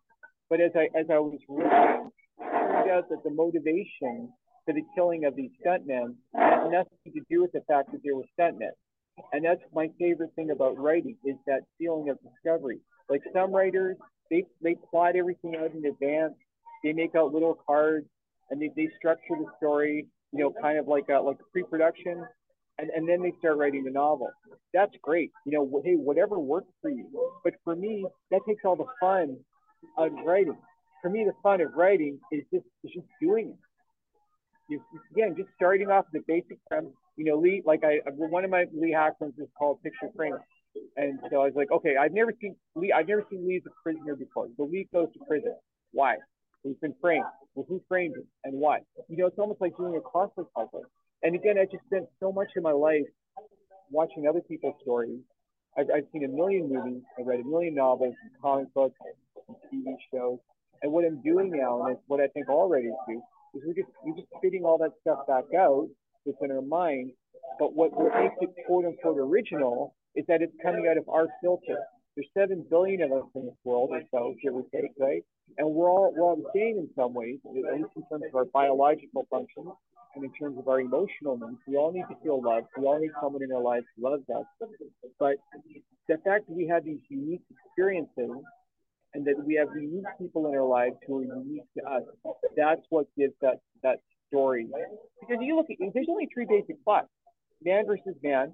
But 0.50 0.60
as 0.60 0.72
I 0.74 0.88
as 0.98 1.06
I 1.10 1.18
was 1.18 1.38
reading, 1.48 2.10
it 2.38 2.44
turned 2.44 2.90
out 2.90 3.08
that 3.08 3.22
the 3.24 3.30
motivation 3.30 4.32
for 4.64 4.74
the 4.74 4.82
killing 4.94 5.24
of 5.24 5.34
these 5.34 5.50
stuntmen 5.64 6.14
had 6.34 6.70
nothing 6.70 7.12
to 7.14 7.20
do 7.30 7.42
with 7.42 7.52
the 7.52 7.62
fact 7.68 7.90
that 7.92 8.00
they 8.04 8.12
were 8.12 8.24
stuntmen. 8.38 8.72
And 9.32 9.44
that's 9.44 9.60
my 9.74 9.88
favorite 9.98 10.30
thing 10.36 10.50
about 10.50 10.78
writing 10.78 11.16
is 11.24 11.36
that 11.46 11.60
feeling 11.78 12.08
of 12.08 12.18
discovery. 12.22 12.80
Like 13.08 13.22
some 13.32 13.52
writers, 13.52 13.96
they 14.30 14.44
they 14.62 14.76
plot 14.90 15.16
everything 15.16 15.56
out 15.56 15.72
in 15.74 15.84
advance. 15.86 16.34
They 16.84 16.92
make 16.92 17.14
out 17.14 17.32
little 17.32 17.58
cards 17.66 18.06
and 18.50 18.60
they, 18.60 18.70
they 18.76 18.88
structure 18.98 19.36
the 19.38 19.46
story, 19.56 20.06
you 20.32 20.38
know, 20.40 20.52
kind 20.60 20.78
of 20.78 20.88
like 20.88 21.08
a 21.08 21.20
like 21.20 21.38
pre-production 21.52 22.24
and, 22.78 22.90
and 22.90 23.08
then 23.08 23.22
they 23.22 23.32
start 23.38 23.58
writing 23.58 23.84
the 23.84 23.90
novel. 23.90 24.30
That's 24.72 24.94
great. 25.02 25.30
You 25.44 25.52
know, 25.52 25.82
hey, 25.84 25.94
whatever 25.94 26.38
works 26.38 26.72
for 26.80 26.90
you. 26.90 27.06
But 27.44 27.54
for 27.64 27.76
me, 27.76 28.06
that 28.30 28.40
takes 28.46 28.64
all 28.64 28.76
the 28.76 28.86
fun 29.00 29.36
of 29.98 30.12
writing. 30.24 30.56
For 31.02 31.10
me, 31.10 31.24
the 31.24 31.34
fun 31.42 31.60
of 31.60 31.74
writing 31.74 32.18
is 32.30 32.44
just 32.52 32.64
is 32.84 32.92
just 32.94 33.06
doing 33.20 33.54
it. 34.70 34.80
Again, 35.12 35.34
just 35.36 35.50
starting 35.54 35.90
off 35.90 36.06
the 36.12 36.20
basic 36.26 36.58
premise. 36.68 36.92
You 37.16 37.24
know, 37.26 37.36
Lee, 37.36 37.62
like 37.66 37.82
I, 37.84 37.98
one 38.16 38.44
of 38.44 38.50
my 38.50 38.64
Lee 38.72 38.94
Hackmans 38.96 39.38
is 39.38 39.48
called 39.58 39.82
Picture 39.82 40.08
Frame. 40.16 40.38
And 40.96 41.18
so 41.30 41.42
I 41.42 41.44
was 41.44 41.52
like, 41.54 41.70
okay, 41.70 41.96
I've 42.00 42.12
never 42.12 42.32
seen 42.40 42.56
Lee, 42.74 42.92
I've 42.92 43.06
never 43.08 43.26
seen 43.30 43.46
Lee 43.46 43.56
as 43.56 43.62
a 43.66 43.74
prisoner 43.82 44.16
before. 44.16 44.48
So 44.56 44.64
Lee 44.64 44.88
goes 44.92 45.08
to 45.12 45.18
prison. 45.28 45.54
Why? 45.92 46.16
He's 46.62 46.76
been 46.80 46.94
framed. 47.00 47.26
Well, 47.54 47.66
who 47.68 47.82
framed 47.88 48.16
him 48.16 48.24
and 48.44 48.54
why? 48.54 48.78
You 49.08 49.18
know, 49.18 49.26
it's 49.26 49.38
almost 49.38 49.60
like 49.60 49.76
doing 49.76 49.96
a 49.96 50.00
crossword 50.00 50.46
puzzle. 50.56 50.84
And 51.22 51.36
again, 51.36 51.56
I 51.58 51.64
just 51.64 51.84
spent 51.86 52.06
so 52.18 52.32
much 52.32 52.48
of 52.56 52.64
my 52.64 52.72
life 52.72 53.06
watching 53.90 54.26
other 54.26 54.40
people's 54.40 54.74
stories. 54.82 55.20
I've, 55.78 55.86
I've 55.94 56.06
seen 56.12 56.24
a 56.24 56.28
million 56.28 56.68
movies, 56.68 57.02
I've 57.18 57.26
read 57.26 57.40
a 57.40 57.44
million 57.44 57.74
novels 57.76 58.14
and 58.22 58.30
comic 58.42 58.74
books 58.74 58.98
and 59.48 59.56
TV 59.72 59.94
shows. 60.12 60.38
And 60.82 60.92
what 60.92 61.04
I'm 61.04 61.22
doing 61.22 61.52
now, 61.54 61.82
and 61.84 61.92
it's 61.92 62.02
what 62.08 62.20
I 62.20 62.26
think 62.28 62.48
all 62.48 62.68
writers 62.68 62.92
do, 63.08 63.22
is 63.54 63.62
we're 63.64 63.74
just 63.74 63.88
we're 64.04 64.16
just 64.16 64.26
spitting 64.36 64.64
all 64.64 64.78
that 64.78 64.90
stuff 65.00 65.26
back 65.28 65.44
out 65.56 65.88
within 66.24 66.50
our 66.50 66.62
mind. 66.62 67.12
But 67.58 67.74
what, 67.74 67.92
what 67.92 68.12
makes 68.20 68.34
it 68.40 68.50
quote 68.66 68.84
unquote 68.84 69.18
original 69.18 69.94
is 70.16 70.24
that 70.26 70.42
it's 70.42 70.52
coming 70.60 70.88
out 70.90 70.98
of 70.98 71.08
our 71.08 71.28
filter. 71.40 71.78
There's 72.16 72.28
seven 72.36 72.66
billion 72.68 73.02
of 73.02 73.12
us 73.12 73.30
in 73.36 73.46
this 73.46 73.54
world 73.64 73.90
or 73.92 74.02
so, 74.10 74.34
give 74.42 74.54
or 74.54 74.64
take, 74.74 74.90
right? 74.98 75.22
And 75.56 75.70
we're 75.70 75.88
all 75.88 76.12
we're 76.16 76.24
all 76.24 76.36
the 76.36 76.50
same 76.52 76.78
in 76.78 76.90
some 76.96 77.14
ways, 77.14 77.38
at 77.46 77.52
least 77.54 77.94
in 77.94 78.02
terms 78.10 78.24
of 78.28 78.34
our 78.34 78.46
biological 78.46 79.24
functions 79.30 79.68
and 80.14 80.24
in 80.24 80.32
terms 80.32 80.58
of 80.58 80.68
our 80.68 80.80
emotional 80.80 81.36
needs. 81.36 81.60
We 81.66 81.76
all 81.76 81.92
need 81.92 82.04
to 82.10 82.16
feel 82.22 82.42
loved. 82.42 82.66
We 82.76 82.84
all 82.84 82.98
need 82.98 83.12
someone 83.20 83.42
in 83.42 83.52
our 83.52 83.62
lives 83.62 83.86
who 83.96 84.10
loves 84.10 84.24
us. 84.34 84.44
But 85.18 85.36
the 86.08 86.16
fact 86.24 86.48
that 86.48 86.54
we 86.54 86.66
have 86.66 86.84
these 86.84 87.00
unique 87.08 87.42
experiences 87.50 88.30
and 89.14 89.24
that 89.26 89.34
we 89.44 89.54
have 89.54 89.68
unique 89.74 90.04
people 90.18 90.48
in 90.48 90.54
our 90.54 90.66
lives 90.66 90.96
who 91.06 91.18
are 91.18 91.24
unique 91.24 91.64
to 91.78 91.84
us, 91.84 92.02
that's 92.56 92.82
what 92.90 93.06
gives 93.16 93.34
that 93.40 93.60
that 93.82 93.98
story. 94.28 94.66
Because 95.20 95.42
you 95.42 95.56
look 95.56 95.66
at 95.70 95.76
there's 95.94 96.08
only 96.08 96.28
three 96.32 96.46
basic 96.48 96.82
plots: 96.84 97.08
man 97.64 97.86
versus 97.86 98.14
man, 98.22 98.52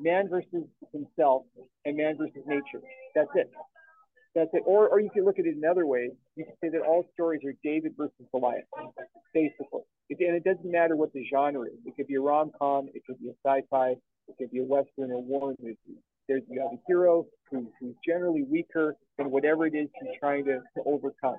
man 0.00 0.28
versus 0.28 0.64
himself, 0.92 1.42
and 1.84 1.96
man 1.96 2.16
versus 2.16 2.42
nature. 2.46 2.82
That's 3.14 3.30
it. 3.34 3.50
That's 4.36 4.50
it. 4.52 4.64
Or, 4.66 4.86
or 4.88 5.00
you 5.00 5.08
could 5.08 5.24
look 5.24 5.38
at 5.38 5.46
it 5.46 5.56
another 5.56 5.86
way. 5.86 6.10
You 6.36 6.44
could 6.44 6.54
say 6.62 6.68
that 6.68 6.86
all 6.86 7.06
stories 7.14 7.40
are 7.46 7.54
David 7.64 7.94
versus 7.96 8.12
Goliath, 8.30 8.64
basically. 9.32 9.80
It, 10.10 10.18
and 10.20 10.36
it 10.36 10.44
doesn't 10.44 10.70
matter 10.70 10.94
what 10.94 11.10
the 11.14 11.24
genre 11.32 11.64
is. 11.64 11.78
It 11.86 11.96
could 11.96 12.06
be 12.06 12.16
a 12.16 12.20
rom 12.20 12.52
com, 12.58 12.88
it 12.92 13.02
could 13.06 13.18
be 13.18 13.30
a 13.30 13.34
sci 13.42 13.62
fi, 13.70 13.92
it 14.28 14.34
could 14.38 14.50
be 14.50 14.60
a 14.60 14.62
Western 14.62 15.10
or 15.10 15.22
war 15.22 15.54
movie. 15.58 15.78
There's 16.28 16.42
you 16.50 16.60
have 16.60 16.72
a 16.72 16.82
hero 16.86 17.24
who, 17.50 17.72
who's 17.80 17.94
generally 18.06 18.42
weaker 18.42 18.96
than 19.16 19.30
whatever 19.30 19.66
it 19.66 19.74
is 19.74 19.88
he's 20.00 20.10
trying 20.20 20.44
to, 20.44 20.58
to 20.58 20.82
overcome. 20.84 21.36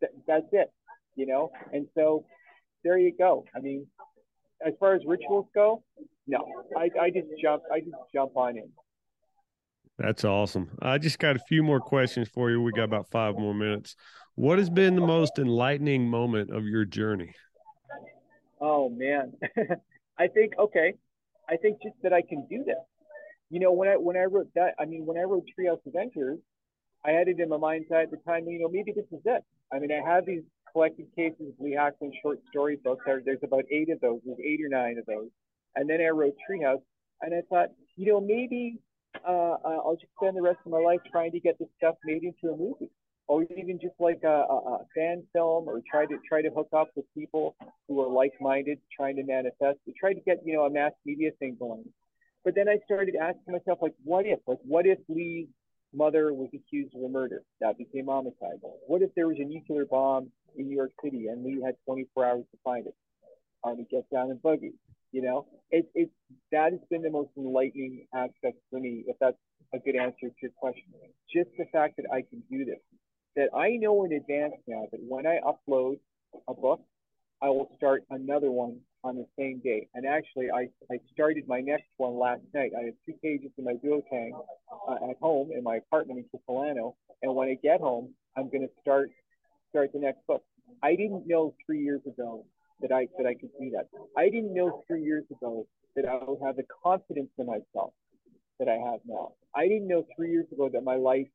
That, 0.00 0.10
that's 0.26 0.48
it, 0.50 0.72
you 1.14 1.26
know? 1.26 1.52
And 1.72 1.86
so 1.94 2.24
there 2.82 2.98
you 2.98 3.12
go. 3.16 3.44
I 3.54 3.60
mean, 3.60 3.86
as 4.66 4.72
far 4.80 4.96
as 4.96 5.02
rituals 5.06 5.46
go, 5.54 5.84
no, 6.26 6.44
I, 6.76 6.90
I 7.00 7.10
just 7.10 7.28
jump, 7.40 7.62
I 7.72 7.78
just 7.78 7.94
jump 8.12 8.36
on 8.36 8.56
in. 8.56 8.68
That's 9.98 10.24
awesome. 10.24 10.70
I 10.82 10.98
just 10.98 11.18
got 11.18 11.36
a 11.36 11.40
few 11.48 11.62
more 11.62 11.80
questions 11.80 12.28
for 12.28 12.50
you. 12.50 12.60
We 12.60 12.72
got 12.72 12.84
about 12.84 13.10
five 13.10 13.38
more 13.38 13.54
minutes. 13.54 13.94
What 14.34 14.58
has 14.58 14.68
been 14.68 14.96
the 14.96 15.06
most 15.06 15.38
enlightening 15.38 16.08
moment 16.08 16.50
of 16.50 16.64
your 16.64 16.84
journey? 16.84 17.32
Oh 18.60 18.88
man, 18.88 19.34
I 20.18 20.26
think 20.26 20.54
okay. 20.58 20.94
I 21.48 21.56
think 21.56 21.78
just 21.82 21.94
that 22.02 22.12
I 22.12 22.22
can 22.22 22.46
do 22.50 22.64
this. 22.64 22.76
You 23.50 23.60
know, 23.60 23.72
when 23.72 23.88
I 23.88 23.96
when 23.96 24.16
I 24.16 24.24
wrote 24.24 24.48
that, 24.56 24.74
I 24.80 24.84
mean, 24.86 25.06
when 25.06 25.18
I 25.18 25.22
wrote 25.22 25.44
Treehouse 25.56 25.86
Avengers, 25.86 26.38
I 27.04 27.10
had 27.10 27.28
it 27.28 27.38
in 27.38 27.48
my 27.48 27.58
mind's 27.58 27.86
eye 27.92 28.02
at 28.02 28.10
the 28.10 28.16
time. 28.26 28.46
You 28.48 28.60
know, 28.60 28.68
maybe 28.68 28.92
this 28.92 29.04
is 29.12 29.20
it. 29.24 29.44
I 29.72 29.78
mean, 29.78 29.92
I 29.92 30.04
have 30.04 30.26
these 30.26 30.42
collected 30.72 31.06
cases 31.14 31.40
of 31.40 31.54
Lee 31.60 31.76
Hackman 31.78 32.12
short 32.20 32.40
story 32.50 32.78
books. 32.82 33.04
There's 33.06 33.38
about 33.44 33.64
eight 33.70 33.90
of 33.90 34.00
those. 34.00 34.20
There's 34.24 34.38
eight 34.44 34.60
or 34.64 34.68
nine 34.68 34.98
of 34.98 35.06
those. 35.06 35.28
And 35.76 35.88
then 35.88 36.00
I 36.00 36.08
wrote 36.08 36.34
Treehouse, 36.48 36.82
and 37.20 37.34
I 37.34 37.42
thought, 37.48 37.68
you 37.96 38.06
know, 38.06 38.20
maybe 38.20 38.78
uh, 39.26 39.56
uh, 39.64 39.78
I'll 39.84 39.96
just 40.00 40.12
spend 40.20 40.36
the 40.36 40.42
rest 40.42 40.58
of 40.64 40.72
my 40.72 40.78
life 40.78 41.00
trying 41.10 41.32
to 41.32 41.40
get 41.40 41.58
this 41.58 41.68
stuff 41.78 41.96
made 42.04 42.22
into 42.22 42.52
a 42.52 42.56
movie. 42.56 42.90
Or 43.26 43.42
even 43.42 43.78
just 43.80 43.94
like 43.98 44.20
a, 44.22 44.28
a, 44.28 44.56
a, 44.56 44.78
fan 44.94 45.22
film 45.32 45.66
or 45.66 45.80
try 45.90 46.04
to 46.04 46.18
try 46.28 46.42
to 46.42 46.50
hook 46.50 46.68
up 46.76 46.90
with 46.94 47.06
people 47.14 47.56
who 47.88 48.02
are 48.02 48.08
like-minded 48.08 48.78
trying 48.94 49.16
to 49.16 49.22
manifest 49.24 49.78
to 49.86 49.94
try 49.98 50.12
to 50.12 50.20
get 50.20 50.42
you 50.44 50.52
know 50.54 50.66
a 50.66 50.70
mass 50.70 50.92
media 51.06 51.30
thing 51.38 51.56
going. 51.58 51.84
But 52.44 52.54
then 52.54 52.68
i 52.68 52.76
started 52.84 53.16
asking 53.16 53.54
myself 53.54 53.78
like 53.80 53.94
what 54.04 54.26
if? 54.26 54.40
Like 54.46 54.58
what 54.62 54.84
if 54.84 54.98
lee's 55.08 55.46
mother 55.94 56.34
was 56.34 56.50
accused 56.52 56.94
of 56.94 57.02
a 57.02 57.08
murder 57.08 57.40
that 57.62 57.78
became 57.78 58.06
homicide 58.06 58.58
what 58.88 59.00
if 59.00 59.14
there 59.14 59.28
was 59.28 59.36
a 59.38 59.44
nuclear 59.44 59.86
bomb 59.86 60.28
in 60.56 60.66
new 60.66 60.76
york 60.76 60.90
city 61.02 61.28
and 61.28 61.44
lee 61.44 61.62
had 61.64 61.76
24 61.86 62.24
hours 62.26 62.44
to 62.50 62.58
find 62.62 62.86
it? 62.86 62.94
He 63.78 63.84
gets 63.84 64.06
down 64.12 64.30
in 64.30 64.36
buggy 64.36 64.74
you 65.14 65.22
know 65.22 65.46
it, 65.70 65.86
it 65.94 66.10
that 66.52 66.72
has 66.72 66.80
been 66.90 67.02
the 67.02 67.10
most 67.10 67.30
enlightening 67.36 68.06
aspect 68.14 68.58
for 68.70 68.80
me 68.80 69.04
if 69.06 69.16
that's 69.20 69.36
a 69.74 69.78
good 69.78 69.96
answer 69.96 70.28
to 70.28 70.40
your 70.42 70.50
question 70.62 70.84
just 71.32 71.50
the 71.58 71.66
fact 71.72 71.96
that 71.96 72.06
i 72.12 72.20
can 72.30 72.42
do 72.50 72.64
this 72.64 72.82
that 73.36 73.48
I 73.54 73.76
know 73.76 74.04
in 74.04 74.12
advance 74.12 74.54
now 74.66 74.86
that 74.92 75.00
when 75.06 75.26
I 75.26 75.40
upload 75.40 75.98
a 76.48 76.54
book, 76.54 76.80
I 77.42 77.48
will 77.48 77.70
start 77.76 78.04
another 78.10 78.50
one 78.50 78.78
on 79.02 79.16
the 79.16 79.26
same 79.38 79.60
day. 79.62 79.88
And 79.94 80.06
actually, 80.06 80.50
I, 80.50 80.68
I 80.90 80.98
started 81.12 81.46
my 81.46 81.60
next 81.60 81.88
one 81.96 82.18
last 82.18 82.42
night. 82.54 82.70
I 82.78 82.84
have 82.84 82.94
two 83.04 83.14
pages 83.22 83.50
in 83.58 83.64
my 83.64 83.74
duotang 83.74 84.30
uh, 84.88 85.10
at 85.10 85.16
home 85.20 85.50
in 85.52 85.62
my 85.62 85.76
apartment 85.76 86.20
in 86.20 86.24
Capilano. 86.30 86.96
And 87.22 87.34
when 87.34 87.48
I 87.48 87.56
get 87.62 87.80
home, 87.80 88.14
I'm 88.36 88.48
going 88.50 88.62
to 88.62 88.70
start 88.80 89.10
start 89.70 89.90
the 89.92 89.98
next 89.98 90.26
book. 90.26 90.42
I 90.82 90.94
didn't 90.94 91.26
know 91.26 91.54
three 91.66 91.82
years 91.82 92.00
ago 92.06 92.46
that 92.84 92.94
I 92.94 93.08
that 93.16 93.26
I 93.26 93.34
could 93.34 93.50
do 93.58 93.70
that. 93.70 93.88
I 94.16 94.28
didn't 94.28 94.52
know 94.52 94.82
three 94.86 95.02
years 95.02 95.24
ago 95.30 95.66
that 95.96 96.04
I 96.06 96.18
would 96.26 96.40
have 96.44 96.56
the 96.56 96.64
confidence 96.84 97.30
in 97.38 97.46
myself 97.46 97.92
that 98.58 98.68
I 98.68 98.74
have 98.74 99.00
now. 99.06 99.32
I 99.54 99.66
didn't 99.68 99.88
know 99.88 100.04
three 100.16 100.30
years 100.30 100.46
ago 100.52 100.68
that 100.72 100.84
my 100.84 100.96
life 100.96 101.28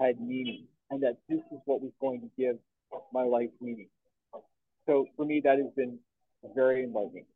had 0.00 0.20
meaning 0.20 0.66
and 0.90 1.02
that 1.02 1.18
this 1.28 1.38
is 1.38 1.58
what 1.64 1.80
was 1.80 1.92
going 2.00 2.20
to 2.20 2.30
give 2.36 2.56
my 3.12 3.22
life 3.22 3.50
meaning. 3.60 3.88
So 4.86 5.06
for 5.16 5.24
me, 5.24 5.40
that 5.44 5.58
has 5.58 5.68
been 5.76 5.98
very 6.56 6.82
enlightening. 6.82 7.26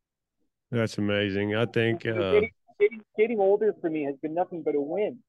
That's 0.71 0.97
amazing. 0.97 1.55
I 1.55 1.65
think 1.65 2.05
uh... 2.05 2.11
getting, 2.11 2.51
getting, 2.79 3.01
getting 3.17 3.39
older 3.39 3.73
for 3.79 3.89
me 3.89 4.03
has 4.03 4.15
been 4.21 4.33
nothing 4.33 4.63
but 4.63 4.75
a 4.75 4.81
win 4.81 5.19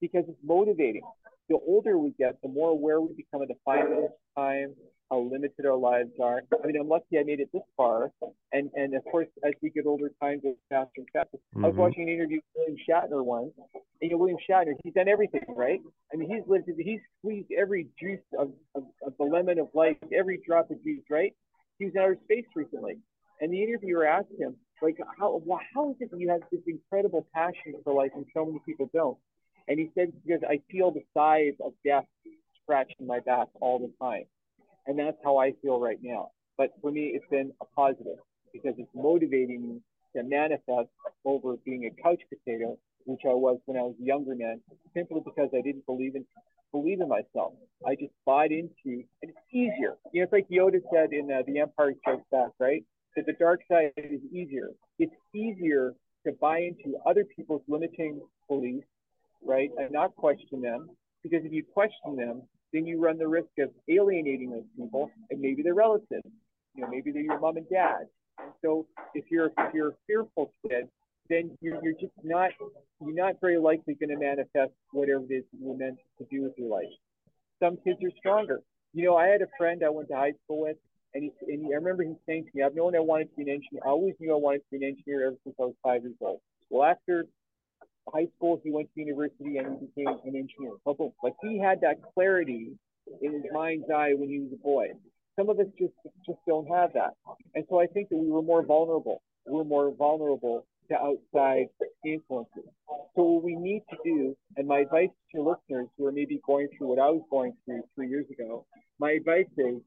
because 0.00 0.24
it's 0.28 0.38
motivating. 0.44 1.02
The 1.48 1.58
older 1.66 1.98
we 1.98 2.14
get, 2.18 2.40
the 2.42 2.48
more 2.48 2.70
aware 2.70 3.00
we 3.00 3.12
become 3.14 3.42
of 3.42 3.48
the 3.48 3.56
finite 3.64 4.10
time, 4.36 4.74
how 5.12 5.20
limited 5.30 5.66
our 5.66 5.76
lives 5.76 6.10
are. 6.20 6.40
I 6.64 6.66
mean, 6.66 6.76
I'm 6.80 6.88
lucky 6.88 7.18
I 7.18 7.22
made 7.22 7.40
it 7.40 7.50
this 7.52 7.62
far. 7.76 8.10
And 8.52 8.70
and 8.74 8.94
of 8.94 9.04
course, 9.04 9.28
as 9.44 9.52
we 9.62 9.68
get 9.68 9.84
older, 9.86 10.10
time 10.22 10.40
goes 10.40 10.54
faster 10.70 10.90
and 10.96 11.06
faster. 11.12 11.36
Mm-hmm. 11.36 11.64
I 11.64 11.68
was 11.68 11.72
mm-hmm. 11.72 11.82
watching 11.82 12.02
an 12.04 12.08
interview 12.08 12.38
with 12.38 12.44
William 12.56 12.76
Shatner 12.88 13.22
once. 13.22 13.52
And, 13.74 13.82
you 14.00 14.10
know, 14.10 14.16
William 14.16 14.38
Shatner, 14.48 14.72
he's 14.82 14.94
done 14.94 15.08
everything, 15.08 15.44
right? 15.48 15.80
I 16.12 16.16
mean, 16.16 16.30
he's 16.30 16.42
lived, 16.48 16.68
he's 16.76 17.00
squeezed 17.18 17.52
every 17.56 17.88
juice 18.00 18.24
of, 18.38 18.50
of, 18.74 18.84
of 19.06 19.12
the 19.18 19.24
lemon 19.24 19.58
of 19.58 19.68
life, 19.74 19.96
every 20.12 20.40
drop 20.46 20.70
of 20.70 20.82
juice, 20.82 21.04
right? 21.10 21.32
He 21.78 21.84
was 21.84 21.94
in 21.94 22.00
outer 22.00 22.18
space 22.24 22.46
recently. 22.56 22.96
And 23.40 23.52
the 23.52 23.62
interviewer 23.62 24.06
asked 24.06 24.34
him, 24.38 24.56
like, 24.80 24.96
how, 25.18 25.40
how 25.74 25.90
is 25.90 25.96
it 26.00 26.10
that 26.10 26.18
you 26.18 26.30
have 26.30 26.40
this 26.50 26.60
incredible 26.66 27.26
passion 27.34 27.74
for 27.84 27.92
life 27.94 28.10
and 28.16 28.26
so 28.34 28.46
many 28.46 28.60
people 28.66 28.90
don't? 28.92 29.18
And 29.68 29.78
he 29.78 29.90
said, 29.94 30.12
because 30.24 30.42
I 30.48 30.60
feel 30.70 30.90
the 30.90 31.04
size 31.14 31.54
of 31.64 31.72
death 31.84 32.06
scratching 32.62 33.06
my 33.06 33.20
back 33.20 33.48
all 33.60 33.78
the 33.78 33.92
time. 34.04 34.24
And 34.86 34.98
that's 34.98 35.16
how 35.24 35.38
I 35.38 35.52
feel 35.62 35.80
right 35.80 35.98
now. 36.02 36.30
But 36.58 36.70
for 36.80 36.90
me, 36.90 37.12
it's 37.14 37.24
been 37.30 37.52
a 37.60 37.64
positive 37.76 38.18
because 38.52 38.74
it's 38.78 38.90
motivating 38.94 39.62
me 39.62 39.80
to 40.16 40.22
manifest 40.22 40.88
over 41.24 41.56
being 41.64 41.86
a 41.86 42.02
couch 42.02 42.20
potato, 42.28 42.76
which 43.04 43.20
I 43.24 43.34
was 43.34 43.58
when 43.66 43.78
I 43.78 43.82
was 43.82 43.94
a 44.00 44.04
younger 44.04 44.34
man, 44.34 44.60
simply 44.94 45.22
because 45.24 45.48
I 45.54 45.60
didn't 45.62 45.86
believe 45.86 46.14
in 46.14 46.24
believe 46.72 47.00
in 47.00 47.08
myself. 47.08 47.52
I 47.86 47.94
just 47.94 48.12
bought 48.24 48.50
into, 48.50 49.04
and 49.22 49.30
it's 49.30 49.38
easier. 49.52 49.96
You 50.12 50.20
know, 50.20 50.24
it's 50.24 50.32
like 50.32 50.48
Yoda 50.48 50.80
said 50.92 51.12
in 51.12 51.30
uh, 51.30 51.42
The 51.46 51.60
Empire 51.60 51.92
Strikes 52.00 52.24
Back, 52.30 52.50
right? 52.58 52.82
That 53.14 53.26
the 53.26 53.34
dark 53.34 53.60
side 53.70 53.92
is 53.96 54.20
easier. 54.32 54.70
It's 54.98 55.12
easier 55.34 55.94
to 56.26 56.32
buy 56.40 56.60
into 56.60 56.96
other 57.04 57.24
people's 57.24 57.60
limiting 57.68 58.22
beliefs, 58.48 58.86
right, 59.44 59.70
and 59.76 59.90
not 59.90 60.16
question 60.16 60.62
them, 60.62 60.88
because 61.22 61.44
if 61.44 61.52
you 61.52 61.62
question 61.62 62.16
them, 62.16 62.42
then 62.72 62.86
you 62.86 63.00
run 63.00 63.18
the 63.18 63.28
risk 63.28 63.50
of 63.58 63.70
alienating 63.88 64.50
those 64.50 64.64
people 64.76 65.10
and 65.30 65.40
maybe 65.40 65.62
their 65.62 65.74
relatives. 65.74 66.22
You 66.74 66.82
know, 66.82 66.88
maybe 66.88 67.10
they're 67.10 67.22
your 67.22 67.38
mom 67.38 67.56
and 67.56 67.68
dad. 67.68 68.06
And 68.38 68.52
so 68.62 68.86
if 69.14 69.24
you're 69.30 69.50
if 69.58 69.74
you're 69.74 69.90
a 69.90 69.96
fearful 70.06 70.52
kid, 70.66 70.88
then 71.28 71.56
you're, 71.60 71.82
you're 71.82 71.94
just 71.94 72.12
not 72.22 72.50
you're 73.00 73.14
not 73.14 73.34
very 73.40 73.58
likely 73.58 73.94
going 73.94 74.10
to 74.10 74.18
manifest 74.18 74.72
whatever 74.92 75.24
it 75.28 75.34
is 75.34 75.44
you're 75.60 75.76
meant 75.76 75.98
to 76.18 76.26
do 76.30 76.42
with 76.42 76.52
your 76.56 76.68
life. 76.68 76.88
Some 77.62 77.76
kids 77.84 77.98
are 78.02 78.10
stronger. 78.18 78.60
You 78.94 79.04
know, 79.04 79.16
I 79.16 79.26
had 79.26 79.42
a 79.42 79.48
friend 79.58 79.82
I 79.84 79.90
went 79.90 80.08
to 80.08 80.16
high 80.16 80.32
school 80.44 80.62
with, 80.62 80.76
and 81.14 81.24
he, 81.24 81.32
and 81.52 81.66
he, 81.66 81.72
I 81.72 81.76
remember 81.76 82.02
him 82.02 82.16
saying 82.26 82.44
to 82.44 82.50
me, 82.54 82.62
"I've 82.62 82.74
known 82.74 82.96
I 82.96 83.00
wanted 83.00 83.30
to 83.30 83.36
be 83.36 83.42
an 83.42 83.48
engineer. 83.48 83.82
I 83.84 83.90
always 83.90 84.14
knew 84.18 84.32
I 84.32 84.36
wanted 84.36 84.58
to 84.58 84.64
be 84.70 84.76
an 84.78 84.84
engineer 84.84 85.26
ever 85.26 85.36
since 85.44 85.56
I 85.60 85.64
was 85.64 85.74
five 85.82 86.02
years 86.02 86.16
old." 86.20 86.40
Well, 86.70 86.88
after 86.88 87.26
high 88.12 88.26
school, 88.36 88.60
he 88.62 88.70
went 88.70 88.88
to 88.94 89.00
university 89.00 89.58
and 89.58 89.78
he 89.80 89.86
became 89.86 90.14
an 90.24 90.36
engineer. 90.36 90.72
But 90.84 90.98
boom, 90.98 91.12
like 91.22 91.34
he 91.42 91.58
had 91.58 91.80
that 91.82 92.00
clarity 92.14 92.72
in 93.20 93.32
his 93.32 93.44
mind's 93.52 93.86
eye 93.94 94.12
when 94.14 94.28
he 94.28 94.40
was 94.40 94.50
a 94.52 94.62
boy. 94.62 94.88
Some 95.38 95.48
of 95.48 95.58
us 95.58 95.66
just 95.78 95.94
just 96.26 96.38
don't 96.46 96.66
have 96.68 96.92
that, 96.92 97.14
and 97.54 97.64
so 97.70 97.80
I 97.80 97.86
think 97.86 98.10
that 98.10 98.18
we 98.18 98.30
were 98.30 98.42
more 98.42 98.64
vulnerable. 98.64 99.22
We're 99.46 99.64
more 99.64 99.90
vulnerable 99.90 100.66
to 100.90 100.94
outside 100.94 101.68
influences. 102.04 102.68
So 103.16 103.22
what 103.22 103.44
we 103.44 103.56
need 103.56 103.82
to 103.90 103.96
do, 104.04 104.36
and 104.56 104.68
my 104.68 104.80
advice 104.80 105.08
to 105.08 105.38
your 105.38 105.56
listeners 105.56 105.88
who 105.96 106.06
are 106.06 106.12
maybe 106.12 106.40
going 106.46 106.68
through 106.76 106.88
what 106.88 106.98
I 106.98 107.08
was 107.10 107.22
going 107.30 107.54
through 107.64 107.82
three 107.94 108.08
years 108.08 108.26
ago, 108.30 108.66
my 108.98 109.12
advice 109.12 109.46
is 109.56 109.80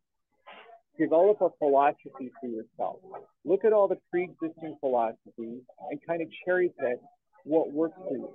develop 1.00 1.42
a 1.42 1.50
philosophy 1.60 2.32
for 2.42 2.48
yourself. 2.48 2.98
Look 3.44 3.66
at 3.66 3.74
all 3.74 3.88
the 3.88 3.98
pre-existing 4.10 4.78
philosophies 4.80 5.62
and 5.92 6.00
kind 6.08 6.22
of 6.22 6.28
cherry 6.46 6.72
pick 6.80 7.00
what 7.46 7.72
works 7.72 7.98
for 7.98 8.18
you 8.18 8.30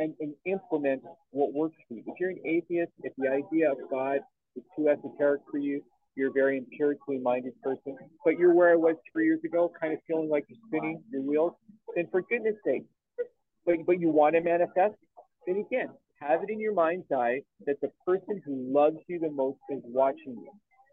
and, 0.00 0.14
and 0.20 0.34
implement 0.46 1.02
what 1.30 1.52
works 1.52 1.76
for 1.86 1.94
you. 1.94 2.02
If 2.06 2.14
you're 2.18 2.30
an 2.30 2.40
atheist, 2.44 2.90
if 3.04 3.12
the 3.16 3.28
idea 3.28 3.70
of 3.70 3.78
God 3.90 4.20
is 4.56 4.62
too 4.76 4.88
esoteric 4.88 5.42
for 5.50 5.58
you, 5.58 5.82
you're 6.16 6.30
a 6.30 6.32
very 6.32 6.58
empirically 6.58 7.18
minded 7.18 7.52
person, 7.62 7.96
but 8.24 8.38
you're 8.38 8.52
where 8.52 8.72
I 8.72 8.76
was 8.76 8.96
three 9.12 9.26
years 9.26 9.40
ago, 9.44 9.70
kind 9.80 9.92
of 9.92 10.00
feeling 10.08 10.28
like 10.28 10.44
you're 10.48 10.58
spinning 10.66 11.02
your 11.12 11.22
wheels, 11.22 11.52
then 11.94 12.08
for 12.10 12.22
goodness 12.22 12.56
sake, 12.64 12.84
but, 13.64 13.76
but 13.86 14.00
you 14.00 14.08
want 14.08 14.34
to 14.34 14.40
manifest, 14.40 14.94
then 15.46 15.56
again, 15.56 15.88
have 16.20 16.42
it 16.42 16.50
in 16.50 16.58
your 16.58 16.74
mind's 16.74 17.10
eye 17.12 17.42
that 17.66 17.80
the 17.80 17.90
person 18.04 18.42
who 18.44 18.72
loves 18.72 18.96
you 19.06 19.18
the 19.18 19.30
most 19.30 19.58
is 19.70 19.80
watching 19.84 20.36
you. 20.36 20.50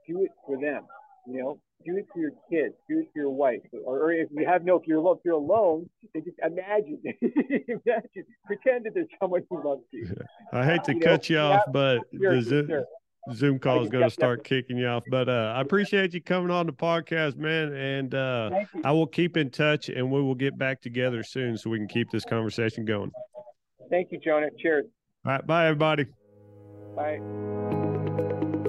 Do 0.08 0.24
it 0.24 0.32
for 0.46 0.60
them. 0.60 0.84
You 1.30 1.40
know, 1.42 1.60
do 1.86 1.98
it 1.98 2.06
for 2.14 2.20
your 2.20 2.32
kids, 2.50 2.74
do 2.90 3.00
it 3.00 3.10
for 3.14 3.20
your 3.20 3.30
wife, 3.30 3.60
or, 3.86 4.00
or 4.00 4.12
if 4.14 4.30
you 4.32 4.46
have 4.46 4.64
no, 4.64 4.78
if 4.78 4.88
you're 4.88 4.98
alone, 4.98 5.18
if 5.18 5.26
you're 5.26 5.34
alone, 5.36 5.90
then 6.14 6.24
just 6.24 6.38
imagine, 6.44 7.00
imagine, 7.68 8.26
pretend 8.46 8.86
that 8.86 8.94
there's 8.94 9.08
someone 9.20 9.44
who 9.50 9.68
loves 9.68 9.84
you. 9.92 10.16
I 10.54 10.66
hate 10.66 10.84
to 10.86 10.94
you 10.94 11.02
cut 11.02 11.30
know, 11.30 11.36
you 11.36 11.40
off, 11.40 11.62
but 11.72 12.00
the 12.14 12.42
Zoom, 12.42 12.86
Zoom 13.34 13.60
call 13.60 13.84
is 13.84 13.90
going 13.90 14.06
to 14.06 14.10
start 14.10 14.44
kicking 14.44 14.78
you 14.78 14.88
off. 14.88 15.04
But 15.10 15.28
uh, 15.28 15.54
I 15.56 15.62
appreciate 15.62 16.14
you 16.14 16.22
coming 16.22 16.52
on 16.52 16.66
the 16.66 16.74
podcast, 16.74 17.36
man, 17.36 17.74
and 17.74 18.16
uh, 18.16 18.52
I 18.84 18.92
will 18.92 19.08
keep 19.08 19.38
in 19.38 19.50
touch, 19.50 19.90
and 19.90 20.10
we 20.12 20.22
will 20.22 20.36
get 20.36 20.58
back 20.58 20.82
together 20.82 21.24
soon 21.24 21.58
so 21.58 21.70
we 21.70 21.78
can 21.78 21.88
keep 21.88 22.10
this 22.10 22.24
conversation 22.24 22.86
going. 22.86 23.12
Thank 23.90 24.12
you, 24.12 24.20
Jonah. 24.20 24.48
Cheers. 24.58 24.86
All 25.26 25.34
right, 25.34 25.46
bye, 25.46 25.68
everybody. 25.68 26.06
Bye. 26.96 27.97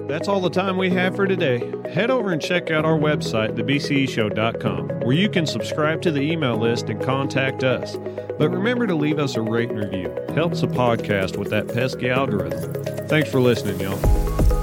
That's 0.09 0.27
all 0.27 0.41
the 0.41 0.49
time 0.49 0.75
we 0.75 0.89
have 0.89 1.15
for 1.15 1.27
today. 1.27 1.71
Head 1.87 2.09
over 2.09 2.31
and 2.31 2.41
check 2.41 2.71
out 2.71 2.83
our 2.83 2.97
website, 2.97 3.55
thebceshow.com, 3.55 5.01
where 5.01 5.15
you 5.15 5.29
can 5.29 5.45
subscribe 5.45 6.01
to 6.01 6.11
the 6.11 6.19
email 6.19 6.57
list 6.57 6.89
and 6.89 6.99
contact 6.99 7.63
us. 7.63 7.95
But 8.39 8.49
remember 8.49 8.87
to 8.87 8.95
leave 8.95 9.19
us 9.19 9.35
a 9.35 9.41
rate 9.41 9.69
and 9.69 9.77
review. 9.77 10.11
Helps 10.33 10.61
the 10.61 10.67
podcast 10.67 11.37
with 11.37 11.51
that 11.51 11.67
pesky 11.67 12.09
algorithm. 12.09 12.73
Thanks 13.07 13.29
for 13.29 13.39
listening, 13.39 13.79
y'all. 13.81 14.58